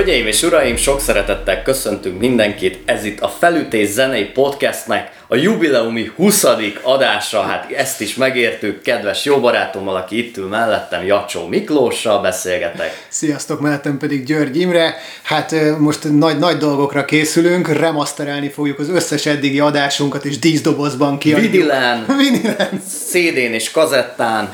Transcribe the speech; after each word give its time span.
Hölgyeim 0.00 0.26
és 0.26 0.42
uraim, 0.42 0.76
sok 0.76 1.00
szeretettel 1.00 1.62
köszöntünk 1.62 2.20
mindenkit. 2.20 2.78
Ez 2.84 3.04
itt 3.04 3.20
a 3.20 3.28
Felütés 3.28 3.88
zenei 3.88 4.24
podcastnek 4.24 5.10
a 5.28 5.36
jubileumi 5.36 6.10
20. 6.16 6.44
adása. 6.82 7.40
Hát 7.40 7.72
ezt 7.72 8.00
is 8.00 8.14
megértük, 8.14 8.82
kedves 8.82 9.24
jó 9.24 9.40
barátommal, 9.40 9.96
aki 9.96 10.18
itt 10.18 10.36
ül 10.36 10.48
mellettem, 10.48 11.06
Jacsó 11.06 11.46
Miklóssal 11.46 12.20
beszélgetek. 12.20 13.06
Sziasztok, 13.08 13.60
mellettem 13.60 13.98
pedig 13.98 14.24
György 14.24 14.56
Imre. 14.56 14.94
Hát 15.22 15.54
most 15.78 16.18
nagy, 16.18 16.38
nagy 16.38 16.56
dolgokra 16.56 17.04
készülünk, 17.04 17.68
remasterelni 17.68 18.48
fogjuk 18.48 18.78
az 18.78 18.88
összes 18.88 19.26
eddigi 19.26 19.60
adásunkat, 19.60 20.24
és 20.24 20.38
díszdobozban 20.38 21.18
kiadjuk. 21.18 21.50
Vidilen, 21.50 22.04
Vidilen. 22.18 22.82
CD-n 23.08 23.54
és 23.54 23.70
kazettán. 23.70 24.50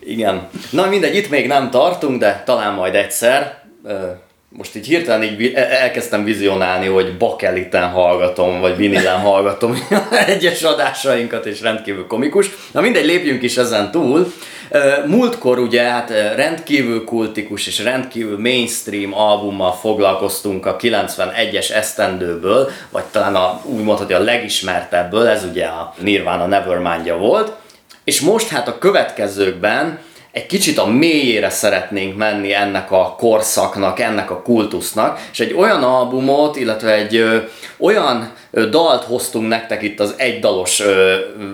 Igen. 0.00 0.48
Na 0.70 0.86
mindegy, 0.86 1.16
itt 1.16 1.30
még 1.30 1.46
nem 1.46 1.70
tartunk, 1.70 2.20
de 2.20 2.42
talán 2.46 2.74
majd 2.74 2.94
egyszer 2.94 3.64
most 4.56 4.76
így 4.76 4.86
hirtelen 4.86 5.22
így 5.22 5.52
elkezdtem 5.54 6.24
vizionálni, 6.24 6.86
hogy 6.86 7.16
bakeliten 7.16 7.88
hallgatom, 7.88 8.60
vagy 8.60 8.76
vinilen 8.76 9.18
hallgatom 9.18 9.86
egyes 10.26 10.62
adásainkat, 10.62 11.46
és 11.46 11.60
rendkívül 11.60 12.06
komikus. 12.06 12.50
Na 12.72 12.80
mindegy, 12.80 13.04
lépjünk 13.04 13.42
is 13.42 13.56
ezen 13.56 13.90
túl. 13.90 14.32
Múltkor 15.06 15.58
ugye 15.58 15.82
hát 15.82 16.10
rendkívül 16.36 17.04
kultikus 17.04 17.66
és 17.66 17.78
rendkívül 17.78 18.38
mainstream 18.38 19.14
albummal 19.14 19.72
foglalkoztunk 19.72 20.66
a 20.66 20.76
91-es 20.76 21.70
esztendőből, 21.70 22.70
vagy 22.90 23.04
talán 23.04 23.34
a, 23.34 23.60
úgy 23.64 23.82
mondhatni 23.82 24.14
a 24.14 24.18
legismertebből, 24.18 25.26
ez 25.26 25.44
ugye 25.50 25.64
a 25.64 25.94
Nirvana 25.98 26.46
Nevermindja 26.46 27.16
volt. 27.16 27.52
És 28.04 28.20
most 28.20 28.48
hát 28.48 28.68
a 28.68 28.78
következőkben 28.78 29.98
egy 30.36 30.46
kicsit 30.46 30.78
a 30.78 30.86
mélyére 30.86 31.50
szeretnénk 31.50 32.16
menni 32.16 32.52
ennek 32.52 32.90
a 32.90 33.14
korszaknak, 33.18 34.00
ennek 34.00 34.30
a 34.30 34.42
kultusznak, 34.42 35.20
és 35.32 35.40
egy 35.40 35.52
olyan 35.52 35.82
albumot, 35.82 36.56
illetve 36.56 36.92
egy 36.92 37.16
ö, 37.16 37.38
olyan 37.78 38.32
ö, 38.50 38.68
dalt 38.68 39.04
hoztunk 39.04 39.48
nektek 39.48 39.82
itt 39.82 40.00
az 40.00 40.14
egydalos 40.16 40.82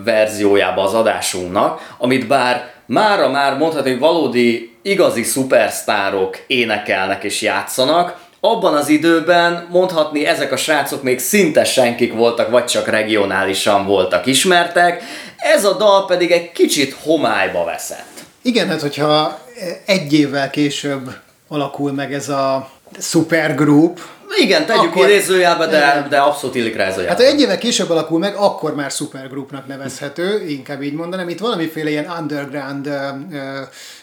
verziójába 0.04 0.82
az 0.82 0.94
adásunknak, 0.94 1.94
amit 1.98 2.26
bár 2.26 2.72
mára 2.86 3.28
már 3.28 3.56
mondhatni, 3.56 3.98
valódi 3.98 4.76
igazi 4.82 5.22
szupersztárok 5.22 6.38
énekelnek 6.46 7.24
és 7.24 7.42
játszanak, 7.42 8.16
abban 8.40 8.74
az 8.74 8.88
időben 8.88 9.66
mondhatni 9.70 10.26
ezek 10.26 10.52
a 10.52 10.56
srácok 10.56 11.02
még 11.02 11.18
szinte 11.18 11.64
senkik 11.64 12.12
voltak, 12.12 12.50
vagy 12.50 12.64
csak 12.64 12.88
regionálisan 12.88 13.86
voltak 13.86 14.26
ismertek, 14.26 15.02
ez 15.36 15.64
a 15.64 15.76
dal 15.76 16.06
pedig 16.06 16.30
egy 16.30 16.52
kicsit 16.52 16.96
homályba 17.02 17.64
veszett. 17.64 18.11
Igen, 18.42 18.68
hát 18.68 18.80
hogyha 18.80 19.38
egy 19.86 20.12
évvel 20.12 20.50
később 20.50 21.14
alakul 21.48 21.92
meg 21.92 22.14
ez 22.14 22.28
a 22.28 22.70
supergroup, 23.00 24.00
igen, 24.36 24.66
tegyük 24.66 24.82
akkor, 24.82 25.04
idézőjelbe, 25.04 25.66
de, 25.66 26.06
de 26.08 26.18
abszolút 26.18 26.54
illik 26.54 26.76
rá 26.76 26.84
ez 26.84 26.98
a 26.98 27.06
Hát 27.06 27.16
ha 27.16 27.26
egy 27.26 27.40
évvel 27.40 27.58
később 27.58 27.90
alakul 27.90 28.18
meg, 28.18 28.34
akkor 28.34 28.74
már 28.74 28.90
supergroupnak 28.90 29.66
nevezhető, 29.66 30.46
inkább 30.48 30.82
így 30.82 30.92
mondanám. 30.92 31.28
Itt 31.28 31.38
valamiféle 31.38 31.90
ilyen 31.90 32.10
underground 32.20 32.90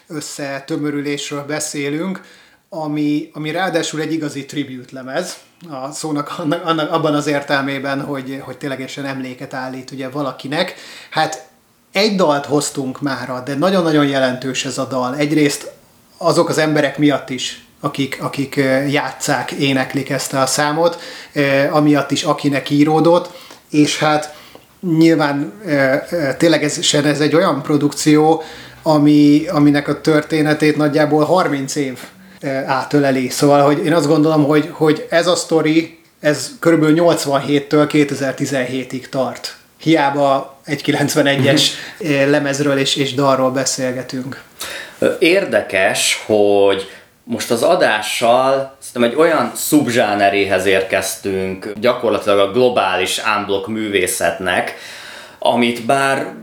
összetömörülésről 0.07 1.43
beszélünk, 1.43 2.21
ami, 2.69 3.29
ami 3.33 3.51
ráadásul 3.51 4.01
egy 4.01 4.13
igazi 4.13 4.45
tribute 4.45 4.89
lemez, 4.91 5.37
a 5.69 5.91
szónak 5.91 6.33
annak, 6.37 6.65
annak, 6.65 6.91
abban 6.91 7.15
az 7.15 7.27
értelmében, 7.27 8.01
hogy, 8.01 8.41
hogy 8.41 8.57
ténylegesen 8.57 9.05
emléket 9.05 9.53
állít 9.53 9.91
ugye 9.91 10.09
valakinek. 10.09 10.75
Hát 11.09 11.48
egy 11.91 12.15
dalt 12.15 12.45
hoztunk 12.45 13.01
mára, 13.01 13.43
de 13.45 13.55
nagyon-nagyon 13.55 14.07
jelentős 14.07 14.65
ez 14.65 14.77
a 14.77 14.85
dal. 14.85 15.15
Egyrészt 15.15 15.71
azok 16.17 16.49
az 16.49 16.57
emberek 16.57 16.97
miatt 16.97 17.29
is, 17.29 17.63
akik, 17.79 18.17
akik 18.21 18.55
játszák, 18.89 19.51
éneklik 19.51 20.09
ezt 20.09 20.33
a 20.33 20.45
számot, 20.45 20.99
amiatt 21.71 22.11
is, 22.11 22.23
akinek 22.23 22.69
íródott, 22.69 23.29
és 23.69 23.97
hát 23.97 24.35
nyilván 24.97 25.53
tényleg 26.37 26.63
ez, 26.63 26.79
ez 27.03 27.19
egy 27.19 27.35
olyan 27.35 27.61
produkció, 27.61 28.43
ami, 28.83 29.47
aminek 29.47 29.87
a 29.87 30.01
történetét 30.01 30.77
nagyjából 30.77 31.23
30 31.23 31.75
év 31.75 31.99
átöleli. 32.65 33.29
Szóval, 33.29 33.65
hogy 33.65 33.85
én 33.85 33.93
azt 33.93 34.07
gondolom, 34.07 34.43
hogy, 34.43 34.69
hogy 34.71 35.07
ez 35.09 35.27
a 35.27 35.35
sztori, 35.35 35.99
ez 36.19 36.49
körülbelül 36.59 36.95
87-től 36.99 37.89
2017-ig 37.91 39.09
tart 39.09 39.57
hiába 39.79 40.58
egy 40.69 40.81
91-es 40.85 41.63
eh, 41.99 42.27
lemezről 42.29 42.77
és, 42.77 42.95
és 42.95 43.13
dalról 43.13 43.51
beszélgetünk. 43.51 44.41
Érdekes, 45.19 46.23
hogy 46.25 46.89
most 47.23 47.51
az 47.51 47.63
adással 47.63 48.75
szerintem 48.79 49.11
egy 49.11 49.25
olyan 49.25 49.51
szubzsáneréhez 49.55 50.65
érkeztünk, 50.65 51.73
gyakorlatilag 51.79 52.39
a 52.39 52.51
globális 52.51 53.21
unblock 53.37 53.67
művészetnek, 53.67 54.75
amit 55.39 55.85
bár 55.85 56.33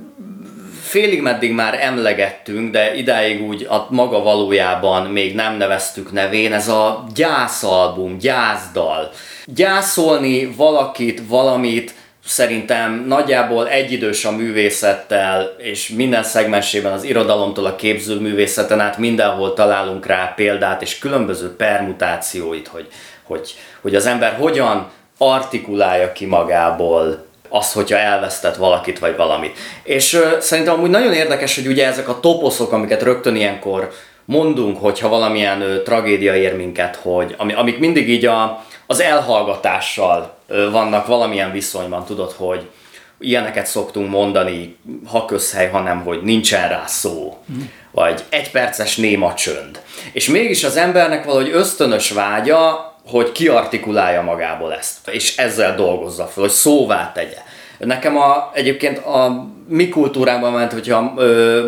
félig 0.83 1.23
meddig 1.23 1.53
már 1.53 1.83
emlegettünk, 1.83 2.71
de 2.71 2.95
idáig 2.95 3.43
úgy 3.43 3.67
a 3.71 3.87
maga 3.91 4.23
valójában 4.23 5.07
még 5.07 5.35
nem 5.35 5.57
neveztük 5.57 6.13
nevén, 6.13 6.53
ez 6.53 6.69
a 6.69 7.05
gyászalbum, 7.15 8.19
gyászdal. 8.19 9.11
Gyászolni 9.45 10.55
valakit, 10.57 11.23
valamit, 11.29 11.95
szerintem 12.27 13.05
nagyjából 13.07 13.69
egyidős 13.69 14.25
a 14.25 14.31
művészettel, 14.31 15.55
és 15.59 15.89
minden 15.89 16.23
szegmensében 16.23 16.93
az 16.93 17.05
irodalomtól 17.05 17.67
a 17.67 17.77
képzőművészeten 17.77 18.81
át 18.81 18.99
mindenhol 18.99 19.55
találunk 19.55 20.07
rá 20.07 20.33
példát, 20.37 20.83
és 20.83 20.99
különböző 20.99 21.57
permutációit, 21.57 22.69
hogy, 22.69 22.89
hogy, 23.23 23.55
hogy 23.81 23.95
az 23.95 24.07
ember 24.07 24.37
hogyan 24.39 24.91
artikulálja 25.19 26.13
ki 26.13 26.27
magából 26.27 27.25
az, 27.49 27.73
hogyha 27.73 27.99
elvesztett 27.99 28.57
valakit 28.57 28.99
vagy 28.99 29.17
valamit. 29.17 29.59
És 29.83 30.13
ö, 30.13 30.37
szerintem 30.41 30.75
amúgy 30.75 30.91
nagyon 30.91 31.13
érdekes, 31.13 31.55
hogy 31.55 31.67
ugye 31.67 31.87
ezek 31.87 32.09
a 32.09 32.21
toposzok, 32.21 32.73
amiket 32.73 33.03
rögtön 33.03 33.37
ilyenkor 33.37 33.93
mondunk, 34.25 34.81
hogyha 34.81 35.09
valamilyen 35.09 35.61
ö, 35.61 35.83
tragédia 35.83 36.37
ér 36.37 36.57
minket, 36.57 36.97
hogy 36.97 37.35
ami, 37.39 37.55
amik 37.55 37.79
mindig 37.79 38.09
így 38.09 38.25
a, 38.25 38.65
az 38.87 39.01
elhallgatással 39.01 40.36
vannak 40.47 41.07
valamilyen 41.07 41.53
viszonyban, 41.53 42.05
tudod, 42.05 42.33
hogy 42.33 42.71
ilyeneket 43.19 43.67
szoktunk 43.67 44.11
mondani, 44.11 44.77
ha 45.07 45.25
közhely, 45.25 45.69
hanem 45.69 46.03
hogy 46.03 46.23
nincsen 46.23 46.69
rá 46.69 46.87
szó, 46.87 47.37
mm. 47.53 47.61
vagy 47.91 48.25
egy 48.29 48.51
perces 48.51 48.97
néma 48.97 49.35
csönd. 49.35 49.81
És 50.13 50.29
mégis 50.29 50.65
az 50.65 50.77
embernek 50.77 51.25
valahogy 51.25 51.51
ösztönös 51.51 52.11
vágya, 52.11 52.95
hogy 53.07 53.33
kiartikulálja 53.33 54.23
magából 54.23 54.75
ezt, 54.75 55.09
és 55.09 55.37
ezzel 55.37 55.75
dolgozza 55.75 56.27
fel, 56.27 56.43
hogy 56.43 56.53
szóvá 56.53 57.13
tegye. 57.15 57.43
Nekem 57.79 58.17
a, 58.17 58.51
egyébként 58.55 58.99
a 58.99 59.47
mi 59.69 59.89
kultúrában 59.89 60.53
ment, 60.53 60.73
hogyha 60.73 61.13
ö, 61.17 61.67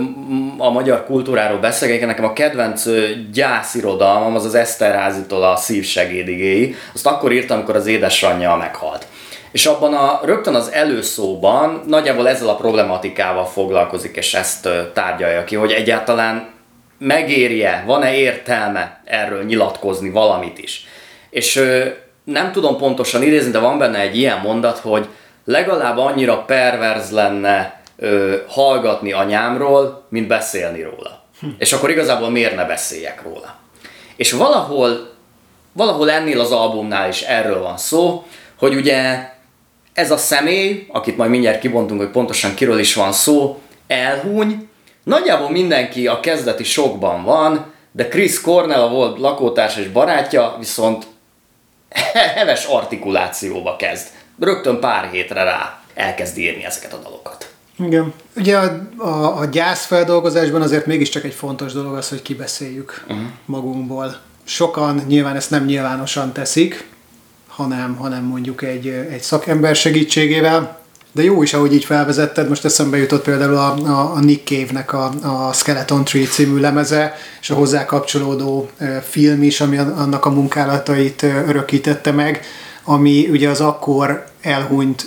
a 0.59 0.71
magyar 0.71 1.05
kultúráról 1.05 1.59
beszélek, 1.59 2.07
nekem 2.07 2.25
a 2.25 2.33
kedvenc 2.33 2.85
gyászirodalmam 3.33 4.35
az 4.35 4.45
az 4.45 4.55
Eszterházitól 4.55 5.43
a 5.43 5.57
szívsegédigéi. 5.57 6.75
Azt 6.95 7.07
akkor 7.07 7.33
írtam, 7.33 7.57
amikor 7.57 7.77
az 7.77 7.87
édesanyja 7.87 8.57
meghalt. 8.57 9.07
És 9.53 9.67
abban 9.67 9.95
a, 9.95 10.21
rögtön 10.25 10.55
az 10.55 10.73
előszóban 10.73 11.83
nagyjából 11.87 12.29
ezzel 12.29 12.49
a 12.49 12.57
problematikával 12.57 13.47
foglalkozik, 13.47 14.17
és 14.17 14.35
ezt 14.35 14.69
tárgyalja 14.93 15.45
ki, 15.45 15.55
hogy 15.57 15.73
egyáltalán 15.73 16.49
megérje, 16.99 17.83
van-e 17.87 18.15
értelme 18.15 19.01
erről 19.05 19.45
nyilatkozni 19.45 20.11
valamit 20.11 20.59
is. 20.59 20.87
És 21.31 21.57
ö, 21.57 21.85
nem 22.25 22.53
tudom 22.53 22.77
pontosan 22.77 23.23
idézni, 23.23 23.51
de 23.51 23.59
van 23.59 23.79
benne 23.79 23.99
egy 23.99 24.17
ilyen 24.17 24.39
mondat, 24.39 24.79
hogy 24.79 25.09
legalább 25.49 25.99
annyira 25.99 26.43
perverz 26.43 27.11
lenne 27.11 27.81
ö, 27.97 28.37
hallgatni 28.49 29.13
anyámról, 29.13 30.07
mint 30.09 30.27
beszélni 30.27 30.83
róla. 30.83 31.23
Hm. 31.41 31.47
És 31.59 31.73
akkor 31.73 31.91
igazából 31.91 32.31
miért 32.31 32.57
ne 32.57 32.65
beszéljek 32.65 33.23
róla? 33.23 33.57
És 34.17 34.33
valahol, 34.33 35.11
valahol 35.73 36.11
ennél 36.11 36.41
az 36.41 36.53
albumnál 36.53 37.09
is 37.09 37.23
erről 37.23 37.63
van 37.63 37.77
szó, 37.77 38.27
hogy 38.59 38.75
ugye 38.75 39.31
ez 39.93 40.11
a 40.11 40.17
személy, 40.17 40.87
akit 40.93 41.17
majd 41.17 41.31
mindjárt 41.31 41.61
kibontunk, 41.61 42.01
hogy 42.01 42.11
pontosan 42.11 42.55
kiről 42.55 42.79
is 42.79 42.95
van 42.95 43.13
szó, 43.13 43.61
elhúny, 43.87 44.69
nagyjából 45.05 45.51
mindenki 45.51 46.07
a 46.07 46.21
kezdeti 46.21 46.65
sokban 46.65 47.25
van, 47.25 47.73
de 47.93 48.09
Chris 48.09 48.41
Cornell, 48.41 48.81
a 48.81 48.89
volt 48.89 49.19
lakótárs 49.19 49.77
és 49.77 49.89
barátja, 49.89 50.57
viszont 50.59 51.07
heves 52.37 52.65
artikulációba 52.65 53.77
kezd. 53.77 54.18
Rögtön 54.41 54.81
pár 54.81 55.11
hétre 55.11 55.43
rá 55.43 55.81
elkezd 55.95 56.39
írni 56.39 56.65
ezeket 56.65 56.93
a 56.93 56.99
dalokat. 57.03 57.51
Igen. 57.79 58.13
Ugye 58.37 58.57
a, 58.57 58.87
a, 58.97 59.39
a 59.39 59.45
gyászfeldolgozásban 59.45 60.63
azért 60.63 60.87
mégiscsak 60.87 61.25
egy 61.25 61.35
fontos 61.35 61.73
dolog 61.73 61.95
az, 61.95 62.09
hogy 62.09 62.23
kibeszéljük 62.23 63.05
uh-huh. 63.09 63.27
magunkból. 63.45 64.17
Sokan 64.45 65.03
nyilván 65.07 65.37
ezt 65.37 65.51
nem 65.51 65.65
nyilvánosan 65.65 66.33
teszik, 66.33 66.89
hanem, 67.49 67.97
hanem 67.97 68.25
mondjuk 68.25 68.63
egy, 68.63 68.87
egy 68.87 69.23
szakember 69.23 69.77
segítségével. 69.77 70.79
de 71.13 71.23
jó 71.23 71.43
is, 71.43 71.55
ahogy 71.55 71.75
így 71.75 71.85
felvezetted, 71.85 72.49
most 72.49 72.65
eszembe 72.65 72.97
jutott 72.97 73.25
például 73.25 73.57
a, 73.57 73.75
a, 73.75 74.13
a 74.15 74.21
Nick 74.21 74.47
Cave-nek 74.47 74.93
a, 74.93 75.11
a 75.23 75.53
Skeleton 75.53 76.05
Tree 76.05 76.27
című 76.27 76.61
lemeze, 76.61 77.15
és 77.41 77.51
a 77.51 77.55
hozzá 77.55 77.85
kapcsolódó 77.85 78.71
film 79.09 79.43
is, 79.43 79.61
ami 79.61 79.79
annak 79.79 80.25
a 80.25 80.31
munkálatait 80.31 81.23
örökítette 81.23 82.13
meg, 82.13 82.45
ami 82.89 83.29
ugye 83.31 83.49
az 83.49 83.61
akkor 83.61 84.25
elhunyt 84.41 85.07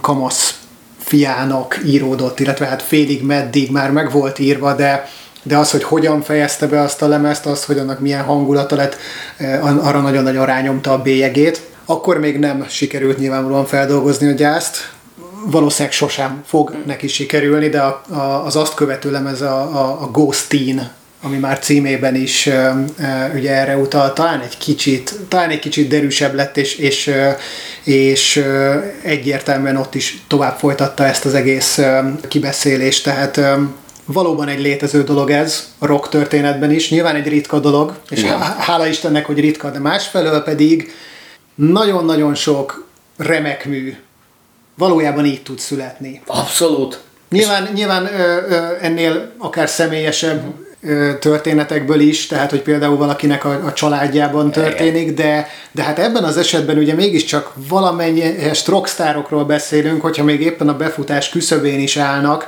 kamasz 0.00 0.58
fiának 0.98 1.80
íródott, 1.86 2.40
illetve 2.40 2.66
hát 2.66 2.82
félig 2.82 3.22
meddig 3.22 3.70
már 3.70 3.90
meg 3.90 4.12
volt 4.12 4.38
írva, 4.38 4.74
de 4.74 5.08
de 5.42 5.56
az, 5.56 5.70
hogy 5.70 5.82
hogyan 5.82 6.22
fejezte 6.22 6.66
be 6.66 6.80
azt 6.80 7.02
a 7.02 7.08
lemezt, 7.08 7.46
az, 7.46 7.64
hogy 7.64 7.78
annak 7.78 8.00
milyen 8.00 8.24
hangulata 8.24 8.76
lett, 8.76 8.96
arra 9.60 10.00
nagyon-nagyon 10.00 10.46
rányomta 10.46 10.92
a 10.92 11.02
bélyegét. 11.02 11.60
Akkor 11.84 12.18
még 12.18 12.38
nem 12.38 12.66
sikerült 12.68 13.18
nyilvánvalóan 13.18 13.66
feldolgozni 13.66 14.28
a 14.28 14.32
gyászt, 14.32 14.92
valószínűleg 15.44 15.92
sosem 15.92 16.42
fog 16.46 16.74
neki 16.86 17.08
sikerülni, 17.08 17.68
de 17.68 17.80
a, 17.80 18.02
a, 18.08 18.44
az 18.44 18.56
azt 18.56 18.74
követő 18.74 19.10
lemez 19.10 19.40
a, 19.40 19.56
a, 19.56 20.02
a 20.02 20.10
Ghost 20.10 20.48
Teen, 20.48 20.90
ami 21.22 21.38
már 21.38 21.58
címében 21.58 22.14
is 22.14 22.48
ugye 23.34 23.50
erre 23.50 23.76
utal, 23.76 24.12
talán 24.12 24.40
egy 24.40 24.58
kicsit, 24.58 25.14
talán 25.28 25.50
egy 25.50 25.58
kicsit 25.58 25.88
derűsebb 25.88 26.34
lett, 26.34 26.56
és, 26.56 26.74
és, 26.74 27.10
és 27.84 28.44
egyértelműen 29.02 29.76
ott 29.76 29.94
is 29.94 30.22
tovább 30.26 30.58
folytatta 30.58 31.06
ezt 31.06 31.24
az 31.24 31.34
egész 31.34 31.80
kibeszélést, 32.28 33.04
tehát 33.04 33.40
valóban 34.04 34.48
egy 34.48 34.60
létező 34.60 35.02
dolog 35.02 35.30
ez 35.30 35.72
a 35.78 35.86
rock 35.86 36.08
történetben 36.08 36.70
is, 36.70 36.90
nyilván 36.90 37.16
egy 37.16 37.28
ritka 37.28 37.58
dolog, 37.58 37.98
és 38.08 38.18
Igen. 38.18 38.40
hála 38.40 38.86
Istennek, 38.86 39.26
hogy 39.26 39.40
ritka, 39.40 39.70
de 39.70 39.78
másfelől 39.78 40.42
pedig 40.42 40.92
nagyon-nagyon 41.54 42.34
sok 42.34 42.86
remek 43.16 43.64
mű 43.64 43.96
valójában 44.74 45.24
így 45.24 45.42
tud 45.42 45.58
születni. 45.58 46.22
Abszolút. 46.26 47.00
Nyilván, 47.30 47.68
nyilván 47.74 48.04
ö, 48.04 48.36
ö, 48.48 48.56
ennél 48.80 49.32
akár 49.38 49.68
személyesebb 49.68 50.42
történetekből 51.18 52.00
is, 52.00 52.26
tehát 52.26 52.50
hogy 52.50 52.62
például 52.62 52.96
valakinek 52.96 53.44
a, 53.44 53.64
a 53.66 53.72
családjában 53.72 54.50
történik, 54.50 55.14
de, 55.14 55.48
de 55.72 55.82
hát 55.82 55.98
ebben 55.98 56.24
az 56.24 56.36
esetben 56.36 56.78
ugye 56.78 56.94
mégiscsak 56.94 57.52
valamennyes 57.68 58.66
rockstárokról 58.66 59.44
beszélünk, 59.44 60.02
hogyha 60.02 60.24
még 60.24 60.40
éppen 60.40 60.68
a 60.68 60.76
befutás 60.76 61.28
küszöbén 61.28 61.80
is 61.80 61.96
állnak, 61.96 62.46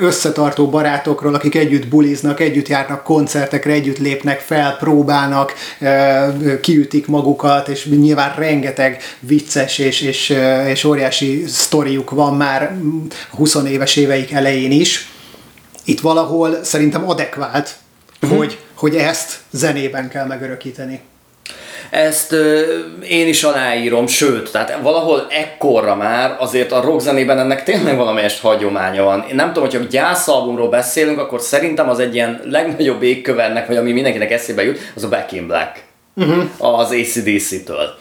összetartó 0.00 0.68
barátokról, 0.68 1.34
akik 1.34 1.54
együtt 1.54 1.88
buliznak, 1.88 2.40
együtt 2.40 2.68
járnak 2.68 3.04
koncertekre, 3.04 3.72
együtt 3.72 3.98
lépnek 3.98 4.40
fel, 4.40 4.76
próbálnak, 4.76 5.54
kiütik 6.60 7.06
magukat, 7.06 7.68
és 7.68 7.86
nyilván 7.86 8.34
rengeteg 8.36 9.02
vicces 9.20 9.78
és, 9.78 10.00
és, 10.00 10.36
és 10.68 10.84
óriási 10.84 11.44
sztoriuk 11.46 12.10
van 12.10 12.36
már 12.36 12.76
20 13.30 13.54
éves 13.54 13.96
éveik 13.96 14.32
elején 14.32 14.70
is 14.70 15.10
itt 15.84 16.00
valahol 16.00 16.64
szerintem 16.64 17.08
adekvált, 17.08 17.74
uh-huh. 18.22 18.38
hogy, 18.38 18.58
hogy 18.74 18.96
ezt 18.96 19.38
zenében 19.50 20.08
kell 20.08 20.26
megörökíteni. 20.26 21.00
Ezt 21.90 22.32
ö, 22.32 22.60
én 23.08 23.28
is 23.28 23.42
aláírom, 23.42 24.06
sőt, 24.06 24.52
tehát 24.52 24.78
valahol 24.82 25.26
ekkorra 25.30 25.96
már 25.96 26.36
azért 26.38 26.72
a 26.72 26.80
rockzenében 26.80 27.38
ennek 27.38 27.62
tényleg 27.62 27.96
valamelyest 27.96 28.40
hagyománya 28.40 29.02
van. 29.02 29.24
Én 29.28 29.34
nem 29.34 29.52
tudom, 29.52 29.68
hogyha 29.68 29.86
gyászalbumról 29.90 30.68
beszélünk, 30.68 31.18
akkor 31.18 31.40
szerintem 31.40 31.88
az 31.88 31.98
egy 31.98 32.14
ilyen 32.14 32.40
legnagyobb 32.44 33.02
égkövennek, 33.02 33.66
vagy 33.66 33.76
ami 33.76 33.92
mindenkinek 33.92 34.30
eszébe 34.30 34.64
jut, 34.64 34.78
az 34.94 35.04
a 35.04 35.08
Back 35.08 35.32
in 35.32 35.46
Black. 35.46 35.82
Uh-huh. 36.14 36.44
Az 36.58 36.90
ACDC-től. 36.90 37.94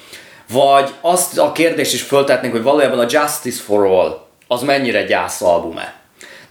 Vagy 0.52 0.90
azt 1.02 1.38
a 1.38 1.52
kérdést 1.52 1.94
is 1.94 2.02
föltetnénk, 2.02 2.54
hogy 2.54 2.64
valójában 2.64 3.00
a 3.00 3.08
Justice 3.10 3.62
for 3.64 3.86
All 3.86 4.28
az 4.48 4.62
mennyire 4.62 5.04
gyászalbum-e? 5.04 6.01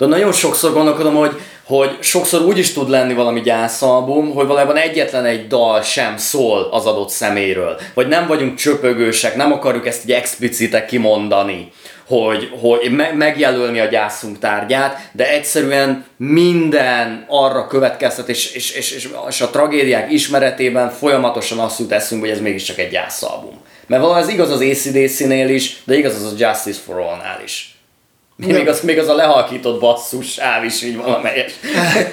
De 0.00 0.06
nagyon 0.06 0.32
sokszor 0.32 0.72
gondolkodom, 0.72 1.14
hogy, 1.14 1.40
hogy 1.64 1.96
sokszor 2.00 2.42
úgy 2.42 2.58
is 2.58 2.72
tud 2.72 2.88
lenni 2.88 3.14
valami 3.14 3.40
gyászalbum, 3.40 4.34
hogy 4.34 4.46
valójában 4.46 4.76
egyetlen 4.76 5.24
egy 5.24 5.46
dal 5.46 5.82
sem 5.82 6.16
szól 6.16 6.68
az 6.70 6.86
adott 6.86 7.08
szeméről. 7.08 7.80
Vagy 7.94 8.08
nem 8.08 8.26
vagyunk 8.26 8.54
csöpögősek, 8.54 9.36
nem 9.36 9.52
akarjuk 9.52 9.86
ezt 9.86 10.02
egy 10.04 10.10
explicite 10.10 10.84
kimondani 10.84 11.72
hogy, 12.06 12.50
hogy 12.60 12.90
me- 12.90 13.14
megjelölni 13.14 13.80
a 13.80 13.84
gyászunk 13.84 14.38
tárgyát, 14.38 15.10
de 15.12 15.30
egyszerűen 15.30 16.04
minden 16.16 17.24
arra 17.28 17.66
következtet, 17.66 18.28
és, 18.28 18.52
és, 18.52 18.72
és, 18.72 19.08
és, 19.28 19.40
a 19.40 19.50
tragédiák 19.50 20.12
ismeretében 20.12 20.90
folyamatosan 20.90 21.58
azt 21.58 21.78
jut 21.78 21.92
eszünk, 21.92 22.20
hogy 22.20 22.30
ez 22.30 22.40
mégiscsak 22.40 22.78
egy 22.78 22.90
gyászalbum. 22.90 23.60
Mert 23.86 24.02
valami 24.02 24.20
ez 24.20 24.28
igaz 24.28 24.50
az 24.50 24.60
ACDC-nél 24.60 25.48
is, 25.48 25.82
de 25.84 25.96
igaz 25.96 26.14
az 26.14 26.32
a 26.32 26.34
Justice 26.38 26.80
for 26.86 26.98
All-nál 26.98 27.40
is. 27.44 27.79
Még 28.46 28.68
az, 28.68 28.80
még 28.80 28.98
az 28.98 29.08
a 29.08 29.14
lehalkított 29.14 29.80
basszus 29.80 30.32
sáv 30.32 30.64
is 30.64 30.82
így 30.82 30.96
valamelyes. 30.96 31.52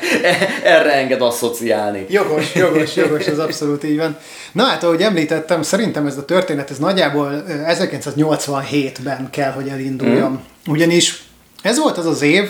Erre 0.63 0.93
enged 0.93 1.21
asszociálni. 1.21 2.05
Jogos, 2.09 2.55
jogos, 2.55 2.95
jogos, 2.95 3.25
ez 3.25 3.39
abszolút 3.39 3.83
így 3.83 3.97
van. 3.97 4.17
Na 4.51 4.63
hát, 4.63 4.83
ahogy 4.83 5.01
említettem, 5.01 5.61
szerintem 5.61 6.05
ez 6.05 6.17
a 6.17 6.25
történet, 6.25 6.69
ez 6.69 6.77
nagyjából 6.77 7.43
1987-ben 7.49 9.29
kell, 9.31 9.51
hogy 9.51 9.67
elinduljon. 9.67 10.31
Mm. 10.31 10.71
Ugyanis 10.71 11.23
ez 11.61 11.79
volt 11.79 11.97
az 11.97 12.05
az 12.05 12.21
év, 12.21 12.49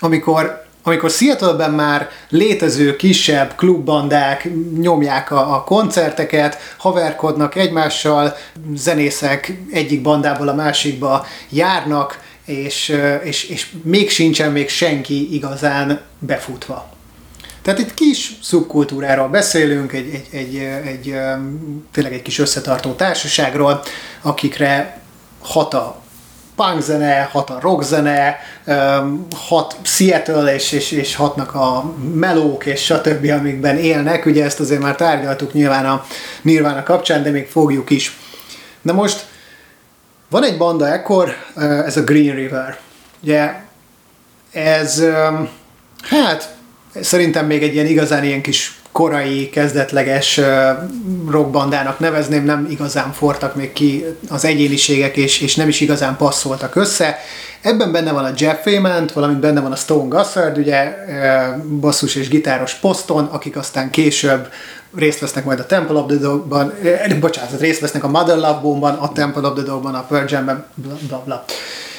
amikor 0.00 0.62
amikor 0.82 1.10
Seattle-ben 1.10 1.70
már 1.70 2.08
létező 2.28 2.96
kisebb 2.96 3.54
klubbandák 3.56 4.48
nyomják 4.80 5.30
a, 5.30 5.54
a 5.54 5.64
koncerteket, 5.64 6.58
haverkodnak 6.76 7.54
egymással, 7.54 8.36
zenészek 8.74 9.52
egyik 9.72 10.02
bandából 10.02 10.48
a 10.48 10.54
másikba 10.54 11.26
járnak, 11.48 12.18
és, 12.44 12.96
és, 13.22 13.44
és 13.44 13.66
még 13.82 14.10
sincsen 14.10 14.52
még 14.52 14.68
senki 14.68 15.34
igazán 15.34 16.00
befutva. 16.18 16.90
Tehát 17.62 17.80
itt 17.80 17.94
kis 17.94 18.32
szubkultúráról 18.42 19.28
beszélünk, 19.28 19.92
egy, 19.92 20.22
egy, 20.30 20.36
egy, 20.36 20.56
egy, 20.86 21.14
tényleg 21.92 22.12
egy 22.12 22.22
kis 22.22 22.38
összetartó 22.38 22.92
társaságról, 22.92 23.82
akikre 24.22 25.00
hat 25.40 25.74
a 25.74 26.02
punk 26.56 26.82
zene, 26.82 27.28
hat 27.32 27.50
a 27.50 27.58
rock 27.60 27.82
zene, 27.82 28.38
hat 29.48 29.76
Seattle, 29.82 30.54
és, 30.54 30.72
és, 30.72 30.90
és 30.90 31.14
hatnak 31.14 31.54
a 31.54 31.94
melók, 32.14 32.66
és 32.66 32.84
stb., 32.84 33.30
amikben 33.38 33.76
élnek. 33.76 34.26
Ugye 34.26 34.44
ezt 34.44 34.60
azért 34.60 34.80
már 34.80 34.96
tárgyaltuk 34.96 35.52
nyilván 35.52 35.86
a 35.86 36.04
Nirvana 36.42 36.82
kapcsán, 36.82 37.22
de 37.22 37.30
még 37.30 37.46
fogjuk 37.46 37.90
is. 37.90 38.16
Na 38.82 38.92
most 38.92 39.26
van 40.32 40.44
egy 40.44 40.56
banda 40.56 40.92
ekkor, 40.92 41.34
ez 41.86 41.96
a 41.96 42.02
Green 42.02 42.34
River. 42.34 42.78
Ugye 43.22 43.52
ez, 44.52 45.02
hát 46.02 46.54
szerintem 47.00 47.46
még 47.46 47.62
egy 47.62 47.74
ilyen 47.74 47.86
igazán 47.86 48.24
ilyen 48.24 48.42
kis 48.42 48.80
korai, 48.92 49.50
kezdetleges 49.50 50.40
rockbandának 51.30 51.98
nevezném, 51.98 52.44
nem 52.44 52.66
igazán 52.70 53.12
fortak 53.12 53.54
még 53.54 53.72
ki 53.72 54.04
az 54.28 54.44
egyéniségek, 54.44 55.16
és, 55.16 55.40
és 55.40 55.54
nem 55.54 55.68
is 55.68 55.80
igazán 55.80 56.16
passzoltak 56.16 56.76
össze. 56.76 57.18
Ebben 57.60 57.92
benne 57.92 58.12
van 58.12 58.24
a 58.24 58.32
Jeff 58.36 58.66
Ament, 58.66 59.12
valamint 59.12 59.40
benne 59.40 59.60
van 59.60 59.72
a 59.72 59.76
Stone 59.76 60.08
Gossard, 60.08 60.58
ugye 60.58 60.94
basszus 61.80 62.14
és 62.14 62.28
gitáros 62.28 62.74
poszton, 62.74 63.24
akik 63.24 63.56
aztán 63.56 63.90
később 63.90 64.48
részt 64.94 65.18
vesznek 65.18 65.44
majd 65.44 65.58
a 65.58 65.66
Temple 65.66 65.98
of 65.98 66.06
the 66.06 66.16
Dog-ban, 66.16 66.72
eh, 66.82 67.18
bocsánat, 67.20 67.60
részt 67.60 67.80
vesznek 67.80 68.04
a 68.04 68.08
Mother 68.08 68.36
Love 68.36 68.58
Bone-ban, 68.62 68.94
a 68.94 69.12
Temple 69.12 69.48
of 69.48 69.54
the 69.54 69.62
Dog-ban, 69.62 69.94
a 69.94 70.02
Pearl 70.02 70.26
Jam-ben, 70.28 70.64
bla, 70.74 70.94
bla, 71.08 71.22
bla. 71.24 71.44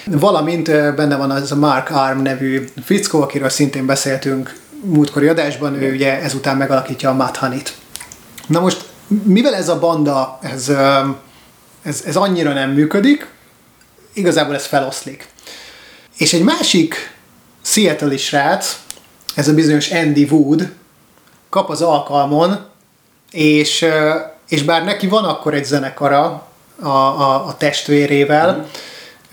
Valamint 0.06 0.70
eh, 0.70 0.94
benne 0.96 1.16
van 1.16 1.32
az 1.32 1.52
a 1.52 1.56
Mark 1.56 1.90
Arm 1.90 2.22
nevű 2.22 2.66
fickó, 2.84 3.22
akiről 3.22 3.50
szintén 3.50 3.86
beszéltünk 3.86 4.60
múltkori 4.84 5.28
adásban, 5.28 5.82
ő 5.82 5.94
ugye 5.94 6.22
ezután 6.22 6.58
megalakítja 6.58 7.10
a 7.10 7.14
Mudhoney-t. 7.14 7.74
Na 8.48 8.60
most, 8.60 8.86
mivel 9.24 9.56
ez 9.56 9.70
a 9.70 9.80
banda, 9.80 10.40
ez, 10.42 10.70
eh, 10.70 11.06
ez, 11.84 12.04
ez 12.06 12.16
annyira 12.16 12.54
nem 12.54 12.70
működik, 12.70 13.28
igazából 14.14 14.56
ez 14.56 14.66
feloszlik. 14.66 15.28
És 16.18 16.34
egy 16.34 16.44
másik 16.44 16.96
Seattle-i 17.62 18.18
srác, 18.18 18.80
ez 19.36 19.48
a 19.48 19.54
bizonyos 19.54 19.92
Andy 19.92 20.28
Wood, 20.32 20.72
kap 21.50 21.70
az 21.70 21.82
alkalmon, 21.82 22.72
és, 23.34 23.86
és 24.50 24.64
bár 24.64 24.84
neki 24.84 25.08
van 25.08 25.24
akkor 25.24 25.54
egy 25.54 25.66
zenekara 25.66 26.48
a, 26.82 26.88
a, 26.88 27.48
a 27.48 27.56
testvérével, 27.58 28.68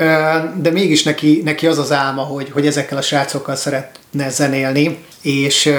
mm. 0.02 0.62
de 0.62 0.71
mégis 0.71 1.02
neki, 1.02 1.40
neki 1.45 1.66
az 1.66 1.78
az 1.78 1.92
álma, 1.92 2.23
hogy, 2.23 2.50
hogy 2.50 2.66
ezekkel 2.66 2.99
a 2.99 3.02
srácokkal 3.02 3.57
szeretne 3.57 4.28
zenélni, 4.28 4.99
és, 5.23 5.73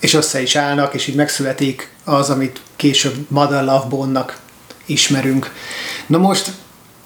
és 0.00 0.14
össze 0.14 0.42
is 0.42 0.56
állnak, 0.56 0.94
és 0.94 1.06
így 1.06 1.14
megszületik 1.14 1.90
az, 2.04 2.30
amit 2.30 2.60
később 2.76 3.14
Mother 3.28 3.64
Love 3.64 3.86
Bone-nak 3.88 4.38
ismerünk. 4.86 5.52
Na 6.06 6.18
most, 6.18 6.52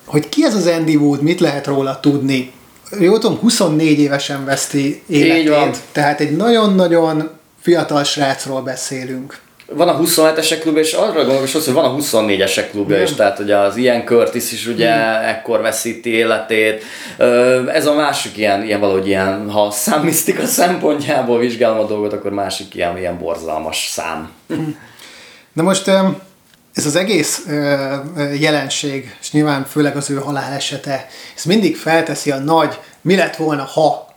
hogy 0.04 0.28
ki 0.28 0.44
ez 0.44 0.54
az 0.54 0.66
Andy 0.66 0.96
Wood, 0.96 1.22
mit 1.22 1.40
lehet 1.40 1.66
róla 1.66 2.00
tudni? 2.00 2.52
Jó 3.00 3.18
tudom, 3.18 3.38
24 3.38 3.98
évesen 3.98 4.44
veszti 4.44 5.02
életét, 5.06 5.78
tehát 5.92 6.20
egy 6.20 6.36
nagyon-nagyon 6.36 7.30
fiatal 7.60 8.04
srácról 8.04 8.62
beszélünk 8.62 9.44
van 9.73 9.88
a 9.88 10.00
27-esek 10.00 10.58
klubja, 10.61 10.82
és 10.82 10.92
arra 10.92 11.25
gondolok, 11.25 11.50
hogy 11.50 11.73
van 11.73 11.85
a 11.85 11.94
24-esek 11.96 12.66
klubja 12.70 13.02
is, 13.02 13.12
tehát 13.12 13.37
hogy 13.37 13.50
az 13.50 13.76
ilyen 13.76 14.04
Curtis 14.04 14.52
is 14.52 14.66
ugye 14.66 14.85
Igen. 14.85 15.23
ekkor 15.23 15.61
veszíti 15.61 16.11
életét. 16.11 16.85
Ez 17.73 17.87
a 17.87 17.94
másik 17.94 18.37
ilyen, 18.37 18.64
ilyen 18.64 18.80
valahogy 18.80 19.06
ilyen, 19.06 19.50
ha 19.50 19.70
számmisztika 19.70 20.46
szempontjából 20.46 21.38
vizsgálom 21.38 21.78
a 21.78 21.87
dolgot, 21.87 22.12
akkor 22.12 22.30
másik 22.30 22.75
ilyen, 22.75 22.99
ilyen 22.99 23.18
borzalmas 23.18 23.88
szám. 23.90 24.30
Na 25.52 25.62
most 25.62 25.88
ez 26.75 26.87
az 26.87 26.96
egész 26.96 27.46
jelenség, 28.38 29.16
és 29.20 29.32
nyilván 29.32 29.64
főleg 29.64 29.96
az 29.96 30.11
ő 30.11 30.14
halálesete, 30.14 31.08
ez 31.37 31.44
mindig 31.44 31.76
felteszi 31.76 32.30
a 32.30 32.38
nagy 32.38 32.78
mi 33.00 33.16
lett 33.16 33.37
volna, 33.37 33.64
ha 33.64 34.14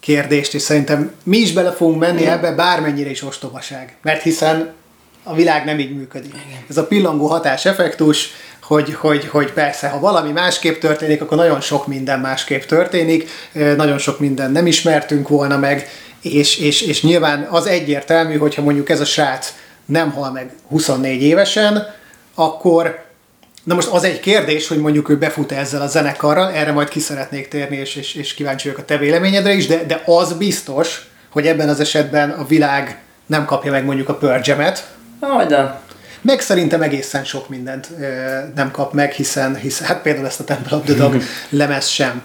kérdést, 0.00 0.54
és 0.54 0.62
szerintem 0.62 1.12
mi 1.22 1.36
is 1.36 1.52
bele 1.52 1.70
fogunk 1.72 2.00
menni 2.00 2.26
ebbe, 2.26 2.52
bármennyire 2.52 3.10
is 3.10 3.22
ostobaság. 3.22 3.96
Mert 4.02 4.22
hiszen 4.22 4.72
a 5.22 5.34
világ 5.34 5.64
nem 5.64 5.78
így 5.78 5.96
működik. 5.96 6.34
Ez 6.68 6.76
a 6.76 6.86
pillangó 6.86 7.26
hatás 7.26 7.64
effektus, 7.64 8.30
hogy, 8.62 8.94
hogy, 8.94 9.28
hogy 9.28 9.52
persze, 9.52 9.88
ha 9.88 10.00
valami 10.00 10.30
másképp 10.30 10.80
történik, 10.80 11.22
akkor 11.22 11.36
nagyon 11.36 11.60
sok 11.60 11.86
minden 11.86 12.20
másképp 12.20 12.62
történik, 12.62 13.28
nagyon 13.52 13.98
sok 13.98 14.20
minden 14.20 14.50
nem 14.50 14.66
ismertünk 14.66 15.28
volna 15.28 15.58
meg, 15.58 15.88
és, 16.20 16.58
és, 16.58 16.82
és 16.82 17.02
nyilván 17.02 17.46
az 17.50 17.66
egyértelmű, 17.66 18.36
hogyha 18.36 18.62
mondjuk 18.62 18.88
ez 18.88 19.00
a 19.00 19.04
srác 19.04 19.54
nem 19.86 20.10
hal 20.10 20.32
meg 20.32 20.50
24 20.68 21.22
évesen, 21.22 21.86
akkor 22.34 23.10
Na 23.64 23.74
most 23.74 23.88
az 23.88 24.04
egy 24.04 24.20
kérdés, 24.20 24.68
hogy 24.68 24.78
mondjuk 24.78 25.08
ő 25.08 25.18
befut 25.18 25.52
ezzel 25.52 25.82
a 25.82 25.86
zenekarral, 25.86 26.50
erre 26.50 26.72
majd 26.72 26.88
ki 26.88 27.00
szeretnék 27.00 27.48
térni, 27.48 27.76
és, 27.76 27.96
és, 27.96 28.14
és 28.14 28.34
kíváncsi 28.34 28.68
vagyok 28.68 28.82
a 28.82 28.86
te 28.86 28.96
véleményedre 28.96 29.52
is, 29.52 29.66
de, 29.66 29.84
de 29.84 30.02
az 30.06 30.32
biztos, 30.32 31.06
hogy 31.30 31.46
ebben 31.46 31.68
az 31.68 31.80
esetben 31.80 32.30
a 32.30 32.44
világ 32.44 32.98
nem 33.26 33.44
kapja 33.44 33.70
meg 33.70 33.84
mondjuk 33.84 34.08
a 34.08 34.14
pörgyemet. 34.14 34.94
De. 35.48 35.80
Meg 36.20 36.40
szerintem 36.40 36.82
egészen 36.82 37.24
sok 37.24 37.48
mindent 37.48 37.88
ö, 38.00 38.38
nem 38.54 38.70
kap 38.70 38.92
meg, 38.92 39.12
hiszen, 39.12 39.56
hiszen 39.56 39.86
hát 39.86 40.02
például 40.02 40.26
ezt 40.26 40.40
a 40.40 40.44
Temple 40.44 40.76
of 40.76 40.84
the 40.84 40.94
Dog 40.94 41.22
lemez 41.50 41.86
sem. 41.88 42.22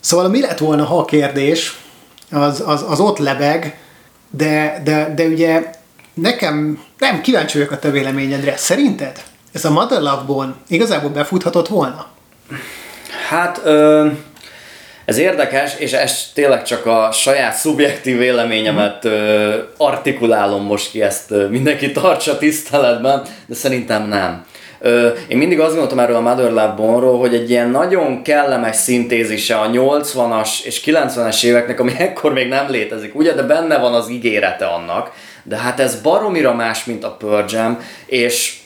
Szóval 0.00 0.28
mi 0.28 0.40
lett 0.40 0.58
volna, 0.58 0.84
ha 0.84 0.98
a 0.98 1.04
kérdés, 1.04 1.78
az, 2.30 2.62
az, 2.66 2.84
az 2.88 3.00
ott 3.00 3.18
lebeg, 3.18 3.78
de, 4.30 4.80
de, 4.84 5.12
de 5.14 5.24
ugye 5.24 5.70
nekem 6.14 6.84
nem 6.98 7.20
kíváncsi 7.20 7.58
vagyok 7.58 7.72
a 7.72 7.78
te 7.78 7.90
véleményedre. 7.90 8.56
Szerinted 8.56 9.22
ez 9.52 9.64
a 9.64 9.70
Mother 9.70 10.00
Love 10.00 10.22
Bone 10.26 10.54
igazából 10.68 11.10
befuthatott 11.10 11.68
volna? 11.68 12.06
Hát... 13.28 13.60
Ö 13.64 14.08
ez 15.04 15.18
érdekes, 15.18 15.76
és 15.78 15.92
ez 15.92 16.30
tényleg 16.34 16.62
csak 16.62 16.86
a 16.86 17.08
saját 17.12 17.54
szubjektív 17.54 18.18
véleményemet 18.18 19.04
ö, 19.04 19.54
artikulálom 19.76 20.64
most 20.64 20.90
ki, 20.90 21.02
ezt 21.02 21.30
ö, 21.30 21.48
mindenki 21.48 21.92
tartsa 21.92 22.38
tiszteletben, 22.38 23.22
de 23.46 23.54
szerintem 23.54 24.08
nem. 24.08 24.44
Ö, 24.80 25.08
én 25.28 25.38
mindig 25.38 25.60
azt 25.60 25.70
gondoltam 25.70 25.98
erről 25.98 26.16
a 26.16 26.20
Mother 26.20 26.50
Love 26.50 26.74
Bone-ról, 26.76 27.18
hogy 27.18 27.34
egy 27.34 27.50
ilyen 27.50 27.70
nagyon 27.70 28.22
kellemes 28.22 28.76
szintézise 28.76 29.56
a 29.56 29.70
80-as 29.70 30.64
és 30.64 30.82
90-es 30.84 31.44
éveknek, 31.44 31.80
ami 31.80 31.92
ekkor 31.98 32.32
még 32.32 32.48
nem 32.48 32.70
létezik, 32.70 33.14
ugye, 33.14 33.32
de 33.32 33.42
benne 33.42 33.78
van 33.78 33.94
az 33.94 34.10
ígérete 34.10 34.66
annak, 34.66 35.12
de 35.42 35.56
hát 35.56 35.80
ez 35.80 36.00
baromira 36.00 36.54
más, 36.54 36.84
mint 36.84 37.04
a 37.04 37.16
Jam, 37.48 37.78
és 38.06 38.56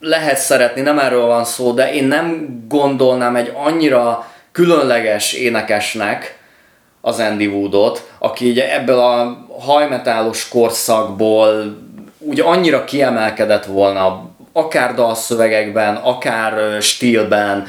lehet 0.00 0.38
szeretni, 0.38 0.80
nem 0.80 0.98
erről 0.98 1.26
van 1.26 1.44
szó, 1.44 1.72
de 1.72 1.92
én 1.92 2.04
nem 2.04 2.48
gondolnám 2.68 3.36
egy 3.36 3.52
annyira 3.54 4.26
különleges 4.56 5.32
énekesnek 5.32 6.38
az 7.00 7.18
Andy 7.18 7.46
Woodot, 7.46 8.10
aki 8.18 8.50
ugye 8.50 8.74
ebből 8.74 8.98
a 8.98 9.46
hajmetálos 9.60 10.48
korszakból 10.48 11.76
úgy 12.18 12.40
annyira 12.40 12.84
kiemelkedett 12.84 13.64
volna, 13.64 14.30
akár 14.52 14.94
dalszövegekben, 14.94 15.96
akár 15.96 16.82
stílben, 16.82 17.66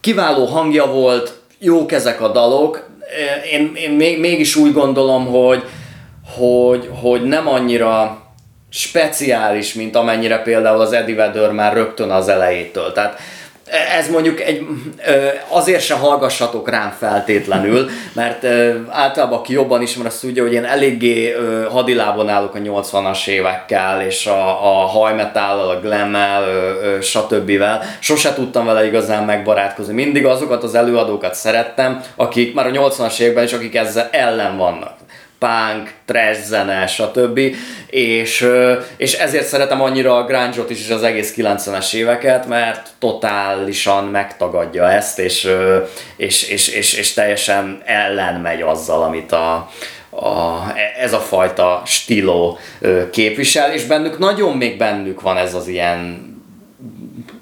kiváló 0.00 0.44
hangja 0.44 0.86
volt, 0.86 1.40
jók 1.58 1.92
ezek 1.92 2.20
a 2.20 2.28
dalok. 2.28 2.88
Én, 3.52 3.72
én 3.74 3.90
még, 3.90 4.20
mégis 4.20 4.56
úgy 4.56 4.72
gondolom, 4.72 5.26
hogy, 5.26 5.62
hogy, 6.36 6.90
hogy 7.02 7.22
nem 7.22 7.48
annyira 7.48 8.22
speciális, 8.70 9.74
mint 9.74 9.96
amennyire 9.96 10.42
például 10.42 10.80
az 10.80 10.92
Eddie 10.92 11.14
Vedder 11.14 11.52
már 11.52 11.72
rögtön 11.72 12.10
az 12.10 12.28
elejétől. 12.28 12.92
Tehát 12.92 13.20
ez 13.98 14.10
mondjuk 14.10 14.40
egy, 14.40 14.66
azért 15.48 15.82
se 15.82 15.94
hallgassatok 15.94 16.70
rám 16.70 16.94
feltétlenül, 16.98 17.88
mert 18.12 18.44
általában 18.88 19.38
aki 19.38 19.52
jobban 19.52 19.82
ismer, 19.82 20.06
azt 20.06 20.20
tudja, 20.20 20.42
hogy 20.42 20.52
én 20.52 20.64
eléggé 20.64 21.34
hadilában 21.70 22.28
állok 22.28 22.54
a 22.54 22.58
80-as 22.58 23.26
évekkel, 23.26 24.02
és 24.02 24.26
a, 24.26 24.48
a 24.48 24.86
hajmetállal, 24.86 25.68
a 25.68 25.80
glemmel, 25.80 26.44
stb. 27.00 27.62
Sose 27.98 28.34
tudtam 28.34 28.66
vele 28.66 28.86
igazán 28.86 29.24
megbarátkozni. 29.24 29.94
Mindig 29.94 30.26
azokat 30.26 30.62
az 30.62 30.74
előadókat 30.74 31.34
szerettem, 31.34 32.02
akik 32.16 32.54
már 32.54 32.66
a 32.66 32.70
80-as 32.70 33.20
években 33.20 33.44
is, 33.44 33.52
akik 33.52 33.74
ezzel 33.74 34.08
ellen 34.12 34.56
vannak 34.56 34.96
punk, 35.38 35.92
trash 36.04 36.40
zene, 36.40 36.86
stb. 36.86 37.40
És, 37.86 38.48
és 38.96 39.12
ezért 39.12 39.46
szeretem 39.46 39.82
annyira 39.82 40.16
a 40.16 40.24
grunge 40.24 40.64
is, 40.68 40.80
és 40.80 40.90
az 40.90 41.02
egész 41.02 41.34
90-es 41.36 41.94
éveket, 41.94 42.46
mert 42.46 42.88
totálisan 42.98 44.04
megtagadja 44.04 44.90
ezt, 44.90 45.18
és, 45.18 45.48
és, 46.16 46.48
és, 46.48 46.68
és, 46.68 46.92
és 46.92 47.12
teljesen 47.12 47.82
ellen 47.84 48.40
megy 48.40 48.62
azzal, 48.62 49.02
amit 49.02 49.32
a, 49.32 49.70
a, 50.10 50.64
ez 50.98 51.12
a 51.12 51.18
fajta 51.18 51.82
stíló 51.84 52.58
képvisel, 53.10 53.72
és 53.72 53.84
bennük 53.84 54.18
nagyon 54.18 54.56
még 54.56 54.76
bennük 54.76 55.20
van 55.20 55.36
ez 55.36 55.54
az 55.54 55.68
ilyen 55.68 56.26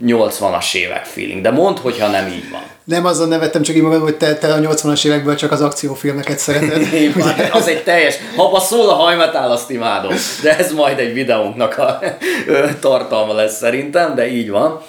80-as 0.05 0.75
évek 0.75 1.05
feeling, 1.05 1.41
de 1.41 1.51
mondd, 1.51 1.77
hogyha 1.79 2.09
nem 2.09 2.27
így 2.27 2.51
van. 2.51 2.76
Nem 2.87 3.05
azon 3.05 3.29
nevettem, 3.29 3.63
csak 3.63 3.77
így 3.77 3.83
magam, 3.83 4.01
hogy 4.01 4.17
te, 4.17 4.35
te 4.35 4.53
a 4.53 4.59
80-as 4.59 5.05
évekből 5.05 5.35
csak 5.35 5.53
az 5.53 5.61
akciófilmeket 5.61 6.39
szereted. 6.39 6.89
az 7.53 7.69
egy 7.69 7.83
teljes, 7.83 8.15
ha 8.37 8.61
szól 8.61 8.89
a 8.89 8.95
hajmetál, 8.95 9.51
azt 9.51 9.71
imádom. 9.71 10.15
De 10.43 10.59
ez 10.59 10.73
majd 10.73 10.99
egy 10.99 11.13
videónknak 11.13 11.79
a 11.79 11.99
tartalma 12.81 13.33
lesz 13.35 13.57
szerintem, 13.57 14.15
de 14.15 14.31
így 14.31 14.51
van. 14.51 14.81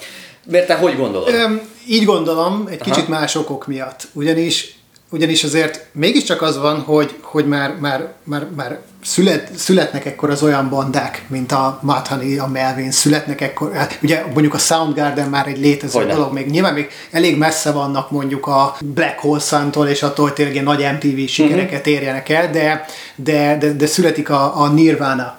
Mert 0.51 0.68
te 0.68 0.75
hogy 0.75 0.96
gondolod? 0.96 1.34
Öm, 1.34 1.62
így 1.88 2.06
gondolom, 2.06 2.68
egy 2.72 2.82
Aha. 2.82 2.92
kicsit 2.92 3.08
más 3.08 3.36
okok 3.36 3.68
miatt. 3.68 4.08
Ugyanis 4.13 4.77
ugyanis 5.10 5.44
azért 5.44 5.86
mégiscsak 5.92 6.42
az 6.42 6.58
van, 6.58 6.80
hogy, 6.80 7.16
hogy 7.22 7.48
már, 7.48 7.75
már, 7.80 8.13
már, 8.24 8.46
már 8.56 8.80
szület, 9.07 9.51
születnek 9.57 10.05
ekkor 10.05 10.29
az 10.29 10.43
olyan 10.43 10.69
bandák, 10.69 11.25
mint 11.27 11.51
a 11.51 11.79
Mathani, 11.81 12.37
a 12.37 12.47
Melvin, 12.47 12.91
születnek 12.91 13.41
ekkor, 13.41 13.73
hát 13.73 13.99
ugye 14.01 14.23
mondjuk 14.33 14.53
a 14.53 14.57
Soundgarden 14.57 15.29
már 15.29 15.47
egy 15.47 15.59
létező 15.59 15.97
Hogyne. 15.97 16.13
dolog, 16.13 16.33
még 16.33 16.49
nyilván 16.49 16.73
még 16.73 16.87
elég 17.11 17.37
messze 17.37 17.71
vannak 17.71 18.11
mondjuk 18.11 18.47
a 18.47 18.77
Black 18.81 19.19
Hole 19.19 19.39
Sun-tól, 19.39 19.87
és 19.87 20.03
attól 20.03 20.33
tényleg 20.33 20.63
nagy 20.63 20.87
MTV 20.93 21.27
sikereket 21.27 21.79
uh-huh. 21.79 21.93
érjenek 21.93 22.29
el, 22.29 22.49
de, 22.51 22.85
de, 23.15 23.57
de, 23.57 23.71
de 23.71 23.85
születik 23.85 24.29
a, 24.29 24.61
a 24.61 24.67
Nirvana. 24.67 25.37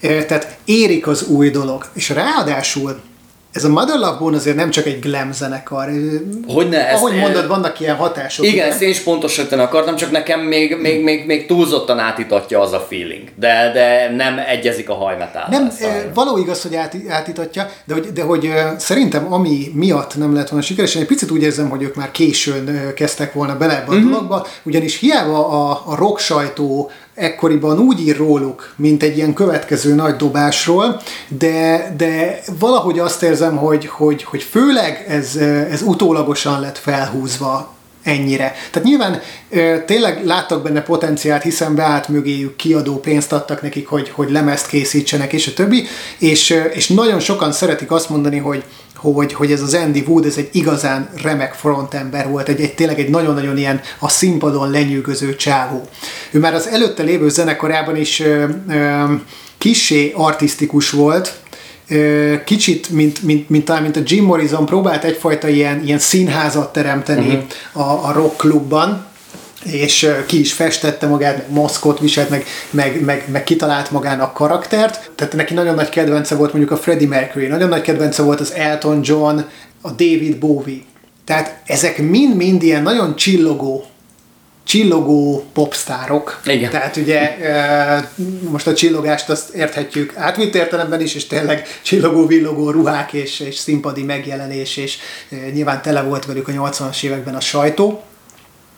Tehát 0.00 0.56
érik 0.64 1.06
az 1.06 1.22
új 1.22 1.50
dolog, 1.50 1.86
és 1.92 2.08
ráadásul 2.08 3.00
ez 3.52 3.64
a 3.64 3.68
Mother 3.68 3.98
Love 3.98 4.16
Bone 4.18 4.36
azért 4.36 4.56
nem 4.56 4.70
csak 4.70 4.86
egy 4.86 4.98
glam 4.98 5.32
zenekar. 5.32 5.90
Hogyne, 6.46 6.88
ezt, 6.88 7.02
Ahogy 7.02 7.16
mondod, 7.16 7.46
vannak 7.46 7.80
ilyen 7.80 7.96
hatások. 7.96 8.44
Igen, 8.44 8.56
ugye? 8.56 8.66
ezt 8.66 8.82
én 8.82 8.88
is 8.88 9.00
pontosítani 9.00 9.62
akartam, 9.62 9.96
csak 9.96 10.10
nekem 10.10 10.40
még, 10.40 10.76
még, 10.80 11.02
még, 11.02 11.26
még 11.26 11.46
túlzottan 11.46 11.98
átítatja 11.98 12.60
az 12.60 12.72
a 12.72 12.86
feeling. 12.88 13.28
De, 13.36 13.70
de 13.72 14.10
nem 14.16 14.38
egyezik 14.48 14.88
a 14.88 14.94
hajmetál. 14.94 15.46
Nem, 15.50 15.70
e, 15.80 16.10
való 16.14 16.38
igaz, 16.38 16.62
hogy 16.62 16.74
át, 16.74 16.96
átítatja, 17.08 17.70
de 17.84 17.94
hogy, 17.94 18.12
de 18.12 18.22
hogy 18.22 18.52
szerintem 18.78 19.32
ami 19.32 19.70
miatt 19.74 20.16
nem 20.16 20.34
lett 20.34 20.48
volna 20.48 20.64
sikeres, 20.64 20.94
én 20.94 21.02
egy 21.02 21.08
picit 21.08 21.30
úgy 21.30 21.42
érzem, 21.42 21.68
hogy 21.68 21.82
ők 21.82 21.94
már 21.94 22.10
későn 22.10 22.92
kezdtek 22.94 23.32
volna 23.32 23.56
bele 23.56 23.76
ebbe 23.76 23.92
a 23.92 23.94
mm-hmm. 23.94 24.10
dologba, 24.10 24.46
ugyanis 24.62 24.98
hiába 24.98 25.48
a, 25.48 25.82
a 25.86 25.94
rock 25.94 26.18
sajtó 26.18 26.90
ekkoriban 27.20 27.78
úgy 27.78 28.00
ír 28.00 28.16
róluk, 28.16 28.74
mint 28.76 29.02
egy 29.02 29.16
ilyen 29.16 29.32
következő 29.32 29.94
nagy 29.94 30.16
dobásról, 30.16 31.00
de, 31.28 31.94
de 31.96 32.40
valahogy 32.58 32.98
azt 32.98 33.22
érzem, 33.22 33.56
hogy, 33.56 33.86
hogy, 33.86 34.24
hogy 34.24 34.42
főleg 34.42 35.04
ez, 35.08 35.36
ez 35.70 35.82
utólagosan 35.82 36.60
lett 36.60 36.78
felhúzva 36.78 37.74
ennyire. 38.02 38.54
Tehát 38.70 38.88
nyilván 38.88 39.20
tényleg 39.86 40.24
láttak 40.24 40.62
benne 40.62 40.82
potenciált, 40.82 41.42
hiszen 41.42 41.74
beállt 41.74 42.08
mögéjük 42.08 42.56
kiadó 42.56 42.96
pénzt 42.96 43.32
adtak 43.32 43.62
nekik, 43.62 43.86
hogy, 43.86 44.10
hogy 44.10 44.30
lemezt 44.30 44.66
készítsenek, 44.66 45.32
és 45.32 45.46
a 45.46 45.52
többi, 45.54 45.86
és, 46.18 46.56
és 46.72 46.88
nagyon 46.88 47.20
sokan 47.20 47.52
szeretik 47.52 47.90
azt 47.90 48.08
mondani, 48.08 48.38
hogy 48.38 48.64
hogy, 49.00 49.32
hogy 49.32 49.52
ez 49.52 49.62
az 49.62 49.74
Andy 49.74 50.04
Wood, 50.06 50.24
ez 50.24 50.36
egy 50.36 50.48
igazán 50.52 51.08
remek 51.22 51.54
frontember 51.54 52.28
volt, 52.28 52.48
egy, 52.48 52.60
egy 52.60 52.74
tényleg 52.74 52.98
egy 52.98 53.08
nagyon-nagyon 53.08 53.58
ilyen 53.58 53.80
a 53.98 54.08
színpadon 54.08 54.70
lenyűgöző 54.70 55.36
csávó. 55.36 55.82
Ő 56.30 56.38
már 56.38 56.54
az 56.54 56.68
előtte 56.68 57.02
lévő 57.02 57.28
zenekarában 57.28 57.96
is 57.96 58.20
ö, 58.20 58.44
ö, 58.68 59.04
kissé 59.58 60.12
artistikus 60.16 60.90
volt, 60.90 61.40
ö, 61.88 62.34
kicsit, 62.44 62.90
mint, 62.90 63.22
mint, 63.22 63.48
mint, 63.48 63.64
talán 63.64 63.82
mint 63.82 63.96
a 63.96 64.00
Jim 64.04 64.24
Morrison 64.24 64.66
próbált 64.66 65.04
egyfajta 65.04 65.48
ilyen, 65.48 65.82
ilyen 65.84 65.98
színházat 65.98 66.72
teremteni 66.72 67.26
uh-huh. 67.72 67.90
a, 67.90 68.08
a 68.08 68.12
rock 68.12 68.36
klubban, 68.36 69.08
és 69.64 70.10
ki 70.26 70.40
is 70.40 70.52
festette 70.52 71.06
magát, 71.06 71.36
meg 71.36 71.50
maszkot 71.50 71.98
viselt, 71.98 72.30
meg, 72.30 72.44
meg, 72.70 73.04
meg, 73.04 73.24
meg 73.30 73.44
kitalált 73.44 73.90
magának 73.90 74.34
karaktert. 74.34 75.10
Tehát 75.14 75.34
neki 75.34 75.54
nagyon 75.54 75.74
nagy 75.74 75.88
kedvence 75.88 76.34
volt 76.34 76.52
mondjuk 76.52 76.72
a 76.72 76.76
Freddie 76.76 77.08
Mercury, 77.08 77.46
nagyon 77.46 77.68
nagy 77.68 77.82
kedvence 77.82 78.22
volt 78.22 78.40
az 78.40 78.52
Elton 78.52 79.00
John, 79.02 79.38
a 79.80 79.90
David 79.90 80.38
Bowie. 80.38 80.80
Tehát 81.24 81.60
ezek 81.66 81.98
mind-mind 81.98 82.62
ilyen 82.62 82.82
nagyon 82.82 83.16
csillogó 83.16 83.84
csillogó 84.64 85.44
popstárok. 85.52 86.40
Igen. 86.44 86.70
Tehát 86.70 86.96
ugye 86.96 87.36
most 88.50 88.66
a 88.66 88.74
csillogást 88.74 89.28
azt 89.28 89.54
érthetjük 89.54 90.16
átvitt 90.16 90.54
értelemben 90.54 91.00
is, 91.00 91.14
és 91.14 91.26
tényleg 91.26 91.66
csillogó-villogó 91.82 92.70
ruhák 92.70 93.12
és, 93.12 93.40
és 93.40 93.56
színpadi 93.56 94.02
megjelenés, 94.02 94.76
és 94.76 94.98
nyilván 95.52 95.82
tele 95.82 96.02
volt 96.02 96.26
velük 96.26 96.48
a 96.48 96.52
80-as 96.52 97.02
években 97.02 97.34
a 97.34 97.40
sajtó. 97.40 98.02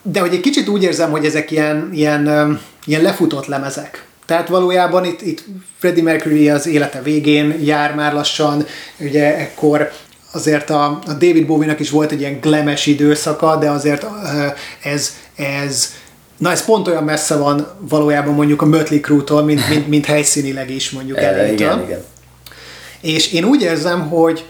De 0.02 0.20
hogy 0.20 0.34
egy 0.34 0.40
kicsit 0.40 0.68
úgy 0.68 0.82
érzem, 0.82 1.10
hogy 1.10 1.24
ezek 1.24 1.50
ilyen, 1.50 1.90
ilyen, 1.92 2.60
ilyen 2.84 3.02
lefutott 3.02 3.46
lemezek. 3.46 4.04
Tehát 4.26 4.48
valójában 4.48 5.04
itt, 5.04 5.22
itt 5.22 5.44
Freddie 5.78 6.02
Mercury 6.02 6.48
az 6.50 6.66
élete 6.66 7.02
végén 7.02 7.58
jár 7.64 7.94
már 7.94 8.12
lassan, 8.12 8.66
ugye 8.98 9.38
ekkor 9.38 9.90
azért 10.32 10.70
a, 10.70 10.84
a 11.06 11.12
David 11.12 11.46
Bowie-nak 11.46 11.80
is 11.80 11.90
volt 11.90 12.12
egy 12.12 12.20
ilyen 12.20 12.40
glemes 12.40 12.86
időszaka, 12.86 13.56
de 13.56 13.70
azért 13.70 14.06
ez, 14.82 15.16
ez 15.36 15.92
Na 16.42 16.50
ez 16.50 16.64
pont 16.64 16.88
olyan 16.88 17.04
messze 17.04 17.36
van 17.36 17.66
valójában 17.78 18.34
mondjuk 18.34 18.62
a 18.62 18.66
Mötley 18.66 19.00
Crue-tól, 19.00 19.42
mint, 19.42 19.68
mint, 19.68 19.88
mint 19.88 20.06
helyszínileg 20.06 20.70
is 20.70 20.90
mondjuk 20.90 21.18
elétől. 21.18 21.52
Igen, 21.52 21.82
igen. 21.82 22.04
És 23.00 23.32
én 23.32 23.44
úgy 23.44 23.62
érzem, 23.62 24.08
hogy, 24.08 24.44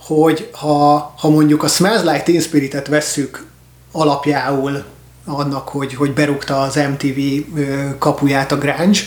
hogy 0.00 0.48
ha, 0.52 1.14
ha 1.18 1.28
mondjuk 1.28 1.62
a 1.62 1.68
Smells 1.68 2.00
Like 2.00 2.22
Teen 2.22 2.40
Spirit-et 2.40 2.86
vesszük 2.86 3.46
alapjául 3.92 4.84
annak, 5.26 5.68
hogy, 5.68 5.94
hogy 5.94 6.12
berúgta 6.12 6.60
az 6.60 6.80
MTV 6.90 7.20
kapuját 7.98 8.52
a 8.52 8.58
grunge, 8.58 9.00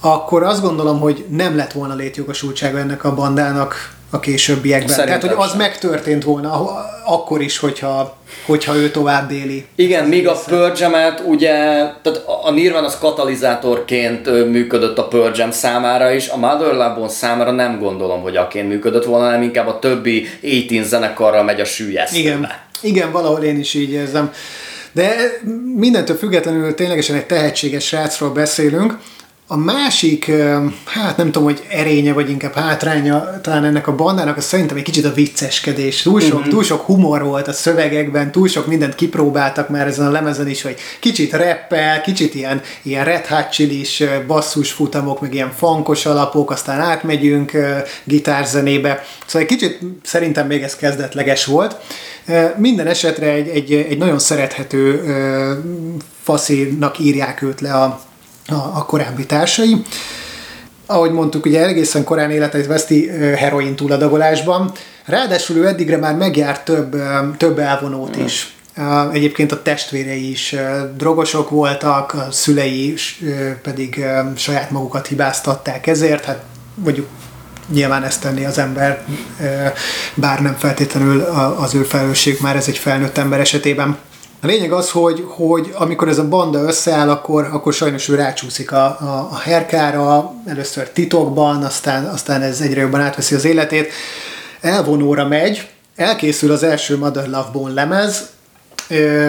akkor 0.00 0.42
azt 0.42 0.62
gondolom, 0.62 1.00
hogy 1.00 1.24
nem 1.28 1.56
lett 1.56 1.72
volna 1.72 1.94
létjogosultsága 1.94 2.78
ennek 2.78 3.04
a 3.04 3.14
bandának 3.14 3.94
a 4.10 4.20
későbbiekben. 4.20 4.88
Szerintem 4.88 5.20
Tehát, 5.20 5.36
hogy 5.36 5.44
az 5.44 5.50
sem. 5.50 5.58
megtörtént 5.58 6.24
volna 6.24 6.50
akkor 7.04 7.40
is, 7.40 7.58
hogyha, 7.58 8.16
hogyha 8.46 8.76
ő 8.76 8.90
tovább 8.90 9.28
déli. 9.28 9.66
Igen, 9.74 10.04
míg 10.04 10.28
a 10.28 10.40
Pearl 10.46 11.22
ugye, 11.24 11.54
tehát 12.02 12.24
a 12.42 12.50
Nirvana 12.50 12.86
az 12.86 12.98
katalizátorként 12.98 14.26
működött 14.50 14.98
a 14.98 15.08
Jam 15.34 15.50
számára 15.50 16.10
is, 16.10 16.28
a 16.28 16.36
Mother 16.36 16.72
Love 16.72 16.94
Bone 16.94 17.08
számára 17.08 17.50
nem 17.50 17.78
gondolom, 17.78 18.22
hogy 18.22 18.36
aként 18.36 18.68
működött 18.68 19.04
volna, 19.04 19.24
hanem 19.24 19.42
inkább 19.42 19.66
a 19.66 19.78
többi 19.78 20.26
18 20.40 20.88
zenekarral 20.88 21.42
megy 21.42 21.60
a 21.60 21.64
sűjesztőbe. 21.64 22.28
Igen, 22.28 22.50
igen, 22.82 23.12
valahol 23.12 23.42
én 23.42 23.58
is 23.58 23.74
így 23.74 23.90
érzem. 23.90 24.32
De 24.92 25.40
mindentől 25.74 26.16
függetlenül 26.16 26.74
ténylegesen 26.74 27.16
egy 27.16 27.26
tehetséges 27.26 27.86
srácról 27.86 28.30
beszélünk. 28.30 28.98
A 29.48 29.56
másik, 29.56 30.32
hát 30.84 31.16
nem 31.16 31.26
tudom, 31.26 31.42
hogy 31.42 31.62
erénye, 31.68 32.12
vagy 32.12 32.30
inkább 32.30 32.54
hátránya 32.54 33.40
talán 33.40 33.64
ennek 33.64 33.86
a 33.86 33.94
bandának, 33.94 34.36
az 34.36 34.44
szerintem 34.44 34.76
egy 34.76 34.82
kicsit 34.82 35.04
a 35.04 35.12
vicceskedés. 35.12 36.02
Túl 36.02 36.20
sok, 36.20 36.34
uh-huh. 36.34 36.48
túl 36.48 36.62
sok 36.62 36.80
humor 36.80 37.22
volt 37.22 37.48
a 37.48 37.52
szövegekben, 37.52 38.32
túl 38.32 38.48
sok 38.48 38.66
mindent 38.66 38.94
kipróbáltak 38.94 39.68
már 39.68 39.86
ezen 39.86 40.06
a 40.06 40.10
lemezen 40.10 40.48
is, 40.48 40.62
hogy 40.62 40.76
kicsit 41.00 41.32
reppel, 41.32 42.00
kicsit 42.00 42.34
ilyen, 42.34 42.60
ilyen 42.82 43.04
red 43.04 43.26
hot 43.26 43.50
chili-s 43.50 44.04
basszus 44.26 44.72
futamok, 44.72 45.20
meg 45.20 45.34
ilyen 45.34 45.52
funkos 45.56 46.06
alapok, 46.06 46.50
aztán 46.50 46.80
átmegyünk 46.80 47.52
gitárzenébe. 48.04 49.04
Szóval 49.26 49.48
egy 49.48 49.56
kicsit 49.56 49.78
szerintem 50.02 50.46
még 50.46 50.62
ez 50.62 50.76
kezdetleges 50.76 51.44
volt. 51.44 51.76
Minden 52.56 52.86
esetre 52.86 53.26
egy, 53.26 53.48
egy, 53.48 53.72
egy 53.72 53.98
nagyon 53.98 54.18
szerethető 54.18 55.02
faszinak 56.22 56.98
írják 56.98 57.42
őt 57.42 57.60
le 57.60 57.72
a, 57.72 58.00
a, 58.48 58.54
a 58.54 58.84
korábbi 58.84 59.26
társai. 59.26 59.82
Ahogy 60.86 61.12
mondtuk, 61.12 61.46
ugye 61.46 61.66
egészen 61.66 62.04
korán 62.04 62.30
életet 62.30 62.66
veszti 62.66 63.08
heroin 63.36 63.76
túladagolásban. 63.76 64.72
Ráadásul 65.04 65.56
ő 65.56 65.66
eddigre 65.66 65.96
már 65.96 66.14
megjárt 66.14 66.64
több, 66.64 66.96
több 67.36 67.58
elvonót 67.58 68.16
is. 68.16 68.54
Egyébként 69.12 69.52
a 69.52 69.62
testvérei 69.62 70.30
is 70.30 70.54
drogosok 70.96 71.50
voltak, 71.50 72.14
a 72.14 72.26
szülei 72.30 72.94
pedig 73.62 74.04
saját 74.36 74.70
magukat 74.70 75.06
hibáztatták 75.06 75.86
ezért, 75.86 76.24
hát 76.24 76.42
mondjuk 76.74 77.08
nyilván 77.72 78.04
ezt 78.04 78.20
tenni 78.20 78.44
az 78.44 78.58
ember, 78.58 79.04
bár 80.14 80.42
nem 80.42 80.56
feltétlenül 80.58 81.20
az 81.58 81.74
ő 81.74 81.82
felelősség 81.82 82.38
már 82.40 82.56
ez 82.56 82.68
egy 82.68 82.78
felnőtt 82.78 83.18
ember 83.18 83.40
esetében. 83.40 83.98
A 84.40 84.46
lényeg 84.46 84.72
az, 84.72 84.90
hogy, 84.90 85.24
hogy 85.26 85.74
amikor 85.74 86.08
ez 86.08 86.18
a 86.18 86.28
banda 86.28 86.58
összeáll, 86.58 87.10
akkor, 87.10 87.48
akkor 87.52 87.72
sajnos 87.72 88.08
ő 88.08 88.14
rácsúszik 88.14 88.72
a, 88.72 88.84
a, 88.84 89.28
a 89.30 89.38
herkára, 89.38 90.32
először 90.46 90.88
titokban, 90.88 91.62
aztán, 91.62 92.04
aztán 92.04 92.42
ez 92.42 92.60
egyre 92.60 92.80
jobban 92.80 93.00
átveszi 93.00 93.34
az 93.34 93.44
életét. 93.44 93.92
Elvonóra 94.60 95.28
megy, 95.28 95.68
elkészül 95.96 96.52
az 96.52 96.62
első 96.62 96.96
Mother 96.96 97.28
Love 97.28 97.48
Bone 97.52 97.72
lemez, 97.72 98.28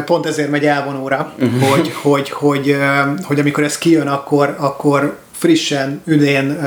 pont 0.05 0.25
ezért 0.25 0.49
megy 0.49 0.65
elvonóra, 0.65 1.33
uh-huh. 1.39 1.69
hogy, 1.69 1.91
hogy, 2.01 2.29
hogy, 2.29 2.77
hogy 3.23 3.39
amikor 3.39 3.63
ez 3.63 3.77
kijön, 3.77 4.07
akkor, 4.07 4.55
akkor 4.59 5.17
frissen, 5.31 6.01
üdén 6.05 6.59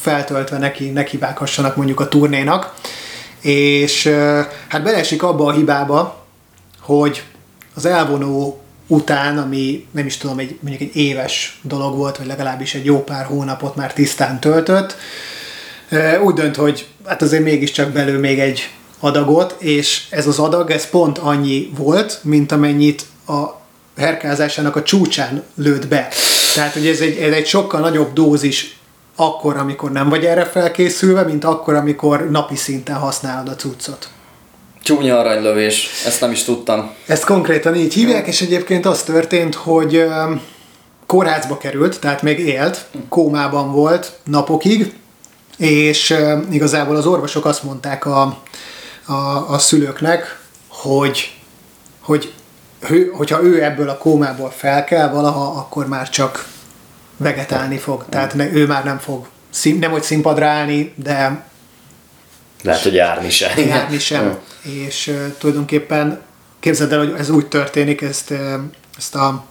feltöltve 0.00 0.58
neki, 0.58 0.90
neki 0.90 1.16
vághassanak 1.16 1.76
mondjuk 1.76 2.00
a 2.00 2.08
turnénak. 2.08 2.74
És 3.40 4.12
hát 4.68 4.82
beleesik 4.82 5.22
abba 5.22 5.46
a 5.46 5.52
hibába, 5.52 6.24
hogy 6.80 7.22
az 7.74 7.84
elvonó 7.84 8.58
után, 8.86 9.38
ami 9.38 9.86
nem 9.90 10.06
is 10.06 10.16
tudom, 10.16 10.38
egy, 10.38 10.58
mondjuk 10.60 10.90
egy 10.90 10.96
éves 10.96 11.60
dolog 11.62 11.96
volt, 11.96 12.16
vagy 12.16 12.26
legalábbis 12.26 12.74
egy 12.74 12.84
jó 12.84 13.02
pár 13.02 13.24
hónapot 13.24 13.76
már 13.76 13.92
tisztán 13.92 14.40
töltött, 14.40 14.96
úgy 16.22 16.34
dönt, 16.34 16.56
hogy 16.56 16.86
hát 17.06 17.22
azért 17.22 17.42
mégiscsak 17.42 17.90
belül 17.90 18.18
még 18.18 18.38
egy 18.38 18.70
adagot, 19.00 19.56
és 19.58 20.06
ez 20.10 20.26
az 20.26 20.38
adag, 20.38 20.70
ez 20.70 20.90
pont 20.90 21.18
annyi 21.18 21.70
volt, 21.76 22.20
mint 22.22 22.52
amennyit 22.52 23.04
a 23.26 23.42
herkázásának 23.96 24.76
a 24.76 24.82
csúcsán 24.82 25.42
lőtt 25.54 25.88
be. 25.88 26.08
Tehát, 26.54 26.72
hogy 26.72 26.86
ez 26.86 27.00
egy, 27.00 27.16
ez 27.16 27.32
egy 27.32 27.46
sokkal 27.46 27.80
nagyobb 27.80 28.12
dózis 28.12 28.78
akkor, 29.16 29.56
amikor 29.56 29.92
nem 29.92 30.08
vagy 30.08 30.24
erre 30.24 30.44
felkészülve, 30.44 31.22
mint 31.22 31.44
akkor, 31.44 31.74
amikor 31.74 32.30
napi 32.30 32.56
szinten 32.56 32.96
használod 32.96 33.48
a 33.48 33.54
cuccot. 33.54 34.08
Csúnya 34.84 35.18
aranylövés, 35.18 35.90
ezt 36.06 36.20
nem 36.20 36.30
is 36.30 36.44
tudtam. 36.44 36.94
Ezt 37.06 37.24
konkrétan 37.24 37.74
így 37.74 37.94
hívják, 37.94 38.26
és 38.26 38.40
egyébként 38.40 38.86
az 38.86 39.02
történt, 39.02 39.54
hogy 39.54 40.04
kórházba 41.06 41.58
került, 41.58 42.00
tehát 42.00 42.22
még 42.22 42.38
élt, 42.38 42.86
kómában 43.08 43.72
volt 43.72 44.12
napokig, 44.24 44.92
és 45.58 46.14
igazából 46.50 46.96
az 46.96 47.06
orvosok 47.06 47.44
azt 47.44 47.62
mondták 47.62 48.06
a, 48.06 48.38
a, 49.04 49.12
a 49.48 49.58
szülőknek, 49.58 50.38
hogy, 50.68 51.34
hogy 52.00 52.32
ő, 52.90 53.10
hogyha 53.16 53.42
ő 53.42 53.64
ebből 53.64 53.88
a 53.88 53.98
kómából 53.98 54.50
felkel 54.56 55.12
valaha, 55.12 55.58
akkor 55.58 55.88
már 55.88 56.08
csak 56.10 56.46
vegetálni 57.16 57.78
fog. 57.78 58.04
Tehát 58.08 58.34
ne, 58.34 58.52
ő 58.52 58.66
már 58.66 58.84
nem 58.84 58.98
fog, 58.98 59.26
szín, 59.50 59.78
nem 59.78 59.90
hogy 59.90 60.02
színpadra 60.02 60.46
állni, 60.46 60.92
de 60.96 61.44
lehet, 62.62 62.82
hogy 62.82 62.94
járni 62.94 63.30
sem. 63.30 63.58
Járni 63.68 63.98
sem. 63.98 64.38
És 64.64 65.06
uh, 65.06 65.36
tulajdonképpen 65.38 66.20
képzeld 66.60 66.92
el, 66.92 66.98
hogy 66.98 67.14
ez 67.18 67.30
úgy 67.30 67.46
történik, 67.46 68.02
ezt, 68.02 68.30
uh, 68.30 68.38
ezt 68.96 69.14
a 69.14 69.44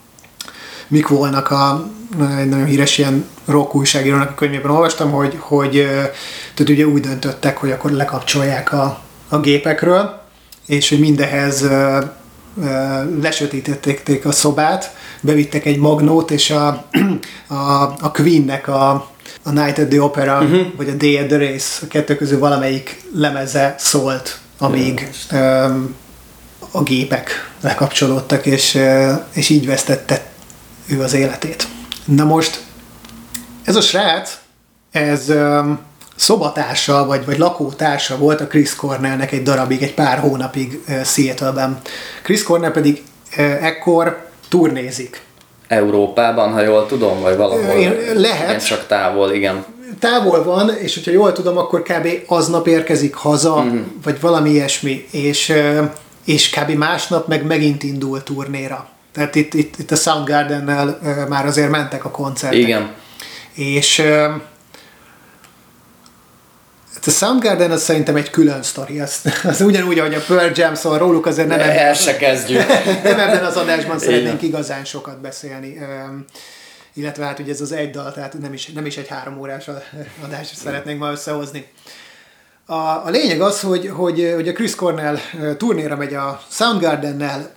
Mick 0.88 1.10
Wallnak 1.10 1.52
a 1.52 1.90
egy 2.40 2.50
nagyon 2.50 2.66
híres 2.66 2.98
ilyen 2.98 3.26
rock 3.46 3.76
újságírónak 3.76 4.30
a 4.30 4.34
könyvében 4.36 4.72
olvastam, 4.72 5.12
hogy, 5.12 5.38
hogy 5.40 5.72
tehát 6.54 6.70
ugye 6.70 6.86
úgy 6.86 7.02
döntöttek, 7.02 7.58
hogy 7.58 7.72
akkor 7.72 7.92
lekapcsolják 7.92 8.74
a, 8.74 9.00
a 9.30 9.40
gépekről, 9.40 10.22
és 10.66 10.90
hogy 10.90 11.00
mindehez 11.00 11.68
lesötítették 13.22 14.26
a 14.26 14.32
szobát, 14.32 14.96
bevittek 15.22 15.66
egy 15.66 15.78
magnót, 15.78 16.32
és 16.32 16.50
a, 16.50 16.68
a, 17.48 17.82
a 18.02 18.12
Queennek 18.12 18.68
a, 18.68 18.92
a 19.44 19.52
Night 19.52 19.78
at 19.78 19.88
the 19.88 20.02
Opera, 20.02 20.42
uh-huh. 20.42 20.76
vagy 20.78 20.90
a 20.90 20.94
Day 20.94 21.18
at 21.18 21.28
the 21.28 21.38
Race, 21.38 21.86
a 21.86 21.88
kettő 21.88 22.16
közül 22.16 22.40
valamelyik 22.40 23.02
lemeze 23.16 23.76
szólt, 23.78 24.40
amíg 24.64 25.10
a 26.72 26.84
gépek 26.84 27.52
lekapcsolódtak, 27.62 28.46
és, 28.46 28.80
és 29.34 29.50
így 29.50 29.66
vesztette 29.66 30.24
ő 30.90 31.02
az 31.02 31.14
életét. 31.14 31.68
Na 32.06 32.24
most, 32.24 32.64
ez 33.64 33.76
a 33.76 33.82
srác, 33.82 34.38
ez 34.92 35.34
szobatársa, 36.16 37.06
vagy, 37.06 37.26
vagy 37.26 37.38
lakótársa 37.38 38.18
volt 38.18 38.42
a 38.42 38.48
Chris 38.48 38.76
Cornellnek 38.76 39.32
egy 39.32 39.44
darabig, 39.44 39.84
egy 39.84 39.94
pár 39.94 40.20
hónapig 40.20 40.84
Seattle-ben. 41.04 41.82
Chris 42.24 42.44
Cornell 42.44 42.72
pedig 42.72 43.04
ekkor 43.62 44.28
turnézik. 44.50 45.22
Európában, 45.68 46.52
ha 46.52 46.62
jól 46.62 46.86
tudom, 46.86 47.22
vagy 47.22 47.38
valahol. 47.38 47.76
Én, 47.76 47.96
lehet. 48.14 48.50
Igen, 48.50 48.60
csak 48.60 48.88
távol, 48.88 49.32
igen. 49.32 49.66
Távol 50.00 50.44
van, 50.44 50.70
és 50.78 50.94
hogyha 50.94 51.12
jól 51.12 51.32
tudom, 51.32 51.58
akkor 51.58 51.82
kb. 51.82 52.08
aznap 52.28 52.68
érkezik 52.68 53.14
haza, 53.14 53.62
mm. 53.64 53.82
vagy 54.04 54.20
valami 54.20 54.50
ilyesmi, 54.50 55.08
és, 55.12 55.54
és 56.26 56.50
kb. 56.50 56.70
másnap 56.70 57.28
meg 57.28 57.46
megint 57.46 57.84
indul 57.84 58.24
turnéra. 58.24 58.88
Tehát 59.14 59.36
itt, 59.36 59.54
itt, 59.54 59.80
itt 59.80 59.92
a 59.92 59.96
Soundgarden-nel 59.96 61.00
már 61.30 61.46
azért 61.46 61.70
mentek 61.70 62.06
a 62.06 62.12
koncertek. 62.12 62.60
Igen. 62.60 62.92
És 63.54 64.04
a 67.06 67.10
Soundgarden 67.10 67.72
az 67.72 67.84
szerintem 67.84 68.16
egy 68.16 68.30
külön 68.30 68.64
sztori, 68.64 69.00
az, 69.00 69.22
az 69.44 69.62
ugyanúgy, 69.62 70.00
ahogy 70.00 70.14
a 70.14 70.22
Pearl 70.28 70.52
Jam, 70.56 70.76
szóval 70.76 70.98
róluk 70.98 71.26
azért 71.26 71.48
nem 71.48 71.60
ebben, 71.60 71.78
El 71.78 71.94
se 71.94 72.18
kezdjük. 72.18 72.68
nem 73.04 73.20
ebben 73.20 73.44
az 73.46 73.56
adásban 73.56 74.00
szeretnénk 74.00 74.42
igazán 74.42 74.86
sokat 74.86 75.22
beszélni. 75.22 75.78
Illetve 76.94 77.26
hát 77.26 77.40
ugye 77.40 77.52
ez 77.52 77.62
az 77.62 77.72
egy 77.72 77.90
dal, 77.90 78.12
tehát 78.14 78.40
nem 78.40 78.54
is, 78.54 78.66
nem 78.68 78.86
is 78.86 78.98
egy 78.98 79.08
három 79.08 79.40
órás 79.40 79.70
adást 80.24 80.56
szeretnénk 80.56 81.00
ma 81.00 81.12
összehozni. 81.12 81.72
A, 82.66 82.74
a 82.74 83.10
lényeg 83.10 83.42
az, 83.42 83.62
hogy, 83.62 83.88
hogy, 83.88 84.32
hogy 84.36 84.48
a 84.48 84.54
Chris 84.54 84.76
Cornell 84.76 85.18
turnéra 85.58 85.96
megy 85.96 86.14
a 86.14 86.42
Soundgarden-nel, 86.50 87.52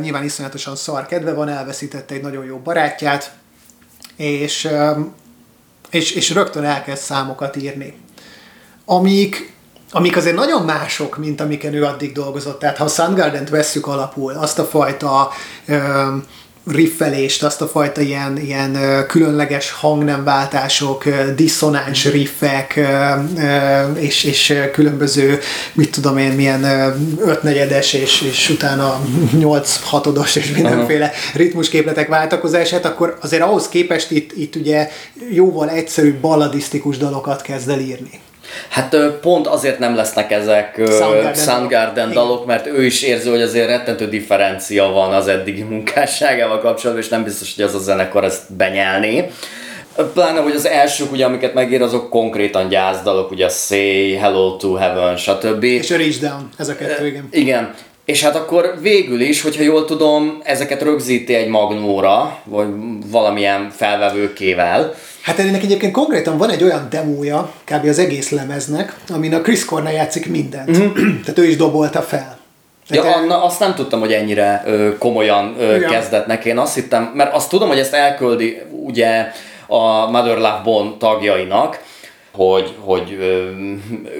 nyilván 0.00 0.24
iszonyatosan 0.24 0.76
szar 0.76 1.06
kedve 1.06 1.32
van, 1.32 1.48
elveszítette 1.48 2.14
egy 2.14 2.22
nagyon 2.22 2.44
jó 2.44 2.58
barátját, 2.58 3.32
és, 4.16 4.68
és, 5.90 6.12
és 6.12 6.30
rögtön 6.30 6.64
elkezd 6.64 7.02
számokat 7.02 7.56
írni 7.56 7.94
amik, 8.90 9.52
amik 9.90 10.16
azért 10.16 10.36
nagyon 10.36 10.64
mások, 10.64 11.16
mint 11.16 11.40
amiken 11.40 11.74
ő 11.74 11.84
addig 11.84 12.12
dolgozott. 12.12 12.58
Tehát 12.58 12.76
ha 12.76 12.84
a 12.84 12.88
Soundgarden-t 12.88 13.48
vesszük 13.48 13.86
alapul, 13.86 14.32
azt 14.32 14.58
a 14.58 14.64
fajta 14.64 15.30
riffelést, 16.66 17.42
azt 17.42 17.60
a 17.60 17.68
fajta 17.68 18.00
ilyen, 18.00 18.38
ilyen 18.38 18.78
különleges 19.06 19.70
hangnemváltások, 19.70 21.04
diszonáns 21.36 22.04
riffek, 22.04 22.80
és, 23.94 24.24
és 24.24 24.54
különböző, 24.72 25.38
mit 25.72 25.90
tudom 25.90 26.18
én, 26.18 26.32
milyen 26.32 26.64
ötnegyedes, 27.18 27.92
és, 27.92 28.20
és 28.22 28.50
utána 28.50 29.00
nyolc 29.32 29.80
hatodos, 29.82 30.36
és 30.36 30.50
mindenféle 30.50 31.12
ritmusképletek 31.34 32.08
váltakozását, 32.08 32.84
akkor 32.84 33.18
azért 33.20 33.42
ahhoz 33.42 33.68
képest 33.68 34.10
itt, 34.10 34.32
itt 34.36 34.56
ugye 34.56 34.90
jóval 35.30 35.70
egyszerűbb 35.70 36.16
balladisztikus 36.16 36.96
dalokat 36.96 37.42
kezd 37.42 37.68
el 37.68 37.80
írni. 37.80 38.20
Hát 38.68 38.96
pont 39.20 39.46
azért 39.46 39.78
nem 39.78 39.94
lesznek 39.94 40.30
ezek 40.30 40.74
Soundgarden, 40.76 41.34
Soundgarden 41.34 42.12
dalok, 42.12 42.46
mert 42.46 42.66
ő 42.66 42.84
is 42.84 43.02
érzi, 43.02 43.28
hogy 43.28 43.42
azért 43.42 43.66
rettentő 43.66 44.08
differencia 44.08 44.86
van 44.86 45.12
az 45.12 45.28
eddigi 45.28 45.62
munkásságával 45.62 46.58
kapcsolatban, 46.58 47.04
és 47.04 47.10
nem 47.10 47.24
biztos, 47.24 47.54
hogy 47.54 47.64
az 47.64 47.74
a 47.74 47.78
zenekar 47.78 48.24
ezt 48.24 48.52
benyelni. 48.52 49.30
Pláne, 50.12 50.40
hogy 50.40 50.54
az 50.54 50.66
elsők, 50.66 51.12
ugye, 51.12 51.24
amiket 51.24 51.54
megír, 51.54 51.82
azok 51.82 52.10
konkrétan 52.10 52.68
gyászdalok, 52.68 53.30
ugye 53.30 53.48
Say, 53.48 54.12
Hello 54.14 54.56
to 54.56 54.74
Heaven, 54.74 55.16
stb. 55.16 55.62
És 55.62 55.90
a 55.90 55.96
Reach 55.96 56.20
Down, 56.20 56.48
ez 56.56 56.68
a 56.68 56.76
kettő, 56.76 57.06
igen. 57.06 57.28
Igen. 57.30 57.74
És 58.04 58.22
hát 58.22 58.36
akkor 58.36 58.74
végül 58.80 59.20
is, 59.20 59.42
hogyha 59.42 59.62
jól 59.62 59.84
tudom, 59.84 60.40
ezeket 60.44 60.82
rögzíti 60.82 61.34
egy 61.34 61.48
magnóra, 61.48 62.38
vagy 62.44 62.66
valamilyen 63.10 63.70
felvevőkével, 63.76 64.94
Hát 65.22 65.38
ennek 65.38 65.62
egyébként 65.62 65.92
konkrétan 65.92 66.38
van 66.38 66.50
egy 66.50 66.62
olyan 66.62 66.86
demója, 66.90 67.52
kb. 67.64 67.86
az 67.86 67.98
egész 67.98 68.30
lemeznek, 68.30 68.96
amin 69.08 69.34
a 69.34 69.40
Chris 69.40 69.64
Cornell 69.64 69.92
játszik 69.92 70.30
mindent. 70.30 70.78
Mm-hmm. 70.78 71.20
Tehát 71.24 71.38
ő 71.38 71.44
is 71.44 71.56
dobolta 71.56 72.02
fel. 72.02 72.38
Ja, 72.88 73.02
te... 73.02 73.10
Anna, 73.10 73.44
azt 73.44 73.60
nem 73.60 73.74
tudtam, 73.74 74.00
hogy 74.00 74.12
ennyire 74.12 74.62
ö, 74.66 74.98
komolyan 74.98 75.54
ö, 75.58 75.76
ja. 75.76 75.88
kezdett 75.88 76.26
neki. 76.26 76.48
Én 76.48 76.58
azt 76.58 76.74
hittem, 76.74 77.12
mert 77.14 77.34
azt 77.34 77.48
tudom, 77.48 77.68
hogy 77.68 77.78
ezt 77.78 77.94
elküldi 77.94 78.62
ugye 78.70 79.32
a 79.66 80.10
Mother 80.10 80.36
Love 80.36 80.60
Bone 80.64 80.90
tagjainak, 80.98 81.82
hogy, 82.32 82.74
hogy 82.80 83.10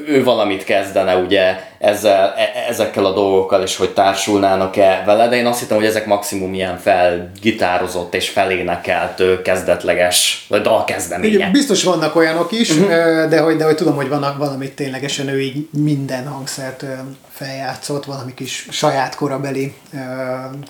ő 0.06 0.24
valamit 0.24 0.64
kezdene 0.64 1.16
ugye 1.16 1.56
ezzel, 1.78 2.34
e, 2.36 2.64
ezekkel 2.68 3.04
a 3.04 3.12
dolgokkal, 3.12 3.62
és 3.62 3.76
hogy 3.76 3.90
társulnának-e 3.90 5.02
vele, 5.06 5.28
de 5.28 5.36
én 5.36 5.46
azt 5.46 5.60
hittem, 5.60 5.76
hogy 5.76 5.86
ezek 5.86 6.06
maximum 6.06 6.54
ilyen 6.54 6.78
felgitározott 6.78 8.14
és 8.14 8.28
felénekelt 8.28 9.42
kezdetleges, 9.42 10.46
vagy 10.48 10.60
dalkezdemények. 10.60 11.50
Biztos 11.50 11.82
vannak 11.82 12.16
olyanok 12.16 12.52
is, 12.52 12.70
uh-huh. 12.70 13.28
de, 13.28 13.40
hogy, 13.40 13.56
de 13.56 13.64
hogy 13.64 13.76
tudom, 13.76 13.94
hogy 13.94 14.08
vannak 14.08 14.38
valamit 14.38 14.72
ténylegesen 14.72 15.28
ő 15.28 15.40
így 15.40 15.68
minden 15.70 16.26
hangszert 16.26 16.84
feljátszott, 17.30 18.04
valami 18.04 18.34
kis 18.34 18.66
saját 18.70 19.14
korabeli 19.14 19.74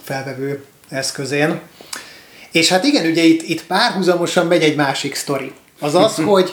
felvevő 0.02 0.64
eszközén. 0.90 1.60
És 2.52 2.68
hát 2.68 2.84
igen, 2.84 3.06
ugye 3.06 3.22
itt, 3.22 3.42
itt 3.42 3.66
párhuzamosan 3.66 4.46
megy 4.46 4.62
egy 4.62 4.76
másik 4.76 5.14
sztori. 5.14 5.52
Az 5.80 5.94
az, 5.94 6.16
hogy 6.32 6.52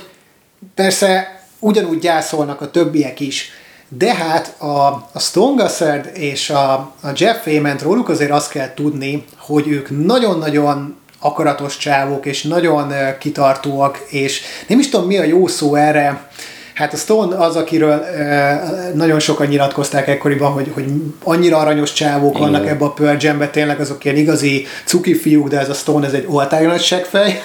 Persze 0.75 1.41
ugyanúgy 1.59 1.99
gyászolnak 1.99 2.61
a 2.61 2.71
többiek 2.71 3.19
is, 3.19 3.51
de 3.89 4.13
hát 4.13 4.61
a, 4.61 5.09
a 5.13 5.19
Stone 5.19 5.63
Gossard 5.63 6.09
és 6.13 6.49
a, 6.49 6.71
a 7.01 7.09
Jeff 7.15 7.47
Ament 7.47 7.81
róluk 7.81 8.09
azért 8.09 8.31
azt 8.31 8.51
kell 8.51 8.73
tudni, 8.73 9.25
hogy 9.37 9.67
ők 9.67 10.05
nagyon-nagyon 10.05 10.95
akaratos 11.19 11.77
csávok, 11.77 12.25
és 12.25 12.43
nagyon 12.43 12.93
kitartóak, 13.19 14.05
és 14.09 14.41
nem 14.67 14.79
is 14.79 14.89
tudom 14.89 15.07
mi 15.07 15.17
a 15.17 15.23
jó 15.23 15.47
szó 15.47 15.75
erre, 15.75 16.29
Hát 16.77 16.93
a 16.93 16.97
Stone 16.97 17.37
az, 17.37 17.55
akiről 17.55 17.91
e, 18.03 18.91
nagyon 18.93 19.19
sokan 19.19 19.47
nyilatkozták 19.47 20.07
ekkoriban, 20.07 20.51
hogy, 20.51 20.71
hogy 20.73 20.85
annyira 21.23 21.57
aranyos 21.57 21.93
csávók 21.93 22.37
vannak 22.37 22.67
ebbe 22.67 22.85
a 22.85 22.89
Pearl 22.89 23.17
Jam-be, 23.19 23.49
tényleg 23.49 23.79
azok 23.79 24.05
ilyen 24.05 24.17
igazi 24.17 24.65
cuki 24.85 25.15
fiúk, 25.15 25.47
de 25.47 25.59
ez 25.59 25.69
a 25.69 25.73
Stone, 25.73 26.05
ez 26.05 26.13
egy 26.13 26.25
oltári 26.29 26.65
nagy 26.65 26.81
seggfej. 26.81 27.41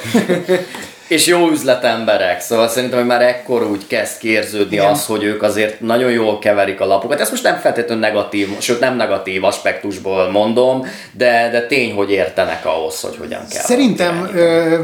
és 1.12 1.26
jó 1.26 1.50
üzletemberek, 1.50 2.40
szóval 2.40 2.68
szerintem, 2.68 2.98
hogy 2.98 3.08
már 3.08 3.22
ekkor 3.22 3.62
úgy 3.62 3.86
kezd 3.86 4.18
kérződni 4.18 4.74
Igen. 4.74 4.90
az, 4.90 5.06
hogy 5.06 5.22
ők 5.24 5.42
azért 5.42 5.80
nagyon 5.80 6.10
jól 6.10 6.38
keverik 6.38 6.80
a 6.80 6.86
lapokat. 6.86 7.20
Ezt 7.20 7.30
most 7.30 7.42
nem 7.42 7.56
feltétlenül 7.56 8.02
negatív, 8.02 8.48
sőt 8.58 8.80
nem 8.80 8.96
negatív 8.96 9.44
aspektusból 9.44 10.30
mondom, 10.30 10.86
de, 11.12 11.48
de 11.52 11.66
tény, 11.66 11.94
hogy 11.94 12.10
értenek 12.10 12.66
ahhoz, 12.66 13.00
hogy 13.00 13.16
hogyan 13.18 13.40
kell. 13.50 13.62
Szerintem 13.62 14.30
ö, 14.34 14.76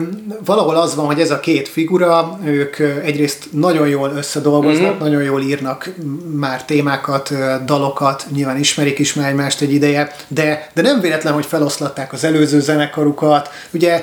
valahol 0.44 0.76
az 0.76 0.94
van, 0.94 1.06
hogy 1.06 1.20
ez 1.20 1.30
a 1.30 1.40
két 1.40 1.68
figura, 1.68 2.38
ők 2.44 2.76
egyrészt 3.04 3.44
nagyon 3.52 3.88
jól 3.88 4.12
összedolgoznak, 4.16 4.90
mm-hmm. 4.90 5.04
nagyon 5.04 5.22
jól 5.22 5.42
írnak 5.42 5.90
már 6.34 6.64
témákat, 6.64 7.32
dalokat, 7.64 8.26
nyilván 8.34 8.58
ismerik 8.58 8.98
is 8.98 9.14
már 9.14 9.28
egymást 9.28 9.60
egy 9.60 9.72
ideje, 9.72 10.12
de, 10.28 10.70
de 10.74 10.82
nem 10.82 11.00
véletlen, 11.00 11.32
hogy 11.32 11.46
feloszlatták 11.46 12.12
az 12.12 12.24
előző 12.24 12.60
zenekarukat. 12.60 13.50
Ugye 13.70 14.02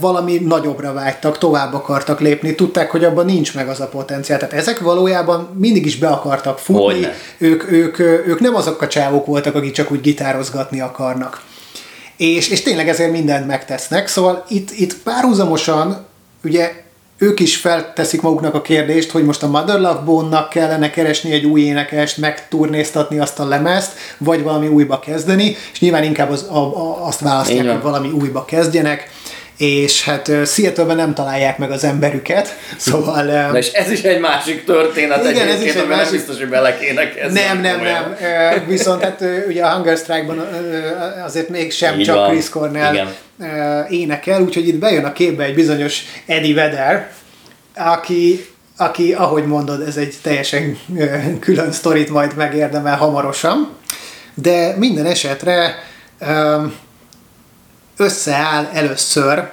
valami 0.00 0.38
nagyobbra 0.38 0.92
vágytak, 0.92 1.38
tovább 1.38 1.74
akartak 1.74 2.20
lépni, 2.20 2.54
tudták, 2.54 2.90
hogy 2.90 3.04
abban 3.04 3.24
nincs 3.24 3.54
meg 3.54 3.68
az 3.68 3.80
a 3.80 3.88
potenciál. 3.88 4.38
Tehát 4.38 4.54
ezek 4.54 4.78
valójában 4.78 5.48
mindig 5.58 5.86
is 5.86 5.98
be 5.98 6.08
akartak 6.08 6.58
futni, 6.58 7.06
ők, 7.38 7.72
ők, 7.72 7.98
ők 7.98 8.40
nem 8.40 8.54
azok 8.54 8.82
a 8.82 8.88
csávok 8.88 9.26
voltak, 9.26 9.54
akik 9.54 9.72
csak 9.72 9.90
úgy 9.90 10.00
gitározgatni 10.00 10.80
akarnak. 10.80 11.42
És, 12.16 12.48
és 12.48 12.62
tényleg 12.62 12.88
ezért 12.88 13.10
mindent 13.10 13.46
megtesznek, 13.46 14.08
szóval 14.08 14.44
itt, 14.48 14.70
itt 14.70 14.96
párhuzamosan 15.02 16.06
ugye 16.44 16.84
ők 17.18 17.40
is 17.40 17.56
felteszik 17.56 18.22
maguknak 18.22 18.54
a 18.54 18.62
kérdést, 18.62 19.10
hogy 19.10 19.24
most 19.24 19.42
a 19.42 19.48
Mother 19.48 19.80
Love 19.80 20.00
Bone-nak 20.04 20.48
kellene 20.48 20.90
keresni 20.90 21.32
egy 21.32 21.44
új 21.44 21.60
énekest, 21.60 22.16
megturnéztatni 22.16 23.18
azt 23.18 23.38
a 23.38 23.48
lemezt, 23.48 23.92
vagy 24.18 24.42
valami 24.42 24.66
újba 24.66 24.98
kezdeni, 24.98 25.56
és 25.72 25.80
nyilván 25.80 26.02
inkább 26.02 26.30
az, 26.30 26.46
a, 26.50 26.58
a, 26.58 27.06
azt 27.06 27.20
választják, 27.20 27.70
hogy 27.70 27.82
valami 27.82 28.10
újba 28.10 28.44
kezdjenek 28.44 29.10
és 29.56 30.04
hát 30.04 30.30
seattle 30.46 30.94
nem 30.94 31.14
találják 31.14 31.58
meg 31.58 31.70
az 31.70 31.84
emberüket, 31.84 32.56
szóval... 32.76 33.24
Na 33.24 33.58
és 33.58 33.72
ez 33.72 33.90
is 33.90 34.02
egy 34.02 34.20
másik 34.20 34.64
történet 34.64 35.30
igen, 35.30 35.48
ez 35.48 35.62
is 35.62 35.74
egy 35.74 35.88
másik... 35.88 36.02
nem 36.02 36.12
biztos, 36.12 36.38
hogy 36.38 36.48
bele 36.48 36.78
kéne 36.78 37.10
kezdeni. 37.10 37.46
Nem, 37.46 37.60
nem, 37.60 37.80
nem. 37.82 38.66
Viszont 38.66 39.02
hát 39.02 39.24
ugye 39.48 39.64
a 39.64 39.74
Hunger 39.74 39.96
Strike-ban 39.96 40.38
azért 41.24 41.48
még 41.48 41.72
sem 41.72 42.02
csak 42.02 42.16
van. 42.16 42.30
Chris 42.30 42.48
Cornell 42.48 42.92
igen. 42.92 43.08
énekel, 43.88 44.42
úgyhogy 44.42 44.68
itt 44.68 44.78
bejön 44.78 45.04
a 45.04 45.12
képbe 45.12 45.44
egy 45.44 45.54
bizonyos 45.54 46.02
Eddie 46.26 46.54
Vedder, 46.54 47.10
aki 47.76 48.46
aki, 48.78 49.12
ahogy 49.12 49.46
mondod, 49.46 49.80
ez 49.80 49.96
egy 49.96 50.14
teljesen 50.22 50.78
külön 51.40 51.72
sztorit 51.72 52.10
majd 52.10 52.36
megérdemel 52.36 52.96
hamarosan, 52.96 53.72
de 54.34 54.74
minden 54.78 55.06
esetre 55.06 55.74
összeáll 57.96 58.68
először, 58.72 59.48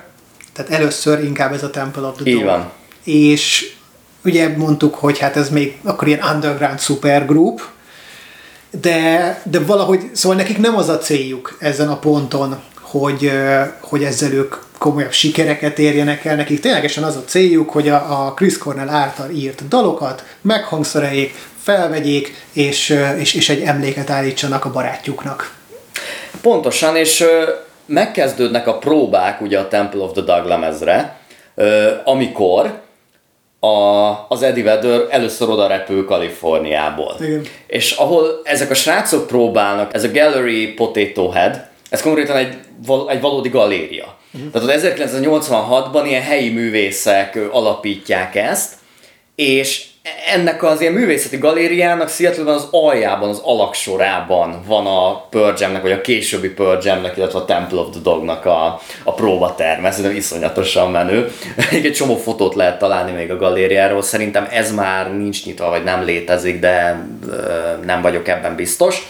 tehát 0.53 0.71
először 0.71 1.23
inkább 1.23 1.53
ez 1.53 1.63
a 1.63 1.69
Temple 1.69 2.07
of 2.07 2.15
the 2.15 2.31
Dog. 2.31 2.43
van. 2.43 2.71
És 3.03 3.75
ugye 4.23 4.57
mondtuk, 4.57 4.95
hogy 4.95 5.19
hát 5.19 5.37
ez 5.37 5.49
még 5.49 5.77
akkor 5.83 6.07
ilyen 6.07 6.23
underground 6.33 6.79
supergroup, 6.79 7.61
de, 8.81 9.41
de 9.45 9.59
valahogy, 9.59 10.09
szóval 10.13 10.37
nekik 10.37 10.57
nem 10.57 10.77
az 10.77 10.89
a 10.89 10.97
céljuk 10.97 11.57
ezen 11.59 11.89
a 11.89 11.99
ponton, 11.99 12.61
hogy, 12.81 13.31
hogy 13.79 14.03
ezzel 14.03 14.31
ők 14.31 14.55
komolyabb 14.77 15.11
sikereket 15.11 15.79
érjenek 15.79 16.25
el. 16.25 16.35
Nekik 16.35 16.59
ténylegesen 16.59 17.03
az 17.03 17.15
a 17.15 17.23
céljuk, 17.25 17.69
hogy 17.69 17.89
a, 17.89 18.25
a 18.25 18.33
Chris 18.33 18.57
Cornell 18.57 18.89
által 18.89 19.29
írt 19.29 19.67
dalokat 19.67 20.23
meghangszereljék, 20.41 21.35
felvegyék, 21.61 22.45
és, 22.51 22.97
és, 23.17 23.33
és 23.33 23.49
egy 23.49 23.61
emléket 23.61 24.09
állítsanak 24.09 24.65
a 24.65 24.71
barátjuknak. 24.71 25.53
Pontosan, 26.41 26.95
és 26.95 27.23
megkezdődnek 27.85 28.67
a 28.67 28.77
próbák 28.77 29.41
ugye 29.41 29.59
a 29.59 29.67
Temple 29.67 30.01
of 30.01 30.11
the 30.11 30.21
Dog 30.21 30.45
lemezre, 30.45 31.17
amikor 32.03 32.81
a, 33.59 34.25
az 34.27 34.41
Eddie 34.41 34.63
Vedder 34.63 35.01
először 35.09 35.49
oda 35.49 35.67
repül 35.67 36.05
Kaliforniából. 36.05 37.15
Igen. 37.19 37.45
És 37.67 37.91
ahol 37.91 38.41
ezek 38.43 38.69
a 38.69 38.73
srácok 38.73 39.27
próbálnak, 39.27 39.93
ez 39.93 40.03
a 40.03 40.11
Gallery 40.11 40.67
Potato 40.67 41.29
Head, 41.29 41.65
ez 41.89 42.01
konkrétan 42.01 42.35
egy, 42.35 42.57
egy 43.07 43.21
valódi 43.21 43.49
galéria. 43.49 44.15
Uh-huh. 44.33 44.51
Tehát 44.51 44.69
az 44.69 44.89
1986-ban 44.99 46.03
ilyen 46.05 46.21
helyi 46.21 46.49
művészek 46.49 47.39
alapítják 47.51 48.35
ezt, 48.35 48.73
és 49.35 49.85
ennek 50.33 50.63
az 50.63 50.81
ilyen 50.81 50.93
művészeti 50.93 51.37
galériának 51.37 52.09
seattle 52.09 52.51
az 52.51 52.67
aljában, 52.71 53.29
az 53.29 53.41
alaksorában 53.43 54.63
van 54.65 54.85
a 54.85 55.25
Pearl 55.29 55.81
vagy 55.81 55.91
a 55.91 56.01
későbbi 56.01 56.49
Pearl 56.49 56.87
Jam-nek, 56.87 57.17
illetve 57.17 57.39
a 57.39 57.45
Temple 57.45 57.79
of 57.79 57.89
the 57.89 57.99
Dog-nak 58.03 58.45
a, 58.45 58.81
a 59.03 59.13
próbaterme. 59.13 59.87
Ez 59.87 59.99
iszonyatosan 60.15 60.91
menő. 60.91 61.31
egy 61.71 61.93
csomó 61.93 62.15
fotót 62.15 62.55
lehet 62.55 62.79
találni 62.79 63.11
még 63.11 63.31
a 63.31 63.37
galériáról. 63.37 64.01
Szerintem 64.01 64.47
ez 64.51 64.73
már 64.73 65.17
nincs 65.17 65.45
nyitva, 65.45 65.69
vagy 65.69 65.83
nem 65.83 66.03
létezik, 66.03 66.59
de 66.59 67.05
nem 67.85 68.01
vagyok 68.01 68.27
ebben 68.27 68.55
biztos. 68.55 69.07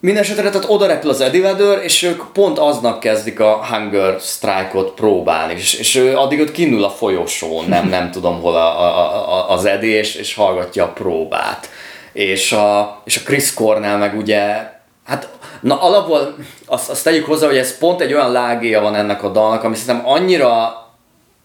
Mindenesetre 0.00 0.50
tehát 0.50 0.68
oda 0.68 0.86
repül 0.86 1.10
az 1.10 1.20
Eddie 1.20 1.42
Vedder, 1.42 1.82
és 1.82 2.02
ők 2.02 2.22
pont 2.32 2.58
aznap 2.58 3.00
kezdik 3.00 3.40
a 3.40 3.66
Hunger 3.70 4.20
Strike-ot 4.20 4.94
próbálni, 4.94 5.52
és, 5.52 5.74
és 5.74 5.96
addig 6.14 6.40
ott 6.40 6.52
kinül 6.52 6.84
a 6.84 6.90
folyosón, 6.90 7.64
nem, 7.68 7.88
nem 7.96 8.10
tudom 8.10 8.40
hol 8.40 8.56
a, 8.56 8.80
a, 8.80 9.32
a, 9.32 9.50
az 9.50 9.64
Eddie, 9.64 9.98
és, 9.98 10.14
és 10.14 10.34
hallgatja 10.34 10.84
a 10.84 10.92
próbát. 10.92 11.68
És 12.12 12.52
a, 12.52 13.00
és 13.04 13.16
a 13.16 13.20
Chris 13.24 13.54
Cornell 13.54 13.96
meg 13.96 14.16
ugye, 14.16 14.70
hát 15.04 15.28
na 15.60 15.80
alapból 15.80 16.36
azt, 16.66 16.90
azt 16.90 17.04
tegyük 17.04 17.26
hozzá, 17.26 17.46
hogy 17.46 17.56
ez 17.56 17.78
pont 17.78 18.00
egy 18.00 18.12
olyan 18.12 18.32
lágéja 18.32 18.80
van 18.80 18.94
ennek 18.94 19.22
a 19.22 19.28
dalnak, 19.28 19.64
ami 19.64 19.76
szerintem 19.76 20.08
annyira 20.08 20.84